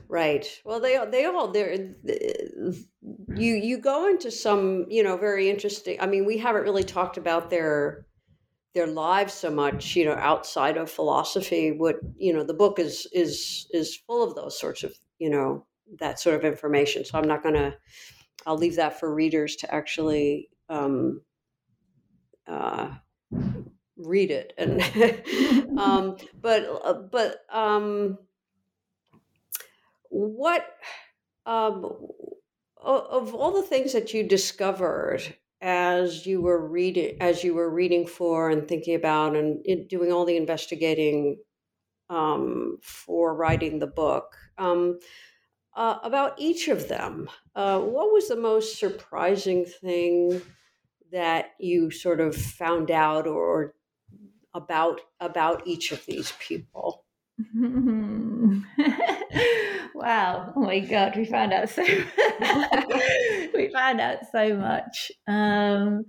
Right. 0.07 0.47
Well, 0.65 0.79
they 0.79 0.99
they 1.11 1.25
all 1.25 1.49
there. 1.49 1.71
You 1.75 3.53
you 3.53 3.77
go 3.77 4.07
into 4.07 4.31
some 4.31 4.85
you 4.89 5.03
know 5.03 5.17
very 5.17 5.51
interesting. 5.51 5.97
I 6.01 6.07
mean, 6.07 6.25
we 6.25 6.39
haven't 6.39 6.63
really 6.63 6.83
talked 6.83 7.17
about 7.17 7.51
their 7.51 8.07
their 8.73 8.87
lives 8.87 9.33
so 9.33 9.49
much 9.49 9.95
you 9.95 10.05
know 10.05 10.13
outside 10.13 10.77
of 10.77 10.89
philosophy 10.89 11.71
what 11.71 11.95
you 12.15 12.31
know 12.31 12.43
the 12.43 12.53
book 12.53 12.77
is 12.77 13.07
is 13.11 13.67
is 13.71 13.97
full 14.05 14.23
of 14.23 14.35
those 14.35 14.59
sorts 14.59 14.83
of 14.83 14.93
you 15.19 15.29
know 15.29 15.65
that 15.99 16.19
sort 16.19 16.35
of 16.35 16.45
information. 16.45 17.05
So 17.05 17.17
i'm 17.17 17.27
not 17.27 17.43
going 17.43 17.55
to 17.55 17.75
i'll 18.45 18.57
leave 18.57 18.75
that 18.75 18.99
for 18.99 19.13
readers 19.13 19.55
to 19.57 19.73
actually 19.73 20.49
um, 20.69 21.21
uh, 22.47 22.89
read 23.97 24.31
it 24.31 24.53
and 24.57 24.81
um, 25.79 26.17
but 26.41 26.81
uh, 26.83 26.93
but 26.93 27.45
um, 27.51 28.17
what 30.09 30.65
um, 31.45 31.95
of 32.81 33.33
all 33.33 33.51
the 33.51 33.67
things 33.67 33.93
that 33.93 34.13
you 34.13 34.23
discovered 34.23 35.21
as 35.59 36.25
you 36.25 36.41
were 36.41 36.67
reading 36.67 37.17
as 37.19 37.43
you 37.43 37.53
were 37.53 37.69
reading 37.69 38.05
for 38.05 38.49
and 38.49 38.67
thinking 38.67 38.95
about 38.95 39.35
and 39.35 39.87
doing 39.89 40.11
all 40.11 40.25
the 40.25 40.37
investigating 40.37 41.37
um, 42.09 42.77
for 42.81 43.35
writing 43.35 43.79
the 43.79 43.87
book 43.87 44.35
um, 44.57 44.99
uh, 45.75 45.99
about 46.03 46.33
each 46.37 46.67
of 46.67 46.87
them 46.87 47.29
uh, 47.55 47.79
what 47.79 48.11
was 48.11 48.27
the 48.27 48.35
most 48.35 48.79
surprising 48.79 49.65
thing 49.65 50.41
that 51.11 51.51
you 51.59 51.89
sort 51.89 52.19
of 52.19 52.35
found 52.35 52.91
out 52.91 53.27
or 53.27 53.73
about 54.53 55.01
about 55.19 55.65
each 55.65 55.91
of 55.91 56.05
these 56.05 56.33
people? 56.39 57.03
Wow. 59.97 60.53
Oh 60.55 60.61
my 60.61 60.79
god 60.79 61.15
we 61.17 61.25
found 61.25 61.53
out 61.53 61.69
so 61.69 61.81
we 63.55 63.69
found 63.73 63.99
out 63.99 64.19
so 64.31 64.55
much. 64.55 65.11
Um 65.27 66.05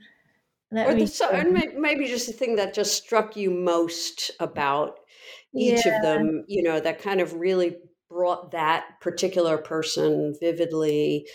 or 0.71 0.95
the, 0.95 1.07
so, 1.07 1.31
and 1.31 1.55
maybe 1.79 2.07
just 2.07 2.27
the 2.27 2.35
thing 2.35 2.57
that 2.57 2.75
just 2.75 3.03
struck 3.03 3.35
you 3.35 3.51
most 3.51 4.31
about 4.39 4.99
each 5.55 5.87
yeah. 5.87 5.97
of 5.97 6.03
them 6.03 6.45
you 6.47 6.63
know 6.63 6.79
that 6.79 7.01
kind 7.01 7.23
of 7.23 7.33
really 7.33 7.77
brought 8.09 8.53
that 8.53 8.85
particular 9.01 9.59
person 9.59 10.35
vividly 10.41 11.27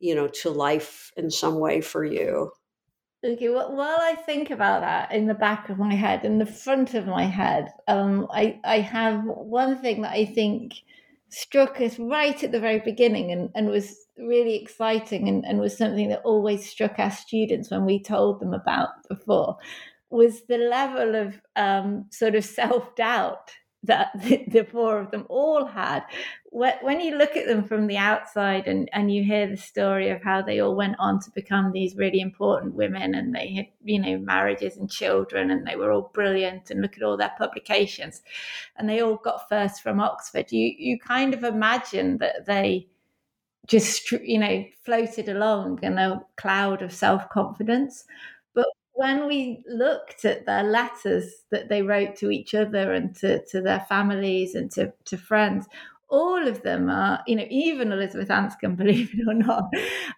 you 0.00 0.14
know 0.14 0.28
to 0.28 0.50
life 0.50 1.10
in 1.16 1.30
some 1.30 1.58
way 1.58 1.80
for 1.80 2.04
you? 2.04 2.50
Okay, 3.24 3.48
well, 3.48 3.74
while 3.74 3.98
I 4.00 4.16
think 4.16 4.50
about 4.50 4.82
that 4.82 5.10
in 5.12 5.26
the 5.26 5.34
back 5.34 5.70
of 5.70 5.78
my 5.78 5.94
head, 5.94 6.26
in 6.26 6.38
the 6.38 6.44
front 6.44 6.92
of 6.92 7.06
my 7.06 7.24
head, 7.24 7.72
um, 7.88 8.26
I, 8.30 8.60
I 8.64 8.80
have 8.80 9.22
one 9.24 9.78
thing 9.78 10.02
that 10.02 10.12
I 10.12 10.26
think 10.26 10.74
struck 11.30 11.80
us 11.80 11.98
right 11.98 12.44
at 12.44 12.52
the 12.52 12.60
very 12.60 12.80
beginning 12.80 13.32
and, 13.32 13.48
and 13.54 13.68
was 13.68 13.96
really 14.18 14.56
exciting 14.56 15.26
and, 15.26 15.42
and 15.46 15.58
was 15.58 15.76
something 15.76 16.10
that 16.10 16.20
always 16.22 16.68
struck 16.68 16.98
our 16.98 17.10
students 17.10 17.70
when 17.70 17.86
we 17.86 18.02
told 18.02 18.40
them 18.40 18.52
about 18.52 18.90
before 19.08 19.56
was 20.10 20.42
the 20.42 20.58
level 20.58 21.14
of 21.14 21.40
um, 21.56 22.04
sort 22.10 22.34
of 22.34 22.44
self 22.60 22.94
doubt 22.94 23.52
that 23.84 24.10
the, 24.48 24.66
four 24.70 24.98
of 24.98 25.10
them 25.10 25.26
all 25.28 25.66
had. 25.66 26.02
When 26.50 27.00
you 27.00 27.16
look 27.16 27.36
at 27.36 27.46
them 27.46 27.64
from 27.64 27.86
the 27.86 27.96
outside 27.96 28.68
and, 28.68 28.88
and 28.92 29.12
you 29.12 29.24
hear 29.24 29.48
the 29.48 29.56
story 29.56 30.10
of 30.10 30.22
how 30.22 30.42
they 30.42 30.60
all 30.60 30.76
went 30.76 30.96
on 30.98 31.20
to 31.20 31.30
become 31.32 31.72
these 31.72 31.96
really 31.96 32.20
important 32.20 32.74
women 32.74 33.14
and 33.14 33.34
they 33.34 33.52
had, 33.54 33.66
you 33.82 34.00
know, 34.00 34.18
marriages 34.18 34.76
and 34.76 34.90
children 34.90 35.50
and 35.50 35.66
they 35.66 35.76
were 35.76 35.90
all 35.90 36.10
brilliant 36.14 36.70
and 36.70 36.80
look 36.80 36.96
at 36.96 37.02
all 37.02 37.16
their 37.16 37.34
publications 37.36 38.22
and 38.76 38.88
they 38.88 39.00
all 39.00 39.16
got 39.16 39.48
first 39.48 39.82
from 39.82 40.00
Oxford, 40.00 40.52
you, 40.52 40.74
you 40.78 40.98
kind 40.98 41.34
of 41.34 41.42
imagine 41.42 42.18
that 42.18 42.46
they 42.46 42.86
just, 43.66 44.12
you 44.12 44.38
know, 44.38 44.64
floated 44.84 45.28
along 45.28 45.80
in 45.82 45.98
a 45.98 46.20
cloud 46.36 46.82
of 46.82 46.92
self 46.92 47.28
confidence 47.30 48.04
when 48.94 49.26
we 49.26 49.62
looked 49.68 50.24
at 50.24 50.46
their 50.46 50.62
letters 50.62 51.44
that 51.50 51.68
they 51.68 51.82
wrote 51.82 52.16
to 52.16 52.30
each 52.30 52.54
other 52.54 52.92
and 52.92 53.14
to, 53.16 53.44
to 53.46 53.60
their 53.60 53.80
families 53.88 54.54
and 54.54 54.70
to, 54.72 54.92
to 55.06 55.16
friends, 55.16 55.66
all 56.08 56.46
of 56.46 56.62
them 56.62 56.88
are, 56.88 57.22
you 57.26 57.34
know, 57.36 57.46
even 57.50 57.92
Elizabeth 57.92 58.28
Anscombe, 58.28 58.76
believe 58.78 59.10
it 59.14 59.28
or 59.28 59.34
not, 59.34 59.64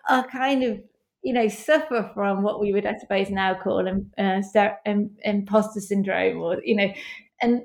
are 0.09 0.27
kind 0.27 0.63
of, 0.63 0.81
you 1.23 1.33
know, 1.33 1.49
suffer 1.49 2.11
from 2.15 2.43
what 2.43 2.61
we 2.61 2.73
would, 2.73 2.87
I 2.87 2.97
suppose, 2.99 3.31
now 3.31 3.55
call 3.55 3.89
uh, 3.89 4.43
imposter 5.25 5.81
syndrome, 5.81 6.41
or 6.41 6.59
you 6.63 6.77
know, 6.77 6.93
and 7.41 7.63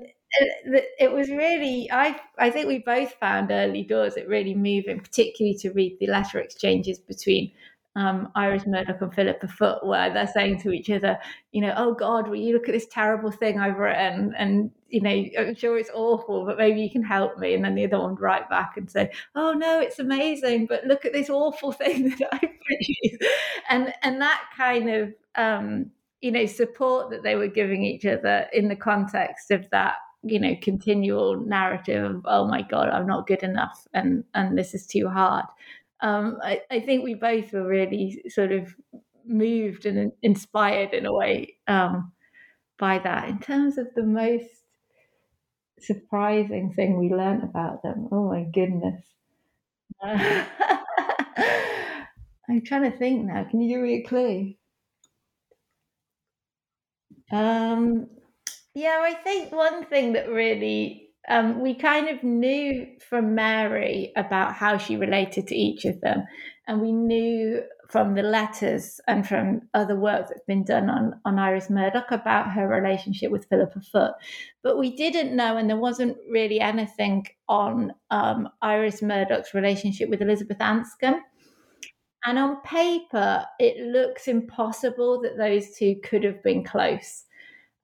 it 0.98 1.12
was 1.12 1.28
really 1.30 1.90
I 1.90 2.18
I 2.38 2.50
think 2.50 2.66
we 2.66 2.78
both 2.78 3.12
found 3.14 3.50
early 3.50 3.82
doors 3.82 4.16
it 4.16 4.28
really 4.28 4.54
moving, 4.54 5.00
particularly 5.00 5.56
to 5.58 5.72
read 5.72 5.98
the 6.00 6.06
letter 6.06 6.38
exchanges 6.40 6.98
between 6.98 7.52
um, 7.94 8.30
Iris 8.34 8.66
Murdoch 8.66 9.00
and 9.02 9.14
Philippa 9.14 9.48
Foot, 9.48 9.84
where 9.84 10.12
they're 10.12 10.26
saying 10.26 10.60
to 10.62 10.70
each 10.70 10.88
other, 10.88 11.18
you 11.52 11.60
know, 11.60 11.74
oh 11.76 11.94
God, 11.94 12.28
will 12.28 12.36
you 12.36 12.54
look 12.54 12.68
at 12.68 12.72
this 12.72 12.86
terrible 12.86 13.30
thing 13.30 13.58
I've 13.58 13.78
written? 13.78 14.34
And, 14.36 14.70
you 14.88 15.00
know, 15.00 15.24
I'm 15.38 15.54
sure 15.54 15.76
it's 15.76 15.90
awful, 15.92 16.46
but 16.46 16.56
maybe 16.56 16.80
you 16.80 16.90
can 16.90 17.02
help 17.02 17.38
me. 17.38 17.54
And 17.54 17.64
then 17.64 17.74
the 17.74 17.84
other 17.84 17.98
one 17.98 18.12
would 18.12 18.20
write 18.20 18.48
back 18.48 18.76
and 18.76 18.90
say, 18.90 19.10
oh 19.34 19.52
no, 19.52 19.80
it's 19.80 19.98
amazing, 19.98 20.66
but 20.66 20.84
look 20.84 21.04
at 21.04 21.12
this 21.12 21.28
awful 21.28 21.72
thing 21.72 22.10
that 22.10 22.28
I've 22.32 22.40
produced. 22.40 23.24
And, 23.68 23.92
and 24.02 24.20
that 24.20 24.42
kind 24.56 24.88
of, 24.88 25.14
um, 25.34 25.90
you 26.22 26.30
know, 26.30 26.46
support 26.46 27.10
that 27.10 27.22
they 27.22 27.34
were 27.34 27.48
giving 27.48 27.82
each 27.84 28.06
other 28.06 28.46
in 28.52 28.68
the 28.68 28.76
context 28.76 29.50
of 29.50 29.68
that 29.70 29.96
you 30.24 30.38
know 30.38 30.54
continual 30.62 31.40
narrative 31.40 32.04
of 32.04 32.22
oh 32.26 32.46
my 32.46 32.62
god 32.62 32.88
i'm 32.88 33.06
not 33.06 33.26
good 33.26 33.42
enough 33.42 33.86
and 33.92 34.22
and 34.34 34.56
this 34.56 34.72
is 34.72 34.86
too 34.86 35.08
hard 35.08 35.44
um, 36.02 36.38
I, 36.42 36.60
I, 36.70 36.80
think 36.80 37.04
we 37.04 37.14
both 37.14 37.52
were 37.52 37.66
really 37.66 38.22
sort 38.28 38.50
of 38.50 38.74
moved 39.24 39.86
and 39.86 40.12
inspired 40.22 40.92
in 40.94 41.06
a 41.06 41.12
way 41.12 41.56
um, 41.68 42.12
by 42.78 42.98
that. 42.98 43.28
In 43.28 43.38
terms 43.38 43.78
of 43.78 43.86
the 43.94 44.02
most 44.02 44.48
surprising 45.78 46.72
thing 46.74 46.98
we 46.98 47.14
learned 47.14 47.44
about 47.44 47.82
them, 47.84 48.08
oh 48.10 48.28
my 48.28 48.42
goodness. 48.52 49.00
Uh, 50.02 50.44
I'm 52.48 52.62
trying 52.64 52.90
to 52.90 52.98
think 52.98 53.24
now. 53.24 53.44
Can 53.44 53.60
you 53.60 53.76
give 53.76 53.82
me 53.82 53.94
a 53.94 54.02
clue? 54.02 54.54
Um, 57.30 58.08
yeah, 58.74 58.98
I 59.02 59.14
think 59.14 59.52
one 59.52 59.86
thing 59.86 60.14
that 60.14 60.28
really 60.28 61.11
um, 61.28 61.60
we 61.60 61.74
kind 61.74 62.08
of 62.08 62.22
knew 62.22 62.86
from 63.08 63.34
Mary 63.34 64.12
about 64.16 64.54
how 64.54 64.76
she 64.76 64.96
related 64.96 65.46
to 65.48 65.54
each 65.54 65.84
of 65.84 66.00
them. 66.00 66.24
And 66.66 66.80
we 66.80 66.92
knew 66.92 67.62
from 67.90 68.14
the 68.14 68.22
letters 68.22 69.00
and 69.06 69.26
from 69.28 69.60
other 69.74 69.94
work 69.94 70.26
that's 70.28 70.44
been 70.46 70.64
done 70.64 70.88
on, 70.88 71.20
on 71.24 71.38
Iris 71.38 71.68
Murdoch 71.68 72.10
about 72.10 72.50
her 72.50 72.66
relationship 72.66 73.30
with 73.30 73.46
Philippa 73.48 73.80
Foot. 73.92 74.12
But 74.62 74.78
we 74.78 74.96
didn't 74.96 75.36
know, 75.36 75.56
and 75.56 75.68
there 75.68 75.76
wasn't 75.76 76.16
really 76.30 76.58
anything 76.58 77.26
on 77.48 77.92
um, 78.10 78.48
Iris 78.62 79.02
Murdoch's 79.02 79.54
relationship 79.54 80.08
with 80.08 80.22
Elizabeth 80.22 80.58
Anscombe. 80.58 81.20
And 82.24 82.38
on 82.38 82.62
paper, 82.62 83.44
it 83.58 83.78
looks 83.86 84.26
impossible 84.26 85.20
that 85.22 85.36
those 85.36 85.76
two 85.76 85.96
could 86.02 86.24
have 86.24 86.42
been 86.42 86.64
close. 86.64 87.24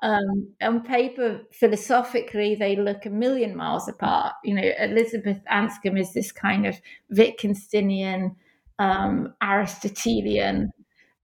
Um, 0.01 0.53
on 0.63 0.83
paper, 0.83 1.41
philosophically, 1.53 2.55
they 2.55 2.77
look 2.77 3.05
a 3.05 3.11
million 3.11 3.57
miles 3.57 3.89
apart. 3.89 4.35
You 4.45 4.55
know, 4.55 4.71
Elizabeth 4.79 5.41
Anscombe 5.51 6.01
is 6.01 6.13
this 6.13 6.31
kind 6.31 6.67
of 6.67 6.77
Wittgensteinian, 7.13 8.37
um, 8.79 9.35
Aristotelian, 9.43 10.71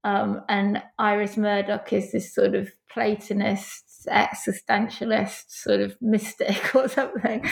um, 0.04 0.42
and 0.48 0.82
Iris 0.98 1.36
Murdoch 1.36 1.92
is 1.92 2.12
this 2.12 2.34
sort 2.34 2.54
of 2.54 2.70
Platonist, 2.90 4.06
existentialist, 4.08 5.44
sort 5.48 5.80
of 5.80 5.96
mystic 6.00 6.74
or 6.74 6.88
something. 6.88 7.44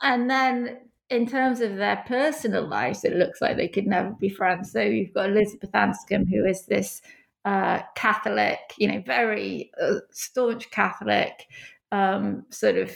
And 0.00 0.30
then 0.30 0.78
in 1.10 1.26
terms 1.26 1.60
of 1.60 1.76
their 1.76 2.02
personal 2.06 2.66
lives, 2.66 3.04
it 3.04 3.14
looks 3.14 3.40
like 3.40 3.56
they 3.56 3.68
could 3.68 3.86
never 3.86 4.10
be 4.18 4.28
friends. 4.28 4.72
So 4.72 4.80
you've 4.80 5.12
got 5.12 5.30
Elizabeth 5.30 5.72
Anscombe, 5.72 6.28
who 6.28 6.44
is 6.44 6.66
this 6.66 7.02
uh, 7.46 7.80
Catholic, 7.94 8.58
you 8.76 8.88
know, 8.88 9.02
very 9.06 9.70
uh, 9.80 10.00
staunch 10.10 10.70
Catholic, 10.70 11.46
um, 11.92 12.44
sort 12.50 12.76
of. 12.76 12.90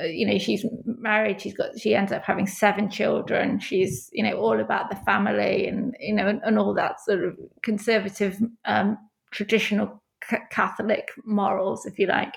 Uh, 0.00 0.06
you 0.06 0.26
know, 0.26 0.38
she's 0.38 0.64
married. 0.86 1.40
She's 1.40 1.54
got. 1.54 1.78
She 1.78 1.94
ends 1.94 2.10
up 2.10 2.24
having 2.24 2.46
seven 2.46 2.90
children. 2.90 3.60
She's, 3.60 4.08
you 4.12 4.22
know, 4.22 4.32
all 4.38 4.58
about 4.58 4.90
the 4.90 4.96
family 4.96 5.68
and 5.68 5.94
you 6.00 6.14
know, 6.14 6.26
and, 6.26 6.40
and 6.44 6.58
all 6.58 6.74
that 6.74 7.00
sort 7.00 7.24
of 7.24 7.36
conservative, 7.62 8.40
um, 8.64 8.98
traditional 9.30 10.02
Catholic 10.50 11.10
morals, 11.24 11.86
if 11.86 11.98
you 11.98 12.06
like. 12.06 12.34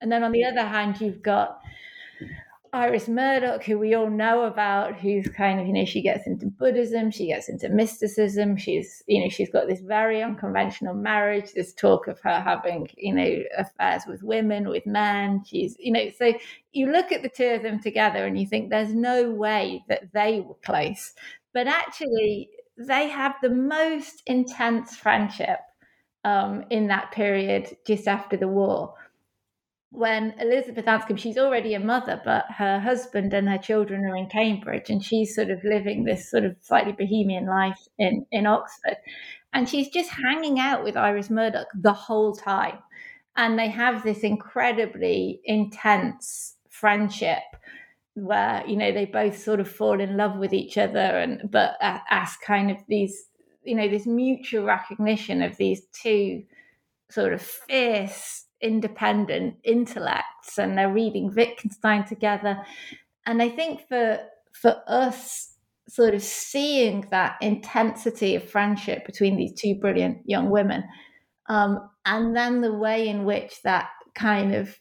And 0.00 0.10
then 0.12 0.22
on 0.22 0.32
the 0.32 0.44
other 0.44 0.66
hand, 0.66 1.00
you've 1.00 1.22
got 1.22 1.60
Iris 2.72 3.08
Murdoch, 3.08 3.64
who 3.64 3.78
we 3.78 3.94
all 3.94 4.08
know 4.08 4.44
about, 4.44 4.94
who's 4.94 5.26
kind 5.28 5.60
of, 5.60 5.66
you 5.66 5.72
know, 5.72 5.84
she 5.84 6.02
gets 6.02 6.26
into 6.26 6.46
Buddhism, 6.46 7.10
she 7.10 7.26
gets 7.26 7.48
into 7.48 7.68
mysticism. 7.68 8.56
She's, 8.56 9.02
you 9.08 9.22
know, 9.22 9.28
she's 9.28 9.50
got 9.50 9.66
this 9.66 9.80
very 9.80 10.22
unconventional 10.22 10.94
marriage, 10.94 11.52
this 11.52 11.72
talk 11.74 12.06
of 12.06 12.20
her 12.20 12.40
having, 12.40 12.88
you 12.96 13.12
know, 13.12 13.42
affairs 13.58 14.02
with 14.06 14.22
women, 14.22 14.68
with 14.68 14.86
men. 14.86 15.42
She's, 15.44 15.76
you 15.80 15.92
know, 15.92 16.10
so 16.16 16.32
you 16.72 16.92
look 16.92 17.10
at 17.10 17.22
the 17.22 17.28
two 17.28 17.48
of 17.48 17.62
them 17.62 17.80
together 17.80 18.24
and 18.24 18.38
you 18.38 18.46
think 18.46 18.70
there's 18.70 18.94
no 18.94 19.30
way 19.30 19.84
that 19.88 20.12
they 20.12 20.40
were 20.40 20.56
close. 20.62 21.12
But 21.52 21.66
actually, 21.66 22.50
they 22.76 23.08
have 23.08 23.34
the 23.42 23.50
most 23.50 24.22
intense 24.26 24.96
friendship 24.96 25.58
um, 26.24 26.64
in 26.70 26.86
that 26.86 27.10
period 27.10 27.76
just 27.86 28.06
after 28.06 28.36
the 28.36 28.48
war 28.48 28.94
when 29.90 30.34
Elizabeth 30.38 30.84
Anscombe, 30.84 31.18
she's 31.18 31.38
already 31.38 31.74
a 31.74 31.80
mother, 31.80 32.20
but 32.24 32.46
her 32.56 32.78
husband 32.78 33.34
and 33.34 33.48
her 33.48 33.58
children 33.58 34.04
are 34.04 34.16
in 34.16 34.28
Cambridge, 34.28 34.88
and 34.88 35.04
she's 35.04 35.34
sort 35.34 35.50
of 35.50 35.62
living 35.64 36.04
this 36.04 36.30
sort 36.30 36.44
of 36.44 36.56
slightly 36.60 36.92
bohemian 36.92 37.46
life 37.46 37.88
in, 37.98 38.24
in 38.30 38.46
Oxford. 38.46 38.96
And 39.52 39.68
she's 39.68 39.88
just 39.88 40.10
hanging 40.10 40.60
out 40.60 40.84
with 40.84 40.96
Iris 40.96 41.28
Murdoch 41.28 41.66
the 41.74 41.92
whole 41.92 42.34
time. 42.34 42.78
And 43.36 43.58
they 43.58 43.68
have 43.68 44.02
this 44.02 44.20
incredibly 44.20 45.40
intense 45.44 46.56
friendship 46.68 47.42
where, 48.14 48.62
you 48.66 48.76
know, 48.76 48.92
they 48.92 49.06
both 49.06 49.38
sort 49.38 49.58
of 49.58 49.68
fall 49.68 50.00
in 50.00 50.16
love 50.16 50.36
with 50.36 50.52
each 50.52 50.78
other 50.78 50.98
and 50.98 51.50
but 51.50 51.76
as 51.80 52.36
kind 52.36 52.70
of 52.70 52.76
these, 52.86 53.26
you 53.64 53.74
know, 53.74 53.88
this 53.88 54.06
mutual 54.06 54.64
recognition 54.64 55.42
of 55.42 55.56
these 55.56 55.82
two 55.92 56.42
sort 57.08 57.32
of 57.32 57.42
fierce 57.42 58.46
independent 58.60 59.56
intellects 59.64 60.58
and 60.58 60.76
they're 60.76 60.92
reading 60.92 61.32
Wittgenstein 61.34 62.04
together. 62.04 62.58
And 63.26 63.42
I 63.42 63.48
think 63.48 63.86
for 63.88 64.18
for 64.52 64.82
us, 64.86 65.54
sort 65.88 66.14
of 66.14 66.22
seeing 66.22 67.06
that 67.10 67.36
intensity 67.40 68.34
of 68.34 68.48
friendship 68.48 69.06
between 69.06 69.36
these 69.36 69.52
two 69.52 69.74
brilliant 69.74 70.18
young 70.24 70.50
women, 70.50 70.84
um, 71.48 71.88
and 72.04 72.36
then 72.36 72.60
the 72.60 72.72
way 72.72 73.08
in 73.08 73.24
which 73.24 73.62
that 73.62 73.88
kind 74.14 74.54
of 74.54 74.78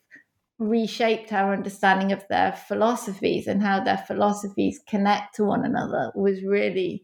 reshaped 0.59 1.32
our 1.32 1.53
understanding 1.53 2.11
of 2.11 2.27
their 2.30 2.51
philosophies 2.51 3.47
and 3.47 3.63
how 3.63 3.82
their 3.82 3.97
philosophies 3.97 4.80
connect 4.88 5.36
to 5.36 5.45
one 5.45 5.65
another 5.65 6.11
was 6.15 6.43
really 6.43 7.03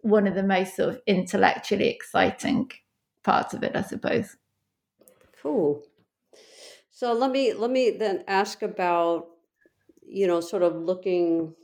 one 0.00 0.26
of 0.26 0.34
the 0.34 0.42
most 0.42 0.74
sort 0.74 0.88
of 0.88 1.00
intellectually 1.06 1.88
exciting 1.88 2.70
parts 3.22 3.54
of 3.54 3.62
it, 3.62 3.76
I 3.76 3.82
suppose. 3.82 4.36
Cool. 5.40 5.82
So 6.96 7.12
let 7.12 7.30
me 7.30 7.52
let 7.52 7.70
me 7.70 7.90
then 7.90 8.24
ask 8.26 8.62
about 8.62 9.28
you 10.02 10.26
know 10.26 10.40
sort 10.40 10.62
of 10.62 10.76
looking 10.76 11.54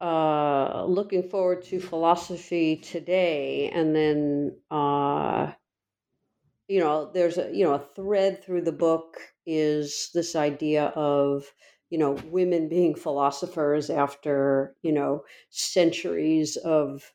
uh, 0.00 0.86
looking 0.86 1.28
forward 1.28 1.62
to 1.64 1.78
philosophy 1.78 2.76
today, 2.76 3.68
and 3.68 3.94
then 3.94 4.58
uh, 4.70 5.52
you 6.68 6.80
know 6.80 7.10
there's 7.12 7.38
a 7.38 7.54
you 7.54 7.64
know 7.64 7.74
a 7.74 7.86
thread 7.94 8.42
through 8.42 8.62
the 8.62 8.72
book 8.72 9.18
is 9.46 10.10
this 10.14 10.34
idea 10.34 10.86
of 10.96 11.52
you 11.90 11.98
know 11.98 12.12
women 12.30 12.68
being 12.68 12.94
philosophers 12.94 13.90
after 13.90 14.74
you 14.82 14.92
know 14.92 15.22
centuries 15.50 16.56
of 16.56 17.12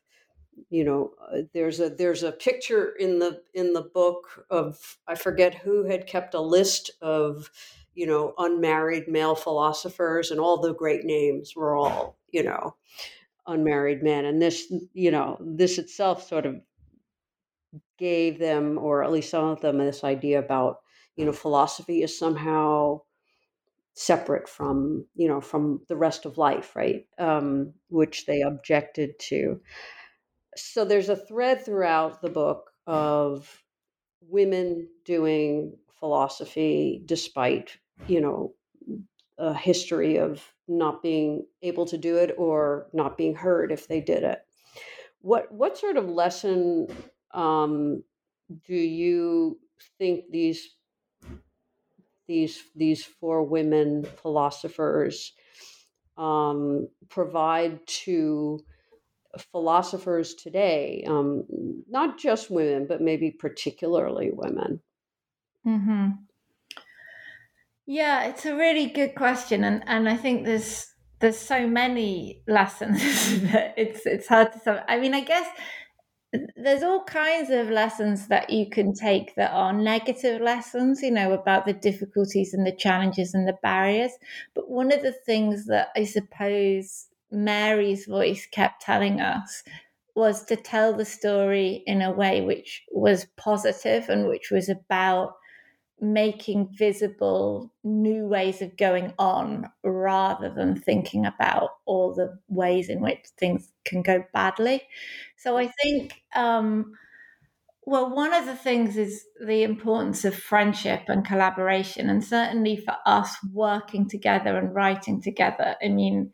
you 0.70 0.84
know 0.84 1.12
uh, 1.32 1.38
there's 1.54 1.80
a 1.80 1.88
there's 1.88 2.22
a 2.22 2.32
picture 2.32 2.90
in 2.98 3.18
the 3.18 3.42
in 3.54 3.72
the 3.72 3.82
book 3.82 4.46
of 4.50 4.98
i 5.06 5.14
forget 5.14 5.54
who 5.54 5.84
had 5.84 6.06
kept 6.06 6.34
a 6.34 6.40
list 6.40 6.90
of 7.00 7.50
you 7.98 8.06
know, 8.06 8.32
unmarried 8.38 9.08
male 9.08 9.34
philosophers, 9.34 10.30
and 10.30 10.38
all 10.38 10.60
the 10.60 10.72
great 10.72 11.04
names 11.04 11.56
were 11.56 11.74
all, 11.74 12.16
you 12.30 12.44
know, 12.44 12.76
unmarried 13.48 14.04
men. 14.04 14.24
And 14.24 14.40
this, 14.40 14.72
you 14.92 15.10
know, 15.10 15.36
this 15.40 15.78
itself 15.78 16.28
sort 16.28 16.46
of 16.46 16.60
gave 17.98 18.38
them, 18.38 18.78
or 18.78 19.02
at 19.02 19.10
least 19.10 19.30
some 19.30 19.46
of 19.46 19.60
them, 19.60 19.78
this 19.78 20.04
idea 20.04 20.38
about, 20.38 20.76
you 21.16 21.24
know, 21.24 21.32
philosophy 21.32 22.04
is 22.04 22.16
somehow 22.16 23.00
separate 23.94 24.48
from, 24.48 25.04
you 25.16 25.26
know, 25.26 25.40
from 25.40 25.80
the 25.88 25.96
rest 25.96 26.24
of 26.24 26.38
life, 26.38 26.76
right? 26.76 27.04
Um, 27.18 27.72
which 27.88 28.26
they 28.26 28.42
objected 28.42 29.18
to. 29.22 29.60
So 30.58 30.84
there's 30.84 31.08
a 31.08 31.16
thread 31.16 31.64
throughout 31.64 32.20
the 32.20 32.30
book 32.30 32.70
of 32.86 33.62
women 34.20 34.88
doing 35.04 35.76
philosophy 35.98 37.02
despite 37.06 37.76
you 38.06 38.20
know 38.20 38.54
a 39.38 39.54
history 39.54 40.16
of 40.16 40.42
not 40.66 41.02
being 41.02 41.46
able 41.62 41.86
to 41.86 41.96
do 41.96 42.16
it 42.16 42.34
or 42.36 42.88
not 42.92 43.16
being 43.16 43.34
heard 43.34 43.72
if 43.72 43.88
they 43.88 44.00
did 44.00 44.22
it. 44.22 44.40
What 45.20 45.50
what 45.52 45.78
sort 45.78 45.96
of 45.96 46.08
lesson 46.08 46.88
um, 47.32 48.02
do 48.66 48.74
you 48.74 49.58
think 49.98 50.24
these 50.30 50.74
these 52.26 52.62
these 52.74 53.04
four 53.04 53.42
women 53.44 54.04
philosophers 54.22 55.32
um, 56.16 56.88
provide 57.08 57.86
to 57.86 58.60
philosophers 59.52 60.34
today 60.34 61.04
um, 61.06 61.44
not 61.88 62.18
just 62.18 62.50
women 62.50 62.86
but 62.86 63.00
maybe 63.00 63.30
particularly 63.30 64.30
women 64.32 64.80
hmm 65.64 66.08
Yeah, 67.86 68.26
it's 68.26 68.44
a 68.44 68.54
really 68.54 68.86
good 68.86 69.14
question, 69.14 69.64
and 69.64 69.82
and 69.86 70.10
I 70.10 70.16
think 70.16 70.44
there's 70.44 70.86
there's 71.20 71.38
so 71.38 71.66
many 71.66 72.42
lessons 72.46 73.00
that 73.50 73.74
it's 73.78 74.04
it's 74.04 74.28
hard 74.28 74.52
to. 74.52 74.58
Sum. 74.60 74.80
I 74.86 75.00
mean, 75.00 75.14
I 75.14 75.20
guess 75.22 75.48
there's 76.56 76.82
all 76.82 77.04
kinds 77.04 77.48
of 77.48 77.70
lessons 77.70 78.28
that 78.28 78.50
you 78.50 78.68
can 78.68 78.92
take 78.92 79.34
that 79.36 79.52
are 79.52 79.72
negative 79.72 80.42
lessons, 80.42 81.02
you 81.02 81.10
know, 81.10 81.32
about 81.32 81.64
the 81.64 81.72
difficulties 81.72 82.52
and 82.52 82.66
the 82.66 82.76
challenges 82.76 83.32
and 83.32 83.48
the 83.48 83.56
barriers. 83.62 84.12
But 84.54 84.68
one 84.68 84.92
of 84.92 85.02
the 85.02 85.12
things 85.12 85.66
that 85.66 85.88
I 85.96 86.04
suppose 86.04 87.07
Mary's 87.30 88.06
voice 88.06 88.46
kept 88.46 88.82
telling 88.82 89.20
us 89.20 89.62
was 90.14 90.44
to 90.44 90.56
tell 90.56 90.92
the 90.94 91.04
story 91.04 91.82
in 91.86 92.02
a 92.02 92.10
way 92.12 92.40
which 92.40 92.84
was 92.90 93.26
positive 93.36 94.08
and 94.08 94.26
which 94.28 94.50
was 94.50 94.68
about 94.68 95.34
making 96.00 96.68
visible 96.78 97.72
new 97.84 98.26
ways 98.26 98.62
of 98.62 98.76
going 98.76 99.12
on 99.18 99.68
rather 99.84 100.48
than 100.54 100.80
thinking 100.80 101.26
about 101.26 101.70
all 101.86 102.14
the 102.14 102.38
ways 102.48 102.88
in 102.88 103.00
which 103.00 103.24
things 103.38 103.72
can 103.84 104.02
go 104.02 104.24
badly. 104.32 104.82
So 105.36 105.58
I 105.58 105.68
think, 105.82 106.22
um, 106.36 106.92
well, 107.86 108.14
one 108.14 108.34
of 108.34 108.44
the 108.46 108.56
things 108.56 108.96
is 108.96 109.24
the 109.44 109.62
importance 109.62 110.24
of 110.24 110.34
friendship 110.34 111.02
and 111.08 111.24
collaboration, 111.24 112.10
and 112.10 112.22
certainly 112.22 112.76
for 112.76 112.96
us 113.06 113.36
working 113.52 114.08
together 114.08 114.58
and 114.58 114.74
writing 114.74 115.22
together. 115.22 115.74
I 115.82 115.88
mean, 115.88 116.32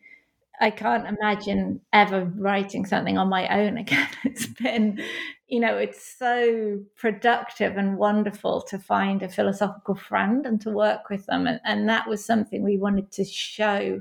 I 0.60 0.70
can't 0.70 1.06
imagine 1.06 1.80
ever 1.92 2.24
writing 2.36 2.86
something 2.86 3.18
on 3.18 3.28
my 3.28 3.48
own 3.48 3.76
again. 3.78 4.08
It's 4.24 4.46
been, 4.46 5.00
you 5.48 5.60
know, 5.60 5.76
it's 5.76 6.16
so 6.18 6.80
productive 6.96 7.76
and 7.76 7.98
wonderful 7.98 8.62
to 8.62 8.78
find 8.78 9.22
a 9.22 9.28
philosophical 9.28 9.94
friend 9.94 10.46
and 10.46 10.60
to 10.62 10.70
work 10.70 11.10
with 11.10 11.26
them. 11.26 11.46
And, 11.46 11.60
and 11.64 11.88
that 11.88 12.08
was 12.08 12.24
something 12.24 12.62
we 12.62 12.78
wanted 12.78 13.10
to 13.12 13.24
show 13.24 14.00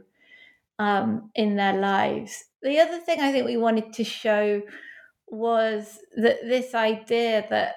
um, 0.79 1.31
in 1.35 1.55
their 1.55 1.73
lives. 1.73 2.45
The 2.61 2.79
other 2.79 2.99
thing 2.99 3.19
I 3.19 3.31
think 3.31 3.45
we 3.45 3.57
wanted 3.57 3.93
to 3.93 4.03
show 4.03 4.61
was 5.27 5.99
that 6.15 6.37
this 6.43 6.75
idea 6.75 7.45
that 7.49 7.75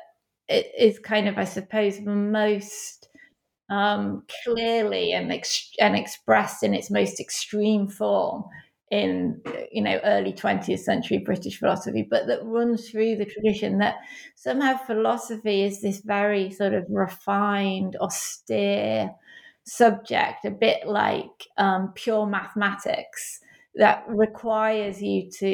it 0.48 0.70
is 0.78 0.98
kind 0.98 1.28
of, 1.28 1.38
I 1.38 1.44
suppose, 1.44 2.00
most 2.00 3.08
um, 3.68 4.24
clearly 4.44 5.12
and, 5.12 5.32
ex- 5.32 5.72
and 5.80 5.96
expressed 5.96 6.62
in 6.62 6.72
its 6.72 6.90
most 6.90 7.18
extreme 7.18 7.88
form 7.88 8.44
in 8.90 9.40
you 9.72 9.82
know 9.82 9.98
early 10.04 10.32
20th 10.32 10.78
century 10.78 11.18
british 11.18 11.58
philosophy 11.58 12.06
but 12.08 12.28
that 12.28 12.44
runs 12.44 12.88
through 12.88 13.16
the 13.16 13.24
tradition 13.24 13.78
that 13.78 13.96
somehow 14.36 14.76
philosophy 14.76 15.62
is 15.64 15.80
this 15.80 16.00
very 16.00 16.50
sort 16.50 16.72
of 16.72 16.84
refined 16.88 17.96
austere 17.96 19.10
subject 19.64 20.44
a 20.44 20.50
bit 20.50 20.86
like 20.86 21.48
um, 21.58 21.90
pure 21.96 22.26
mathematics 22.26 23.40
that 23.74 24.04
requires 24.06 25.02
you 25.02 25.28
to 25.30 25.48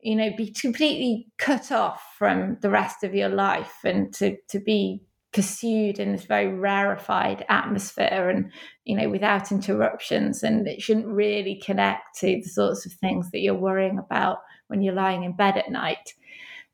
you 0.00 0.16
know 0.16 0.30
be 0.36 0.50
completely 0.50 1.28
cut 1.38 1.70
off 1.70 2.14
from 2.18 2.58
the 2.62 2.70
rest 2.70 3.04
of 3.04 3.14
your 3.14 3.28
life 3.28 3.76
and 3.84 4.12
to 4.12 4.36
to 4.48 4.58
be 4.58 5.00
pursued 5.36 5.98
in 5.98 6.12
this 6.12 6.24
very 6.24 6.48
rarefied 6.48 7.44
atmosphere 7.50 8.30
and 8.30 8.50
you 8.84 8.96
know 8.96 9.10
without 9.10 9.52
interruptions 9.52 10.42
and 10.42 10.66
it 10.66 10.80
shouldn't 10.80 11.06
really 11.06 11.60
connect 11.62 12.18
to 12.18 12.40
the 12.42 12.48
sorts 12.48 12.86
of 12.86 12.92
things 12.94 13.30
that 13.30 13.40
you're 13.40 13.54
worrying 13.54 13.98
about 13.98 14.38
when 14.68 14.80
you're 14.80 14.94
lying 14.94 15.24
in 15.24 15.36
bed 15.36 15.58
at 15.58 15.70
night. 15.70 16.14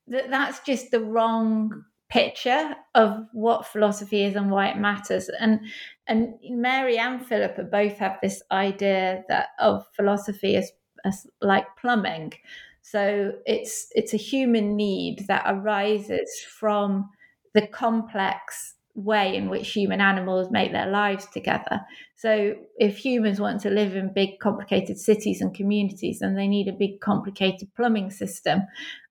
That 0.06 0.30
that's 0.30 0.60
just 0.60 0.92
the 0.92 1.00
wrong 1.00 1.84
picture 2.08 2.76
of 2.94 3.26
what 3.32 3.66
philosophy 3.66 4.22
is 4.22 4.36
and 4.36 4.48
why 4.48 4.68
it 4.68 4.76
matters. 4.76 5.28
And 5.40 5.58
and 6.06 6.34
mary 6.48 6.98
and 6.98 7.26
philippa 7.26 7.64
both 7.64 7.98
have 7.98 8.18
this 8.22 8.44
idea 8.52 9.24
that 9.28 9.48
of 9.58 9.84
philosophy 9.96 10.54
as, 10.54 10.70
as 11.04 11.26
like 11.40 11.66
plumbing. 11.80 12.34
So 12.82 13.32
it's 13.44 13.88
it's 13.96 14.14
a 14.14 14.18
human 14.18 14.76
need 14.76 15.24
that 15.26 15.46
arises 15.48 16.30
from 16.60 17.10
the 17.54 17.66
complex 17.66 18.74
way 18.94 19.34
in 19.34 19.48
which 19.48 19.72
human 19.72 20.00
animals 20.00 20.50
make 20.50 20.72
their 20.72 20.90
lives 20.90 21.26
together. 21.32 21.80
So, 22.16 22.54
if 22.78 22.98
humans 22.98 23.40
want 23.40 23.60
to 23.62 23.70
live 23.70 23.96
in 23.96 24.12
big, 24.12 24.38
complicated 24.38 24.98
cities 24.98 25.40
and 25.40 25.54
communities, 25.54 26.18
then 26.20 26.34
they 26.34 26.46
need 26.46 26.68
a 26.68 26.72
big, 26.72 27.00
complicated 27.00 27.68
plumbing 27.74 28.10
system. 28.10 28.62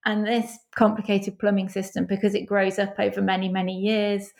And 0.05 0.25
this 0.25 0.57
complicated 0.75 1.37
plumbing 1.39 1.69
system, 1.69 2.05
because 2.05 2.35
it 2.35 2.45
grows 2.45 2.79
up 2.79 2.95
over 2.99 3.21
many, 3.21 3.49
many 3.49 3.77
years, 3.77 4.31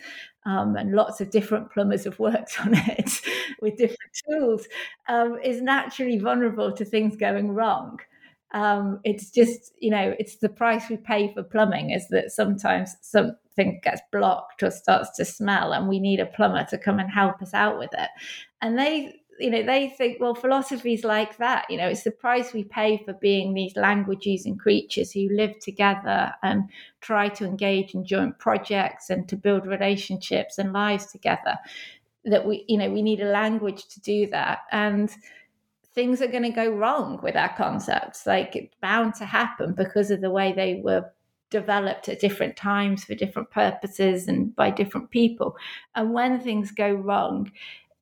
um, 0.46 0.76
and 0.76 0.94
lots 0.94 1.22
of 1.22 1.30
different 1.32 1.72
plumbers 1.72 2.06
have 2.06 2.20
worked 2.20 2.60
on 2.62 2.74
it 2.74 3.12
with 3.62 3.78
different 3.78 4.18
tools, 4.30 4.68
um, 5.08 5.38
is 5.44 5.62
naturally 5.62 6.18
vulnerable 6.18 6.72
to 6.72 6.86
things 6.86 7.16
going 7.16 7.52
wrong. 7.52 8.00
Um, 8.54 9.00
it's 9.04 9.32
just, 9.32 9.74
you 9.80 9.92
know, 9.92 10.14
it's 10.20 10.38
the 10.38 10.50
price 10.50 10.90
we 10.90 10.98
pay 10.98 11.34
for 11.34 11.44
plumbing 11.44 11.92
is 11.92 12.08
that 12.10 12.32
sometimes 12.32 12.96
something 13.02 13.80
gets 13.84 14.02
blocked 14.12 14.64
or 14.64 14.72
starts 14.72 15.12
to 15.18 15.26
smell 15.26 15.74
and 15.74 15.88
we 15.88 16.00
need 16.00 16.20
a 16.20 16.26
plumber 16.26 16.66
to 16.66 16.78
come 16.78 17.00
and 17.00 17.10
help 17.10 17.42
us 17.42 17.54
out 17.54 17.80
with 17.80 17.92
it. 17.94 18.10
And 18.62 18.78
they 18.78 19.18
you 19.40 19.50
know 19.50 19.64
they 19.64 19.90
think 19.98 20.20
well 20.20 20.36
philosophy 20.36 20.94
is 20.94 21.04
like 21.06 21.38
that 21.38 21.66
you 21.70 21.78
know 21.78 21.88
it's 21.88 22.04
the 22.04 22.12
price 22.12 22.54
we 22.54 22.66
pay 22.66 23.02
for 23.04 23.14
being 23.14 23.54
these 23.54 23.76
language 23.76 24.26
using 24.28 24.58
creatures 24.58 25.14
who 25.14 25.30
live 25.32 25.58
together 25.60 26.32
and 26.44 26.70
try 27.00 27.28
to 27.30 27.46
engage 27.46 27.96
in 27.96 28.06
joint 28.06 28.38
projects 28.38 29.10
and 29.10 29.28
to 29.30 29.36
build 29.36 29.66
relationships 29.66 30.60
and 30.60 30.74
lives 30.74 31.08
together 31.08 31.58
that 32.26 32.46
we 32.46 32.66
you 32.68 32.78
know 32.78 32.90
we 32.90 33.02
need 33.02 33.22
a 33.22 33.32
language 33.32 33.88
to 33.88 34.00
do 34.02 34.28
that. 34.28 34.60
And 34.72 35.10
things 35.94 36.22
are 36.22 36.28
going 36.28 36.44
to 36.44 36.50
go 36.50 36.70
wrong 36.70 37.20
with 37.22 37.36
our 37.36 37.54
concepts 37.56 38.26
like 38.26 38.56
it's 38.56 38.76
bound 38.82 39.14
to 39.16 39.26
happen 39.26 39.74
because 39.74 40.10
of 40.10 40.22
the 40.22 40.30
way 40.30 40.54
they 40.54 40.82
were 40.84 41.06
developed 41.50 42.08
at 42.10 42.20
different 42.20 42.56
times 42.56 43.04
for 43.04 43.14
different 43.14 43.52
purposes 43.52 44.28
and 44.28 44.56
by 44.56 44.72
different 44.72 45.12
people. 45.12 45.56
And 45.96 46.14
when 46.14 46.40
things 46.40 46.72
go 46.72 46.92
wrong, 46.92 47.52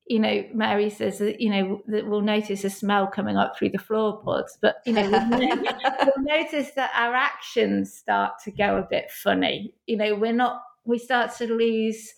you 0.06 0.18
know, 0.18 0.44
Mary 0.54 0.88
says 0.88 1.18
that, 1.18 1.40
you 1.40 1.50
know, 1.50 1.82
that 1.86 2.06
we'll 2.06 2.20
notice 2.20 2.64
a 2.64 2.70
smell 2.70 3.06
coming 3.06 3.36
up 3.36 3.56
through 3.56 3.70
the 3.70 3.78
floorboards, 3.78 4.58
but, 4.60 4.76
you 4.86 4.92
know, 4.92 5.08
we'll 5.08 6.14
notice 6.18 6.70
that 6.72 6.90
our 6.96 7.14
actions 7.14 7.92
start 7.92 8.32
to 8.44 8.50
go 8.50 8.78
a 8.78 8.86
bit 8.88 9.10
funny. 9.10 9.72
You 9.86 9.96
know, 9.96 10.14
we're 10.14 10.32
not, 10.32 10.62
we 10.84 10.98
start 10.98 11.36
to 11.36 11.46
lose 11.46 12.12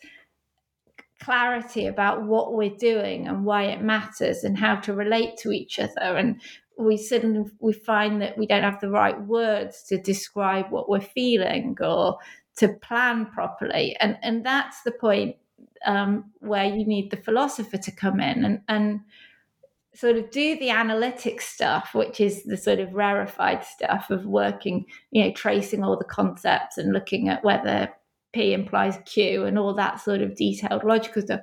clarity 1.22 1.86
about 1.86 2.24
what 2.24 2.52
we're 2.52 2.76
doing 2.76 3.28
and 3.28 3.44
why 3.44 3.64
it 3.64 3.80
matters 3.80 4.44
and 4.44 4.58
how 4.58 4.76
to 4.76 4.92
relate 4.92 5.36
to 5.38 5.52
each 5.52 5.78
other. 5.78 6.16
And 6.16 6.40
we 6.78 6.96
suddenly 6.96 7.50
we 7.60 7.72
find 7.72 8.20
that 8.20 8.36
we 8.36 8.46
don't 8.46 8.62
have 8.62 8.80
the 8.80 8.90
right 8.90 9.20
words 9.22 9.84
to 9.84 9.98
describe 9.98 10.70
what 10.70 10.88
we're 10.88 11.00
feeling 11.00 11.76
or 11.80 12.18
to 12.56 12.68
plan 12.68 13.26
properly. 13.26 13.96
And 14.00 14.18
and 14.22 14.44
that's 14.44 14.82
the 14.82 14.92
point 14.92 15.36
um, 15.86 16.30
where 16.40 16.66
you 16.66 16.84
need 16.86 17.10
the 17.10 17.16
philosopher 17.16 17.78
to 17.78 17.92
come 17.92 18.20
in 18.20 18.44
and 18.44 18.60
and 18.68 19.00
sort 19.94 20.16
of 20.16 20.30
do 20.30 20.58
the 20.58 20.70
analytic 20.70 21.42
stuff 21.42 21.90
which 21.92 22.18
is 22.18 22.44
the 22.44 22.56
sort 22.56 22.78
of 22.78 22.94
rarefied 22.94 23.62
stuff 23.62 24.08
of 24.08 24.24
working 24.24 24.86
you 25.10 25.22
know 25.22 25.30
tracing 25.32 25.84
all 25.84 25.98
the 25.98 26.04
concepts 26.04 26.78
and 26.78 26.94
looking 26.94 27.28
at 27.28 27.44
whether 27.44 27.90
P 28.32 28.52
implies 28.52 28.98
Q 29.04 29.44
and 29.44 29.58
all 29.58 29.74
that 29.74 30.00
sort 30.00 30.22
of 30.22 30.36
detailed 30.36 30.84
logical 30.84 31.22
stuff. 31.22 31.40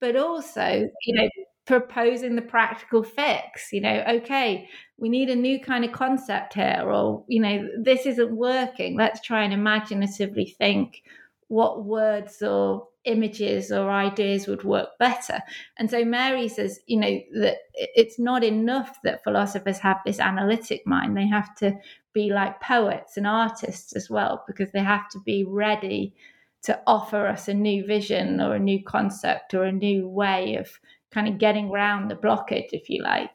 But 0.00 0.16
also, 0.16 0.88
you 1.04 1.14
know, 1.14 1.28
proposing 1.66 2.36
the 2.36 2.42
practical 2.42 3.02
fix, 3.02 3.72
you 3.72 3.80
know, 3.80 4.02
okay, 4.08 4.68
we 4.96 5.08
need 5.08 5.28
a 5.28 5.36
new 5.36 5.60
kind 5.60 5.84
of 5.84 5.92
concept 5.92 6.54
here, 6.54 6.84
or, 6.86 7.24
you 7.28 7.40
know, 7.40 7.68
this 7.82 8.06
isn't 8.06 8.34
working. 8.34 8.96
Let's 8.96 9.20
try 9.20 9.44
and 9.44 9.52
imaginatively 9.52 10.54
think 10.58 11.02
what 11.48 11.84
words 11.84 12.40
or 12.42 12.88
images 13.08 13.72
or 13.72 13.90
ideas 13.90 14.46
would 14.46 14.62
work 14.62 14.90
better. 14.98 15.40
And 15.78 15.90
so 15.90 16.04
Mary 16.04 16.48
says, 16.48 16.80
you 16.86 17.00
know, 17.00 17.20
that 17.40 17.56
it's 17.74 18.18
not 18.18 18.44
enough 18.44 18.98
that 19.02 19.24
philosophers 19.24 19.78
have 19.78 19.98
this 20.04 20.20
analytic 20.20 20.86
mind. 20.86 21.16
They 21.16 21.26
have 21.26 21.54
to 21.56 21.72
be 22.12 22.30
like 22.30 22.60
poets 22.60 23.16
and 23.16 23.26
artists 23.26 23.96
as 23.96 24.08
well, 24.10 24.44
because 24.46 24.70
they 24.72 24.84
have 24.84 25.08
to 25.10 25.20
be 25.24 25.44
ready 25.48 26.14
to 26.62 26.80
offer 26.86 27.26
us 27.26 27.48
a 27.48 27.54
new 27.54 27.86
vision 27.86 28.40
or 28.40 28.54
a 28.54 28.58
new 28.58 28.82
concept 28.84 29.54
or 29.54 29.64
a 29.64 29.72
new 29.72 30.08
way 30.08 30.56
of 30.56 30.68
kind 31.10 31.28
of 31.28 31.38
getting 31.38 31.70
around 31.70 32.08
the 32.08 32.16
blockage, 32.16 32.68
if 32.72 32.90
you 32.90 33.02
like, 33.02 33.30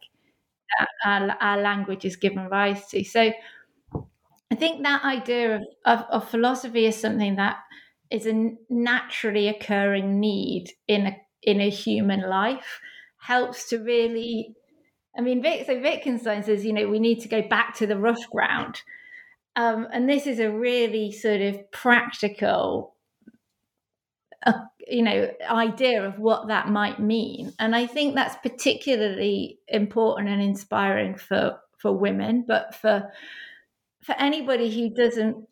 our, 1.06 1.36
our 1.42 1.62
language 1.62 2.06
is 2.06 2.16
given 2.16 2.48
rise 2.50 2.88
to. 2.88 3.04
So 3.04 3.32
I 4.52 4.56
think 4.56 4.84
that 4.84 5.04
idea 5.04 5.56
of, 5.56 5.62
of, 5.86 6.06
of 6.12 6.30
philosophy 6.30 6.86
is 6.86 7.00
something 7.00 7.38
that 7.38 7.58
is 8.14 8.28
a 8.28 8.54
naturally 8.70 9.48
occurring 9.48 10.20
need 10.20 10.72
in 10.88 11.08
a 11.08 11.18
in 11.42 11.60
a 11.60 11.70
human 11.70 12.22
life. 12.22 12.80
Helps 13.18 13.70
to 13.70 13.80
really 13.80 14.56
I 15.18 15.22
mean 15.22 15.42
Vic, 15.42 15.66
so 15.66 15.80
Wittgenstein 15.82 16.44
says 16.44 16.64
you 16.64 16.72
know 16.72 16.88
we 16.88 17.00
need 17.00 17.20
to 17.22 17.28
go 17.28 17.42
back 17.42 17.76
to 17.78 17.88
the 17.88 17.98
rough 17.98 18.30
ground. 18.30 18.82
Um, 19.56 19.88
and 19.92 20.10
this 20.10 20.26
is 20.26 20.40
a 20.40 20.52
really 20.52 21.12
sort 21.12 21.42
of 21.42 21.72
practical 21.72 22.96
uh, 24.46 24.54
you 24.88 25.02
know 25.02 25.32
idea 25.50 26.06
of 26.06 26.20
what 26.20 26.48
that 26.50 26.70
might 26.70 27.00
mean. 27.00 27.52
And 27.58 27.76
I 27.76 27.88
think 27.88 28.14
that's 28.14 28.36
particularly 28.48 29.58
important 29.68 30.30
and 30.30 30.42
inspiring 30.42 31.16
for 31.16 31.58
for 31.78 31.92
women 31.92 32.46
but 32.48 32.76
for 32.76 33.12
for 34.04 34.16
anybody 34.20 34.70
who 34.74 34.90
doesn't 34.90 35.48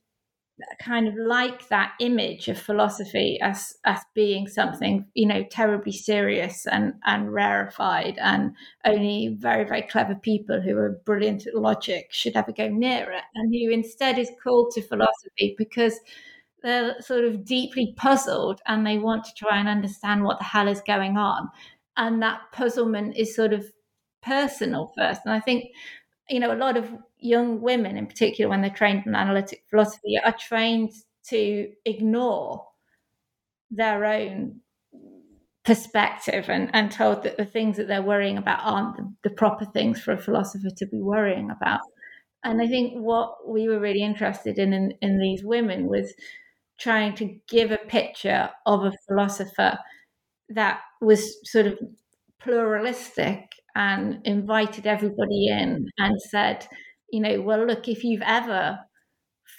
kind 0.80 1.08
of 1.08 1.16
like 1.16 1.68
that 1.70 1.94
image 2.00 2.48
of 2.48 2.60
philosophy 2.60 3.40
as 3.42 3.74
as 3.86 4.00
being 4.14 4.48
something 4.48 5.06
you 5.14 5.26
know 5.26 5.44
terribly 5.52 5.92
serious 5.92 6.66
and 6.68 6.94
and 7.06 7.34
rarefied 7.34 8.18
and 8.20 8.56
only 8.86 9.36
very 9.40 9.64
very 9.64 9.82
clever 9.82 10.16
people 10.16 10.62
who 10.62 10.78
are 10.78 11.02
brilliant 11.06 11.48
at 11.48 11.56
logic 11.56 12.08
should 12.12 12.36
ever 12.36 12.52
go 12.52 12.68
near 12.68 13.12
it 13.12 13.24
and 13.36 13.54
who 13.54 13.72
instead 13.72 14.18
is 14.18 14.32
called 14.44 14.72
to 14.72 14.82
philosophy 14.82 15.56
because 15.58 16.00
they're 16.64 17.00
sort 17.02 17.26
of 17.26 17.44
deeply 17.44 17.94
puzzled 17.98 18.62
and 18.68 18.86
they 18.86 18.98
want 18.98 19.24
to 19.26 19.34
try 19.36 19.60
and 19.60 19.68
understand 19.68 20.24
what 20.24 20.38
the 20.38 20.46
hell 20.46 20.68
is 20.68 20.80
going 20.82 21.18
on. 21.18 21.50
And 21.98 22.22
that 22.22 22.42
puzzlement 22.52 23.18
is 23.18 23.36
sort 23.36 23.52
of 23.52 23.66
personal 24.22 24.94
first. 24.96 25.22
And 25.26 25.34
i 25.34 25.40
think 25.40 25.72
you 26.32 26.40
know, 26.40 26.54
a 26.54 26.56
lot 26.56 26.78
of 26.78 26.90
young 27.22 27.62
women 27.62 27.98
in 27.98 28.08
particular, 28.08 28.50
when 28.50 28.62
they're 28.62 28.70
trained 28.70 29.06
in 29.06 29.16
analytic 29.16 29.64
philosophy, 29.70 30.18
are 30.24 30.36
trained 30.38 30.92
to 31.28 31.70
ignore 31.86 32.68
their 33.70 34.04
own 34.06 34.60
perspective 35.64 36.50
and, 36.50 36.70
and 36.74 36.92
told 36.92 37.24
that 37.24 37.38
the 37.38 37.46
things 37.46 37.78
that 37.78 37.88
they're 37.88 38.02
worrying 38.02 38.38
about 38.38 38.60
aren't 38.64 38.98
the, 38.98 39.14
the 39.24 39.30
proper 39.30 39.66
things 39.66 40.02
for 40.02 40.12
a 40.12 40.22
philosopher 40.22 40.70
to 40.76 40.86
be 40.88 41.00
worrying 41.00 41.52
about. 41.52 41.82
And 42.44 42.62
I 42.62 42.68
think 42.68 42.94
what 42.96 43.48
we 43.48 43.68
were 43.70 43.80
really 43.80 44.02
interested 44.02 44.58
in, 44.58 44.74
in 44.74 44.94
in 45.02 45.20
these 45.20 45.44
women 45.44 45.88
was 45.88 46.14
trying 46.80 47.14
to 47.14 47.38
give 47.48 47.70
a 47.72 47.78
picture 47.78 48.50
of 48.66 48.84
a 48.84 48.92
philosopher 49.08 49.78
that 50.50 50.82
was 51.00 51.38
sort 51.48 51.68
of 51.68 51.78
pluralistic 52.40 53.52
and 53.76 54.20
invited 54.26 54.88
everybody 54.88 55.48
in 55.48 55.88
and 56.00 56.20
said, 56.22 56.68
you 57.12 57.20
know, 57.20 57.42
well, 57.42 57.66
look, 57.66 57.88
if 57.88 58.04
you've 58.04 58.24
ever 58.26 58.80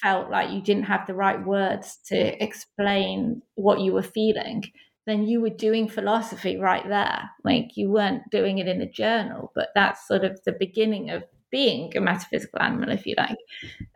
felt 0.00 0.30
like 0.30 0.50
you 0.50 0.60
didn't 0.62 0.84
have 0.84 1.06
the 1.06 1.14
right 1.14 1.44
words 1.44 1.98
to 2.06 2.42
explain 2.42 3.42
what 3.54 3.80
you 3.80 3.92
were 3.92 4.02
feeling, 4.02 4.64
then 5.06 5.24
you 5.26 5.40
were 5.40 5.50
doing 5.50 5.88
philosophy 5.88 6.56
right 6.56 6.86
there. 6.88 7.30
Like 7.44 7.76
you 7.76 7.90
weren't 7.90 8.22
doing 8.30 8.58
it 8.58 8.68
in 8.68 8.80
a 8.80 8.90
journal, 8.90 9.52
but 9.54 9.68
that's 9.74 10.06
sort 10.06 10.24
of 10.24 10.40
the 10.44 10.52
beginning 10.52 11.10
of 11.10 11.24
being 11.50 11.94
a 11.96 12.00
metaphysical 12.00 12.60
animal, 12.62 12.90
if 12.90 13.06
you 13.06 13.14
like. 13.18 13.36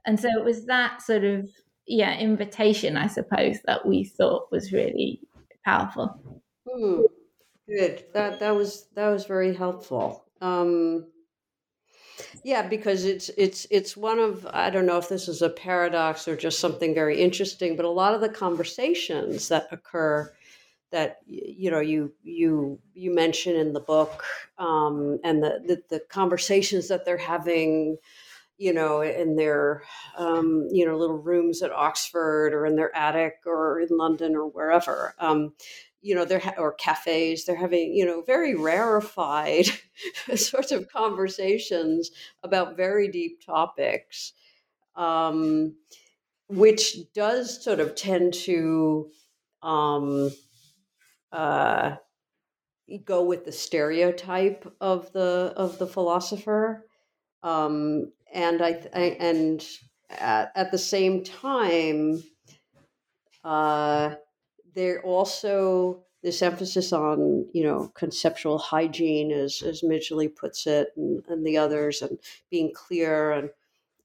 And 0.04 0.20
so 0.20 0.28
it 0.28 0.44
was 0.44 0.66
that 0.66 1.02
sort 1.02 1.24
of, 1.24 1.48
yeah, 1.86 2.18
invitation, 2.18 2.96
I 2.96 3.06
suppose, 3.06 3.58
that 3.64 3.86
we 3.86 4.04
thought 4.04 4.52
was 4.52 4.72
really 4.72 5.20
powerful. 5.64 6.42
Hmm. 6.68 7.02
Good. 7.68 8.04
That 8.14 8.38
that 8.40 8.54
was 8.54 8.86
that 8.94 9.08
was 9.08 9.24
very 9.24 9.54
helpful. 9.54 10.24
Um, 10.40 11.06
yeah, 12.44 12.66
because 12.66 13.04
it's 13.04 13.28
it's 13.36 13.66
it's 13.70 13.96
one 13.96 14.18
of 14.18 14.46
I 14.50 14.70
don't 14.70 14.86
know 14.86 14.98
if 14.98 15.08
this 15.08 15.28
is 15.28 15.42
a 15.42 15.50
paradox 15.50 16.26
or 16.28 16.36
just 16.36 16.58
something 16.58 16.94
very 16.94 17.20
interesting, 17.20 17.76
but 17.76 17.84
a 17.84 17.90
lot 17.90 18.14
of 18.14 18.20
the 18.20 18.28
conversations 18.28 19.48
that 19.48 19.68
occur 19.70 20.32
that 20.92 21.18
you 21.26 21.70
know 21.70 21.80
you 21.80 22.12
you 22.22 22.78
you 22.94 23.14
mention 23.14 23.56
in 23.56 23.72
the 23.72 23.80
book 23.80 24.24
um, 24.58 25.18
and 25.24 25.42
the, 25.42 25.62
the, 25.66 25.82
the 25.90 26.00
conversations 26.08 26.88
that 26.88 27.04
they're 27.04 27.18
having 27.18 27.96
you 28.58 28.72
know 28.72 29.02
in 29.02 29.36
their 29.36 29.82
um, 30.16 30.68
you 30.70 30.86
know 30.86 30.96
little 30.96 31.18
rooms 31.18 31.62
at 31.62 31.72
oxford 31.72 32.54
or 32.54 32.64
in 32.66 32.76
their 32.76 32.94
attic 32.96 33.40
or 33.44 33.80
in 33.80 33.88
london 33.90 34.34
or 34.36 34.46
wherever 34.46 35.14
um, 35.18 35.52
you 36.06 36.14
know 36.14 36.24
they're 36.24 36.38
ha- 36.38 36.54
or 36.56 36.72
cafes 36.74 37.44
they're 37.44 37.56
having 37.56 37.92
you 37.92 38.06
know 38.06 38.22
very 38.22 38.54
rarefied 38.54 39.66
sorts 40.36 40.70
of 40.70 40.88
conversations 40.88 42.10
about 42.44 42.76
very 42.76 43.08
deep 43.08 43.44
topics 43.44 44.32
um, 44.94 45.74
which 46.48 46.98
does 47.12 47.62
sort 47.62 47.80
of 47.80 47.94
tend 47.96 48.32
to 48.32 49.10
um, 49.62 50.30
uh, 51.32 51.96
go 53.04 53.24
with 53.24 53.44
the 53.44 53.52
stereotype 53.52 54.72
of 54.80 55.12
the 55.12 55.52
of 55.56 55.78
the 55.78 55.86
philosopher 55.88 56.86
um, 57.42 58.12
and 58.32 58.62
I, 58.62 58.80
I 58.94 59.00
and 59.18 59.66
at, 60.08 60.52
at, 60.54 60.70
the 60.70 60.78
same 60.78 61.24
time 61.24 62.22
uh, 63.44 64.14
there 64.76 65.02
also 65.02 66.04
this 66.22 66.42
emphasis 66.42 66.92
on 66.92 67.46
you 67.52 67.64
know 67.64 67.90
conceptual 67.94 68.58
hygiene 68.58 69.32
as 69.32 69.62
as 69.62 69.82
Midgley 69.82 70.34
puts 70.34 70.66
it 70.66 70.88
and, 70.96 71.24
and 71.28 71.44
the 71.44 71.56
others 71.56 72.02
and 72.02 72.18
being 72.50 72.72
clear 72.72 73.32
and 73.32 73.50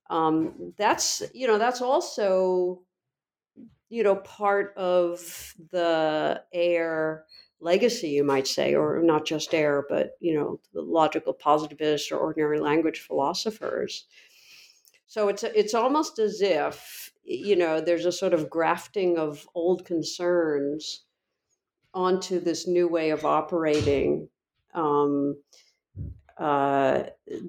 um, 0.09 0.74
that's 0.78 1.22
you 1.34 1.47
know 1.47 1.57
that's 1.57 1.82
also 1.82 2.82
you 3.89 4.03
know 4.03 4.15
part 4.15 4.74
of 4.78 5.53
the 5.72 6.41
Ayer 6.53 7.26
legacy 7.59 8.09
you 8.09 8.24
might 8.24 8.47
say 8.47 8.74
or 8.74 9.01
not 9.03 9.26
just 9.26 9.53
Ayer, 9.53 9.86
but 9.88 10.11
you 10.19 10.34
know 10.34 10.59
the 10.74 10.82
logical 10.82 11.34
positivists 11.34 12.11
or 12.11 12.17
ordinary 12.17 12.59
language 12.59 12.99
philosophers. 12.99 14.05
So 15.07 15.28
it's 15.28 15.43
it's 15.43 15.74
almost 15.74 16.19
as 16.19 16.41
if 16.41 17.11
you 17.32 17.56
know 17.56 17.82
there's 17.82 18.06
a 18.06 18.12
sort 18.12 18.34
of 18.34 18.50
grafting 18.50 19.18
of 19.18 19.48
old 19.56 19.86
concerns 19.86 21.06
onto 21.94 22.40
this 22.40 22.68
new 22.68 22.88
way 22.88 23.10
of 23.10 23.26
operating 23.26 24.30
um, 24.74 25.36
uh, 26.38 27.04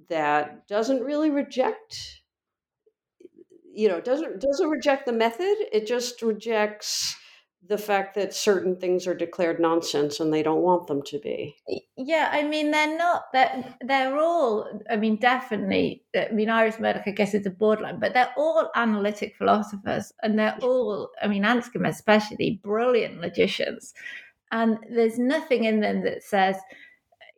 that 0.08 0.66
doesn't 0.66 1.02
really 1.02 1.30
reject 1.30 2.22
you 3.74 3.88
know 3.88 4.00
doesn't 4.00 4.40
doesn't 4.40 4.68
reject 4.68 5.06
the 5.06 5.12
method. 5.12 5.56
It 5.72 5.86
just 5.86 6.22
rejects 6.22 7.16
the 7.68 7.78
fact 7.78 8.14
that 8.16 8.34
certain 8.34 8.76
things 8.76 9.06
are 9.06 9.14
declared 9.14 9.60
nonsense 9.60 10.18
and 10.18 10.32
they 10.32 10.42
don't 10.42 10.62
want 10.62 10.88
them 10.88 11.00
to 11.02 11.18
be. 11.20 11.56
Yeah, 11.96 12.28
I 12.32 12.42
mean 12.42 12.72
they're 12.72 12.98
not 12.98 13.32
that 13.32 13.76
they're, 13.80 14.08
they're 14.10 14.18
all 14.18 14.68
I 14.90 14.96
mean 14.96 15.16
definitely 15.16 16.04
I 16.16 16.28
mean 16.32 16.50
Iris 16.50 16.80
Murdoch 16.80 17.04
I 17.06 17.12
guess 17.12 17.34
is 17.34 17.46
a 17.46 17.50
borderline, 17.50 18.00
but 18.00 18.14
they're 18.14 18.34
all 18.36 18.70
analytic 18.74 19.36
philosophers 19.36 20.12
and 20.22 20.38
they're 20.38 20.58
all 20.62 21.10
I 21.22 21.28
mean 21.28 21.44
Anscombe 21.44 21.88
especially 21.88 22.60
brilliant 22.64 23.20
logicians. 23.20 23.94
And 24.50 24.78
there's 24.90 25.18
nothing 25.18 25.64
in 25.64 25.80
them 25.80 26.02
that 26.02 26.22
says 26.22 26.56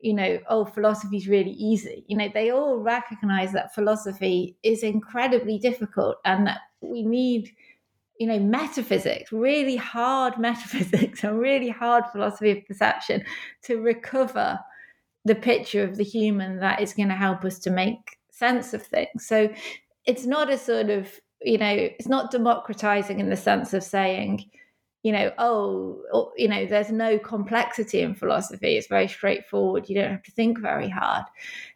you 0.00 0.12
know, 0.12 0.38
oh, 0.50 0.66
philosophy 0.66 1.16
is 1.16 1.28
really 1.28 1.52
easy. 1.52 2.04
You 2.08 2.18
know, 2.18 2.28
they 2.32 2.50
all 2.50 2.76
recognize 2.76 3.52
that 3.52 3.74
philosophy 3.74 4.54
is 4.62 4.82
incredibly 4.82 5.58
difficult 5.58 6.16
and 6.26 6.46
that 6.46 6.58
we 6.82 7.02
need 7.02 7.50
you 8.24 8.30
know, 8.30 8.38
metaphysics, 8.38 9.30
really 9.32 9.76
hard 9.76 10.38
metaphysics 10.38 11.22
and 11.22 11.38
really 11.38 11.68
hard 11.68 12.04
philosophy 12.10 12.52
of 12.52 12.66
perception 12.66 13.22
to 13.62 13.82
recover 13.82 14.58
the 15.26 15.34
picture 15.34 15.84
of 15.84 15.98
the 15.98 16.04
human 16.04 16.58
that 16.58 16.80
is 16.80 16.94
going 16.94 17.10
to 17.10 17.14
help 17.14 17.44
us 17.44 17.58
to 17.58 17.70
make 17.70 18.16
sense 18.30 18.72
of 18.72 18.82
things. 18.82 19.26
So 19.26 19.52
it's 20.06 20.24
not 20.24 20.50
a 20.50 20.56
sort 20.56 20.88
of, 20.88 21.20
you 21.42 21.58
know, 21.58 21.68
it's 21.68 22.08
not 22.08 22.30
democratizing 22.30 23.20
in 23.20 23.28
the 23.28 23.36
sense 23.36 23.74
of 23.74 23.82
saying, 23.82 24.50
you 25.02 25.12
know, 25.12 25.30
oh, 25.36 26.32
you 26.38 26.48
know, 26.48 26.64
there's 26.64 26.90
no 26.90 27.18
complexity 27.18 28.00
in 28.00 28.14
philosophy. 28.14 28.78
It's 28.78 28.86
very 28.86 29.06
straightforward. 29.06 29.90
You 29.90 29.96
don't 29.96 30.12
have 30.12 30.22
to 30.22 30.32
think 30.32 30.58
very 30.60 30.88
hard. 30.88 31.24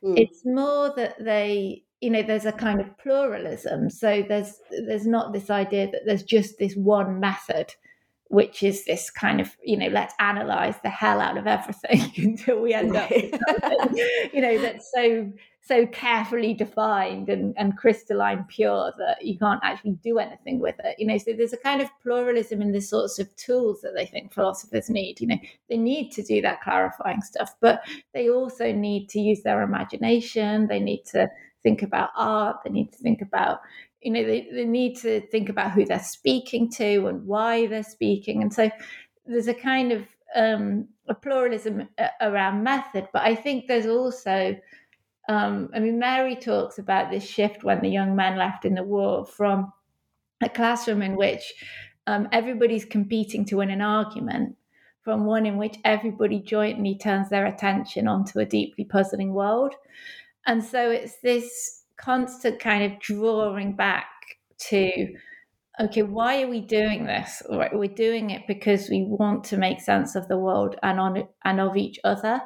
Mm. 0.02 0.18
It's 0.18 0.46
more 0.46 0.94
that 0.96 1.22
they, 1.22 1.84
you 2.00 2.10
know, 2.10 2.22
there's 2.22 2.46
a 2.46 2.52
kind 2.52 2.80
of 2.80 2.96
pluralism. 2.98 3.90
So 3.90 4.24
there's 4.26 4.60
there's 4.86 5.06
not 5.06 5.32
this 5.32 5.50
idea 5.50 5.90
that 5.90 6.02
there's 6.06 6.22
just 6.22 6.58
this 6.58 6.74
one 6.74 7.18
method, 7.18 7.74
which 8.28 8.62
is 8.62 8.84
this 8.84 9.10
kind 9.10 9.40
of, 9.40 9.56
you 9.64 9.76
know, 9.76 9.88
let's 9.88 10.14
analyze 10.20 10.76
the 10.82 10.90
hell 10.90 11.20
out 11.20 11.36
of 11.36 11.46
everything 11.46 12.12
until 12.24 12.60
we 12.60 12.72
end 12.72 12.94
up, 12.94 13.10
you 13.10 14.40
know, 14.40 14.58
that's 14.60 14.90
so 14.94 15.32
so 15.68 15.86
carefully 15.88 16.54
defined 16.54 17.28
and, 17.28 17.54
and 17.58 17.76
crystalline 17.76 18.42
pure 18.48 18.90
that 18.96 19.22
you 19.22 19.38
can't 19.38 19.60
actually 19.62 19.98
do 20.02 20.18
anything 20.18 20.60
with 20.60 20.76
it. 20.82 20.96
You 20.98 21.06
know, 21.06 21.18
so 21.18 21.34
there's 21.34 21.52
a 21.52 21.58
kind 21.58 21.82
of 21.82 21.90
pluralism 22.02 22.62
in 22.62 22.72
the 22.72 22.80
sorts 22.80 23.18
of 23.18 23.34
tools 23.36 23.82
that 23.82 23.92
they 23.94 24.06
think 24.06 24.32
philosophers 24.32 24.88
need. 24.88 25.20
You 25.20 25.26
know, 25.26 25.38
they 25.68 25.76
need 25.76 26.10
to 26.12 26.22
do 26.22 26.40
that 26.40 26.62
clarifying 26.62 27.20
stuff, 27.20 27.54
but 27.60 27.82
they 28.14 28.30
also 28.30 28.72
need 28.72 29.10
to 29.10 29.20
use 29.20 29.42
their 29.42 29.60
imagination. 29.60 30.68
They 30.68 30.80
need 30.80 31.04
to 31.12 31.28
think 31.62 31.82
about 31.82 32.10
art. 32.16 32.58
They 32.64 32.70
need 32.70 32.92
to 32.92 32.98
think 32.98 33.22
about, 33.22 33.60
you 34.00 34.12
know, 34.12 34.24
they, 34.24 34.48
they 34.52 34.64
need 34.64 34.96
to 34.98 35.20
think 35.28 35.48
about 35.48 35.72
who 35.72 35.84
they're 35.84 35.98
speaking 35.98 36.70
to 36.72 37.06
and 37.06 37.26
why 37.26 37.66
they're 37.66 37.82
speaking. 37.82 38.42
And 38.42 38.52
so 38.52 38.70
there's 39.26 39.48
a 39.48 39.54
kind 39.54 39.92
of 39.92 40.06
um, 40.34 40.88
a 41.08 41.14
pluralism 41.14 41.88
uh, 41.98 42.08
around 42.20 42.62
method, 42.62 43.08
but 43.12 43.22
I 43.22 43.34
think 43.34 43.66
there's 43.66 43.86
also 43.86 44.56
um, 45.28 45.68
I 45.74 45.78
mean, 45.78 45.98
Mary 45.98 46.34
talks 46.34 46.78
about 46.78 47.10
this 47.10 47.24
shift 47.24 47.62
when 47.62 47.82
the 47.82 47.88
young 47.88 48.16
men 48.16 48.38
left 48.38 48.64
in 48.64 48.74
the 48.74 48.82
war 48.82 49.26
from 49.26 49.72
a 50.42 50.48
classroom 50.48 51.02
in 51.02 51.16
which 51.16 51.54
um, 52.06 52.28
everybody's 52.32 52.86
competing 52.86 53.44
to 53.46 53.56
win 53.56 53.70
an 53.70 53.82
argument 53.82 54.56
from 55.02 55.26
one 55.26 55.44
in 55.44 55.58
which 55.58 55.76
everybody 55.84 56.40
jointly 56.40 56.96
turns 56.96 57.28
their 57.28 57.46
attention 57.46 58.08
onto 58.08 58.38
a 58.38 58.46
deeply 58.46 58.84
puzzling 58.84 59.34
world. 59.34 59.74
And 60.48 60.64
so 60.64 60.90
it's 60.90 61.20
this 61.20 61.84
constant 61.98 62.58
kind 62.58 62.90
of 62.92 62.98
drawing 63.00 63.76
back 63.76 64.06
to 64.70 65.14
okay, 65.80 66.02
why 66.02 66.42
are 66.42 66.48
we 66.48 66.60
doing 66.60 67.04
this? 67.06 67.40
Right, 67.48 67.72
we're 67.72 67.94
doing 67.94 68.30
it 68.30 68.42
because 68.48 68.88
we 68.88 69.04
want 69.04 69.44
to 69.44 69.56
make 69.56 69.80
sense 69.80 70.16
of 70.16 70.26
the 70.26 70.38
world 70.38 70.74
and 70.82 70.98
on 70.98 71.28
and 71.44 71.60
of 71.60 71.76
each 71.76 72.00
other. 72.02 72.40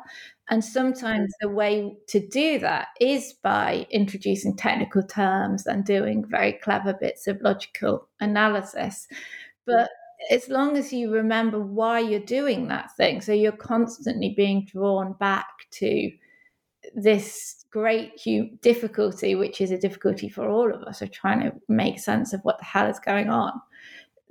And 0.50 0.62
sometimes 0.62 1.32
the 1.40 1.48
way 1.48 1.96
to 2.08 2.28
do 2.28 2.58
that 2.58 2.88
is 3.00 3.34
by 3.42 3.86
introducing 3.90 4.54
technical 4.56 5.02
terms 5.02 5.66
and 5.66 5.84
doing 5.84 6.26
very 6.28 6.52
clever 6.54 6.92
bits 6.92 7.26
of 7.26 7.40
logical 7.40 8.08
analysis. 8.20 9.08
But 9.64 9.88
as 10.30 10.50
long 10.50 10.76
as 10.76 10.92
you 10.92 11.10
remember 11.10 11.58
why 11.58 12.00
you're 12.00 12.20
doing 12.20 12.68
that 12.68 12.94
thing, 12.96 13.22
so 13.22 13.32
you're 13.32 13.52
constantly 13.52 14.34
being 14.36 14.66
drawn 14.70 15.14
back 15.14 15.46
to 15.72 16.10
this 16.94 17.61
great 17.72 18.20
difficulty, 18.60 19.34
which 19.34 19.60
is 19.60 19.70
a 19.70 19.78
difficulty 19.78 20.28
for 20.28 20.48
all 20.48 20.72
of 20.72 20.82
us, 20.82 21.02
of 21.02 21.10
trying 21.10 21.40
to 21.40 21.52
make 21.68 21.98
sense 21.98 22.32
of 22.32 22.40
what 22.42 22.58
the 22.58 22.64
hell 22.64 22.86
is 22.88 23.00
going 23.00 23.30
on, 23.30 23.52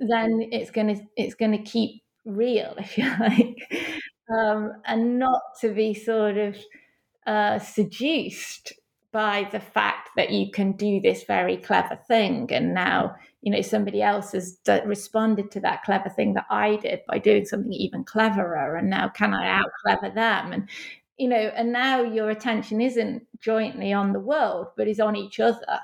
then 0.00 0.48
it's 0.52 0.70
gonna 0.70 0.96
it's 1.16 1.34
gonna 1.34 1.62
keep 1.62 2.02
real, 2.24 2.74
if 2.78 2.96
you 2.96 3.04
like. 3.20 3.58
Um, 4.32 4.72
and 4.86 5.18
not 5.18 5.42
to 5.60 5.74
be 5.74 5.92
sort 5.94 6.38
of 6.38 6.56
uh, 7.26 7.58
seduced 7.58 8.72
by 9.12 9.46
the 9.52 9.60
fact 9.60 10.08
that 10.16 10.30
you 10.30 10.50
can 10.50 10.72
do 10.72 11.00
this 11.00 11.24
very 11.24 11.58
clever 11.58 11.96
thing 12.08 12.48
and 12.50 12.72
now 12.72 13.14
you 13.42 13.52
know 13.52 13.60
somebody 13.60 14.00
else 14.00 14.32
has 14.32 14.52
d- 14.64 14.80
responded 14.86 15.50
to 15.50 15.60
that 15.60 15.82
clever 15.82 16.08
thing 16.08 16.32
that 16.32 16.46
i 16.48 16.76
did 16.76 17.00
by 17.06 17.18
doing 17.18 17.44
something 17.44 17.72
even 17.74 18.02
cleverer 18.04 18.76
and 18.76 18.88
now 18.88 19.08
can 19.10 19.34
i 19.34 19.46
out 19.46 19.68
clever 19.84 20.08
them? 20.14 20.52
And 20.52 20.68
you 21.22 21.28
know 21.28 21.52
and 21.56 21.72
now 21.72 22.02
your 22.02 22.30
attention 22.30 22.80
isn't 22.80 23.24
jointly 23.40 23.92
on 23.92 24.12
the 24.12 24.20
world 24.20 24.66
but 24.76 24.88
is 24.88 24.98
on 24.98 25.14
each 25.14 25.38
other 25.38 25.78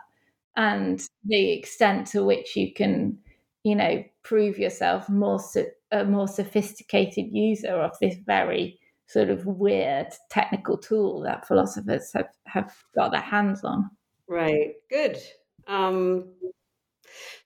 and 0.56 1.06
the 1.24 1.52
extent 1.52 2.08
to 2.08 2.24
which 2.24 2.56
you 2.56 2.74
can 2.74 3.16
you 3.62 3.76
know 3.76 4.02
prove 4.24 4.58
yourself 4.58 5.08
more 5.08 5.38
a 5.92 6.04
more 6.04 6.26
sophisticated 6.28 7.26
user 7.32 7.80
of 7.80 7.92
this 8.00 8.16
very 8.26 8.78
sort 9.06 9.30
of 9.30 9.46
weird 9.46 10.08
technical 10.28 10.76
tool 10.76 11.20
that 11.22 11.46
philosophers 11.46 12.10
have, 12.14 12.28
have 12.46 12.74
got 12.94 13.10
their 13.10 13.22
hands 13.22 13.64
on. 13.64 13.88
Right. 14.28 14.74
Good. 14.90 15.16
Um, 15.66 16.28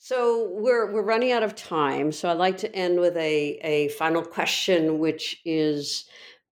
so 0.00 0.50
we're 0.50 0.92
we're 0.92 1.04
running 1.04 1.30
out 1.30 1.44
of 1.44 1.54
time. 1.54 2.10
So 2.10 2.28
I'd 2.28 2.38
like 2.38 2.58
to 2.58 2.74
end 2.74 2.98
with 2.98 3.16
a 3.16 3.60
a 3.62 3.88
final 3.90 4.22
question, 4.22 4.98
which 4.98 5.40
is, 5.44 6.06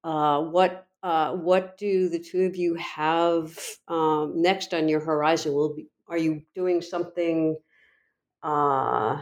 uh, 0.03 0.41
what 0.41 0.87
uh, 1.03 1.33
what 1.33 1.77
do 1.77 2.09
the 2.09 2.19
two 2.19 2.43
of 2.45 2.55
you 2.55 2.75
have 2.75 3.57
um, 3.87 4.41
next 4.41 4.73
on 4.73 4.89
your 4.89 4.99
horizon? 4.99 5.53
Will 5.53 5.75
be, 5.75 5.87
are 6.07 6.17
you 6.17 6.43
doing 6.55 6.81
something? 6.81 7.57
Uh, 8.43 9.21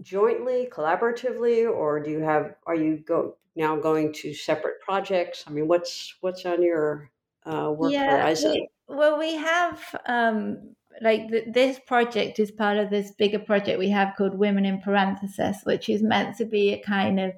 jointly, 0.00 0.68
collaboratively, 0.72 1.70
or 1.70 2.00
do 2.00 2.10
you 2.10 2.20
have? 2.20 2.54
Are 2.66 2.74
you 2.74 2.98
go 2.98 3.36
now 3.56 3.76
going 3.76 4.12
to 4.14 4.32
separate 4.34 4.80
projects? 4.80 5.44
I 5.46 5.50
mean, 5.50 5.68
what's 5.68 6.14
what's 6.20 6.46
on 6.46 6.62
your 6.62 7.10
uh, 7.44 7.72
work 7.76 7.92
yeah, 7.92 8.18
horizon? 8.18 8.52
We, 8.52 8.68
well, 8.88 9.18
we 9.18 9.34
have 9.34 9.80
um, 10.06 10.74
like 11.00 11.30
this 11.52 11.78
project 11.86 12.38
is 12.38 12.50
part 12.50 12.78
of 12.78 12.90
this 12.90 13.12
bigger 13.12 13.38
project 13.38 13.78
we 13.78 13.90
have 13.90 14.14
called 14.16 14.34
Women 14.38 14.64
in 14.64 14.80
Parenthesis, 14.80 15.58
which 15.64 15.88
is 15.88 16.02
meant 16.02 16.36
to 16.38 16.44
be 16.44 16.72
a 16.72 16.82
kind 16.82 17.20
of 17.20 17.32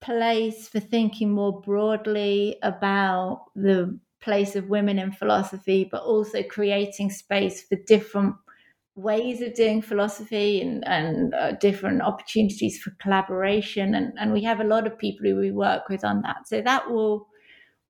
place 0.00 0.68
for 0.68 0.80
thinking 0.80 1.30
more 1.30 1.60
broadly 1.60 2.56
about 2.62 3.46
the 3.54 3.98
place 4.20 4.56
of 4.56 4.68
women 4.68 4.98
in 4.98 5.12
philosophy, 5.12 5.88
but 5.90 6.02
also 6.02 6.42
creating 6.42 7.10
space 7.10 7.62
for 7.62 7.76
different 7.86 8.34
ways 8.96 9.42
of 9.42 9.54
doing 9.54 9.82
philosophy 9.82 10.60
and, 10.62 10.86
and 10.88 11.34
uh, 11.34 11.52
different 11.52 12.02
opportunities 12.02 12.78
for 12.78 12.90
collaboration. 12.98 13.94
And, 13.94 14.12
and 14.18 14.32
we 14.32 14.42
have 14.44 14.60
a 14.60 14.64
lot 14.64 14.86
of 14.86 14.98
people 14.98 15.26
who 15.26 15.36
we 15.36 15.50
work 15.50 15.88
with 15.88 16.04
on 16.04 16.22
that. 16.22 16.48
So 16.48 16.60
that 16.62 16.90
will 16.90 17.28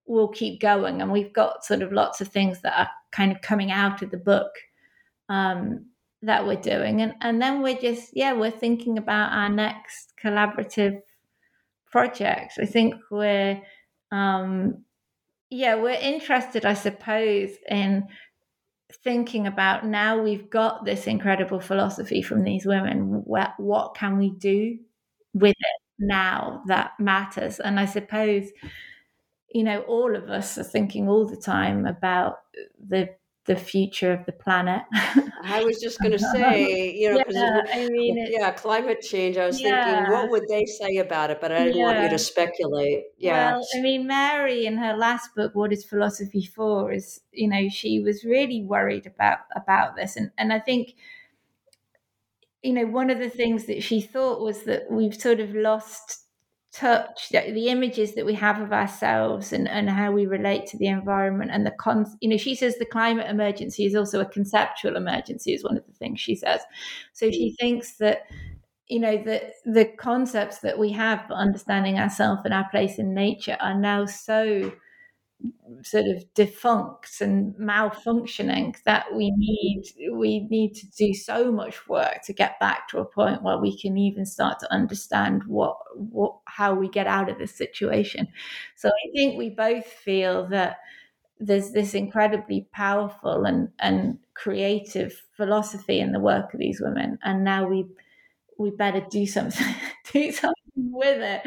will 0.09 0.29
keep 0.29 0.61
going. 0.61 1.03
And 1.03 1.11
we've 1.11 1.33
got 1.33 1.65
sort 1.65 1.83
of 1.83 1.93
lots 1.93 2.21
of 2.21 2.29
things 2.29 2.61
that 2.61 2.79
are 2.79 2.91
kind 3.11 3.33
of 3.33 3.41
coming 3.41 3.73
out 3.73 4.03
of 4.03 4.11
the 4.11 4.17
book 4.17 4.51
um, 5.29 5.87
that 6.23 6.47
we're 6.47 6.57
doing. 6.61 7.03
And 7.03 7.15
and 7.21 7.41
then 7.41 7.63
we're 7.63 7.79
just 7.79 8.11
yeah 8.13 8.33
we're 8.33 8.51
thinking 8.51 8.99
about 8.99 9.33
our 9.33 9.49
next 9.49 10.13
collaborative 10.23 11.01
project. 11.91 12.55
I 12.61 12.67
think 12.67 12.95
we're 13.11 13.61
um 14.13 14.85
yeah 15.51 15.75
we're 15.75 15.91
interested 15.91 16.65
i 16.65 16.75
suppose 16.75 17.51
in 17.69 18.07
thinking 19.03 19.47
about 19.47 19.85
now 19.85 20.21
we've 20.21 20.49
got 20.49 20.85
this 20.85 21.07
incredible 21.07 21.61
philosophy 21.61 22.23
from 22.23 22.45
these 22.45 22.65
women 22.65 23.23
what, 23.25 23.55
what 23.59 23.95
can 23.95 24.17
we 24.19 24.31
do 24.31 24.79
with 25.35 25.57
it 25.59 25.81
now 25.99 26.63
that 26.67 26.93
matters? 27.01 27.59
And 27.59 27.81
i 27.81 27.85
suppose 27.85 28.49
you 29.51 29.65
know 29.65 29.81
all 29.83 30.15
of 30.15 30.29
us 30.29 30.59
are 30.59 30.65
thinking 30.65 31.09
all 31.09 31.27
the 31.27 31.37
time 31.37 31.87
about 31.87 32.39
the 32.79 33.09
the 33.47 33.57
future 33.57 34.13
of 34.13 34.27
the 34.27 34.33
planet. 34.33 34.83
I 35.43 35.65
was 35.65 35.81
just 35.81 36.01
going 36.01 36.13
to 36.19 36.19
say, 36.19 36.93
you 36.93 37.15
know, 37.15 37.23
yeah, 37.29 37.63
I 37.73 37.89
mean, 37.89 38.27
yeah, 38.31 38.51
climate 38.53 39.01
change. 39.01 39.37
I 39.37 39.47
was 39.47 39.61
yeah. 39.61 39.85
thinking, 39.85 40.13
what 40.13 40.31
would 40.31 40.49
they 40.49 40.67
say 40.67 40.97
about 40.99 41.31
it? 41.31 41.41
But 41.41 41.53
I 41.53 41.65
didn't 41.65 41.79
yeah. 41.79 41.85
want 41.85 42.03
you 42.03 42.09
to 42.11 42.19
speculate. 42.19 43.05
Yeah. 43.19 43.53
Well, 43.53 43.67
I 43.77 43.81
mean, 43.81 44.07
Mary 44.07 44.67
in 44.67 44.77
her 44.77 44.97
last 44.97 45.35
book, 45.35 45.55
"What 45.55 45.73
Is 45.73 45.85
Philosophy 45.85 46.45
For?" 46.45 46.93
is 46.93 47.21
you 47.33 47.49
know 47.49 47.69
she 47.69 48.01
was 48.01 48.25
really 48.25 48.63
worried 48.63 49.07
about 49.07 49.39
about 49.55 49.97
this, 49.97 50.17
and 50.17 50.31
and 50.37 50.53
I 50.53 50.59
think. 50.59 50.95
You 52.63 52.73
know, 52.73 52.87
one 52.87 53.11
of 53.11 53.21
the 53.21 53.31
things 53.31 53.67
that 53.67 53.85
she 53.85 54.01
thought 54.01 54.41
was 54.41 54.65
that 54.65 54.91
we've 54.91 55.15
sort 55.15 55.39
of 55.39 55.55
lost 55.55 56.26
touch 56.77 57.31
the 57.31 57.69
images 57.69 58.15
that 58.15 58.27
we 58.27 58.35
have 58.35 58.61
of 58.61 58.71
ourselves 58.71 59.53
and, 59.53 59.67
and 59.67 59.89
how 59.89 60.13
we 60.13 60.27
relate 60.27 60.67
to 60.67 60.77
the 60.77 60.87
environment 60.87 61.51
and 61.51 61.65
the 61.65 61.71
con 61.71 62.05
you 62.21 62.29
know 62.29 62.37
she 62.37 62.55
says 62.55 62.77
the 62.77 62.85
climate 62.85 63.27
emergency 63.31 63.87
is 63.87 63.95
also 63.95 64.21
a 64.21 64.27
conceptual 64.27 64.95
emergency 64.95 65.55
is 65.55 65.65
one 65.65 65.77
of 65.77 65.87
the 65.87 65.93
things 65.95 66.21
she 66.21 66.35
says 66.35 66.61
so 67.15 67.31
she 67.31 67.51
mm. 67.51 67.57
thinks 67.59 67.97
that 67.97 68.23
you 68.89 69.01
know 69.01 69.17
the 69.17 69.41
the 69.65 69.87
concepts 69.99 70.59
that 70.59 70.79
we 70.79 70.93
have 70.93 71.25
for 71.27 71.33
understanding 71.33 71.99
ourselves 71.99 72.43
and 72.45 72.53
our 72.53 72.69
place 72.69 72.99
in 72.99 73.15
nature 73.15 73.57
are 73.61 73.79
now 73.79 74.05
so 74.05 74.71
sort 75.83 76.07
of 76.07 76.25
defunct 76.35 77.21
and 77.21 77.55
malfunctioning 77.57 78.75
that 78.85 79.05
we 79.15 79.31
need 79.37 79.83
we 80.13 80.41
need 80.49 80.75
to 80.75 80.87
do 80.93 81.13
so 81.13 81.53
much 81.53 81.89
work 81.89 82.23
to 82.25 82.33
get 82.33 82.59
back 82.59 82.89
to 82.89 82.99
a 82.99 83.05
point 83.05 83.43
where 83.43 83.59
we 83.59 83.79
can 83.79 83.99
even 83.99 84.25
start 84.25 84.59
to 84.59 84.73
understand 84.73 85.43
what 85.47 85.77
what 85.95 86.35
how 86.47 86.75
we 86.75 86.89
get 86.89 87.07
out 87.07 87.29
of 87.29 87.39
this 87.39 87.55
situation 87.55 88.27
so 88.77 88.89
i 88.89 89.11
think 89.15 89.37
we 89.37 89.51
both 89.51 89.85
feel 89.87 90.47
that 90.47 90.79
there's 91.41 91.73
this 91.73 91.95
incredibly 91.95 92.67
powerful 92.73 93.45
and 93.45 93.69
and 93.81 94.19
creative 94.35 95.23
philosophy 95.37 96.01
in 96.01 96.13
the 96.13 96.21
work 96.21 96.55
of 96.55 96.61
these 96.61 96.81
women 96.81 97.19
and 97.23 97.45
now 97.45 97.67
we 97.69 97.87
we 98.59 98.71
better 98.71 99.05
do 99.11 99.27
something, 99.27 99.75
do 100.13 100.33
something 100.33 100.55
with 100.77 101.21
it 101.21 101.43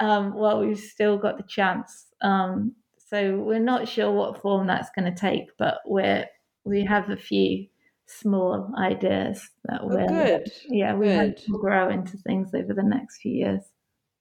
um, 0.00 0.34
while 0.34 0.60
we've 0.60 0.78
still 0.78 1.18
got 1.18 1.36
the 1.36 1.42
chance. 1.44 2.06
Um, 2.20 2.74
so 3.12 3.38
we're 3.40 3.58
not 3.58 3.88
sure 3.88 4.10
what 4.10 4.40
form 4.40 4.66
that's 4.66 4.90
going 4.96 5.12
to 5.12 5.20
take, 5.20 5.50
but 5.58 5.80
we're 5.84 6.26
we 6.64 6.84
have 6.84 7.10
a 7.10 7.16
few 7.16 7.66
small 8.06 8.72
ideas 8.78 9.50
that 9.64 9.80
Oh, 9.82 9.88
will 9.88 10.06
good. 10.08 10.50
yeah 10.68 10.94
we 10.94 11.06
Good. 11.06 11.18
hope 11.28 11.36
to 11.36 11.58
grow 11.58 11.90
into 11.90 12.16
things 12.18 12.54
over 12.54 12.72
the 12.72 12.82
next 12.82 13.20
few 13.20 13.32
years. 13.32 13.62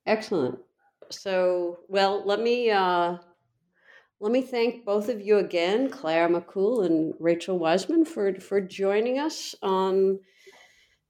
Excellent. 0.05 0.59
So, 1.09 1.79
well, 1.87 2.23
let 2.25 2.41
me 2.41 2.69
uh, 2.71 3.17
let 4.19 4.31
me 4.31 4.41
thank 4.41 4.85
both 4.85 5.09
of 5.09 5.21
you 5.21 5.37
again, 5.37 5.89
Clare 5.89 6.29
Mac 6.29 6.47
Cumhaill 6.47 6.85
and 6.85 7.13
Rachael 7.19 7.59
Wiseman, 7.59 8.05
for 8.05 8.33
for 8.39 8.61
joining 8.61 9.19
us 9.19 9.55
on 9.61 10.19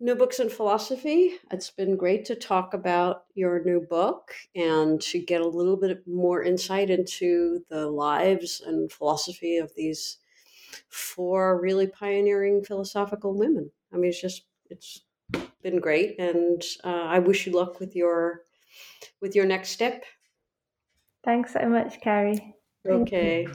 New 0.01 0.15
Books 0.15 0.39
in 0.39 0.49
Philosophy. 0.49 1.37
It's 1.51 1.69
been 1.69 1.95
great 1.95 2.25
to 2.25 2.35
talk 2.35 2.73
about 2.73 3.25
your 3.35 3.63
new 3.63 3.79
book 3.79 4.33
and 4.55 4.99
to 5.03 5.19
get 5.23 5.41
a 5.41 5.47
little 5.47 5.77
bit 5.77 6.05
more 6.07 6.41
insight 6.43 6.89
into 6.89 7.63
the 7.69 7.87
lives 7.87 8.61
and 8.61 8.91
philosophy 8.91 9.57
of 9.57 9.73
these 9.75 10.17
four 10.89 11.61
really 11.61 11.87
pioneering 11.87 12.63
philosophical 12.63 13.35
women. 13.37 13.71
I 13.93 13.97
mean, 13.97 14.09
it's 14.11 14.21
just 14.21 14.45
it's 14.69 15.05
been 15.63 15.79
great, 15.79 16.19
and 16.19 16.63
uh, 16.83 16.89
I 17.15 17.19
wish 17.19 17.47
you 17.47 17.53
luck 17.53 17.79
with 17.79 17.95
your 17.95 18.45
with 19.21 19.35
your 19.35 19.45
next 19.45 19.69
step. 19.71 20.05
Thanks 21.23 21.53
so 21.53 21.67
much, 21.67 21.99
Carrie. 22.01 22.55
Okay. 22.87 23.47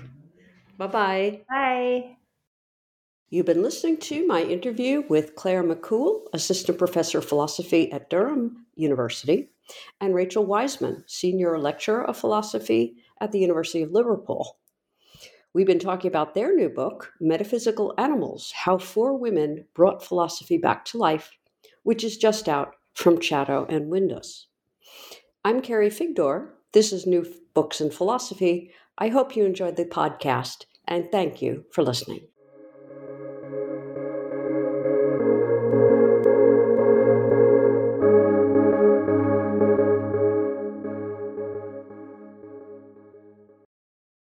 Bye 0.79 0.87
bye. 0.89 1.47
You've 3.29 3.47
been 3.47 3.63
listening 3.65 3.97
to 4.03 4.25
my 4.25 4.45
interview 4.45 5.03
with 5.09 5.35
Clare 5.35 5.65
Mac 5.65 5.79
Cumhaill, 5.79 6.27
Assistant 6.33 6.79
Professor 6.79 7.19
of 7.19 7.25
Philosophy 7.25 7.91
at 7.91 8.09
Durham 8.09 8.67
University, 8.77 9.51
and 10.01 10.15
Rachael 10.15 10.47
Wiseman, 10.47 11.03
Senior 11.09 11.59
Lecturer 11.59 12.05
of 12.05 12.17
Philosophy 12.17 12.99
at 13.21 13.33
the 13.33 13.41
University 13.41 13.83
of 13.83 13.91
Liverpool. 13.91 14.59
We've 15.53 15.67
been 15.67 15.81
talking 15.81 16.07
about 16.07 16.37
their 16.37 16.55
new 16.55 16.69
book, 16.69 17.15
Metaphysical 17.21 17.95
Animals 17.99 18.53
How 18.53 18.79
Four 18.79 19.19
Women 19.19 19.65
Brought 19.75 20.05
Philosophy 20.05 20.57
Back 20.57 20.85
to 20.85 20.99
Life, 20.99 21.37
which 21.83 22.05
is 22.05 22.17
just 22.17 22.49
out 22.49 22.77
from 22.95 23.19
Chatto 23.19 23.67
and 23.69 23.91
Windus. 23.91 24.47
I'm 25.45 25.63
Carrie 25.63 25.91
Figdor. 25.91 26.51
This 26.71 26.93
is 26.93 27.09
New 27.09 27.27
Books 27.55 27.81
in 27.81 27.91
Philosophy. 27.91 28.71
I 28.99 29.09
hope 29.09 29.35
you 29.35 29.45
enjoyed 29.45 29.75
the 29.75 29.85
podcast, 29.85 30.67
and 30.87 31.11
thank 31.11 31.43
you 31.43 31.65
for 31.73 31.83
listening. 31.83 32.29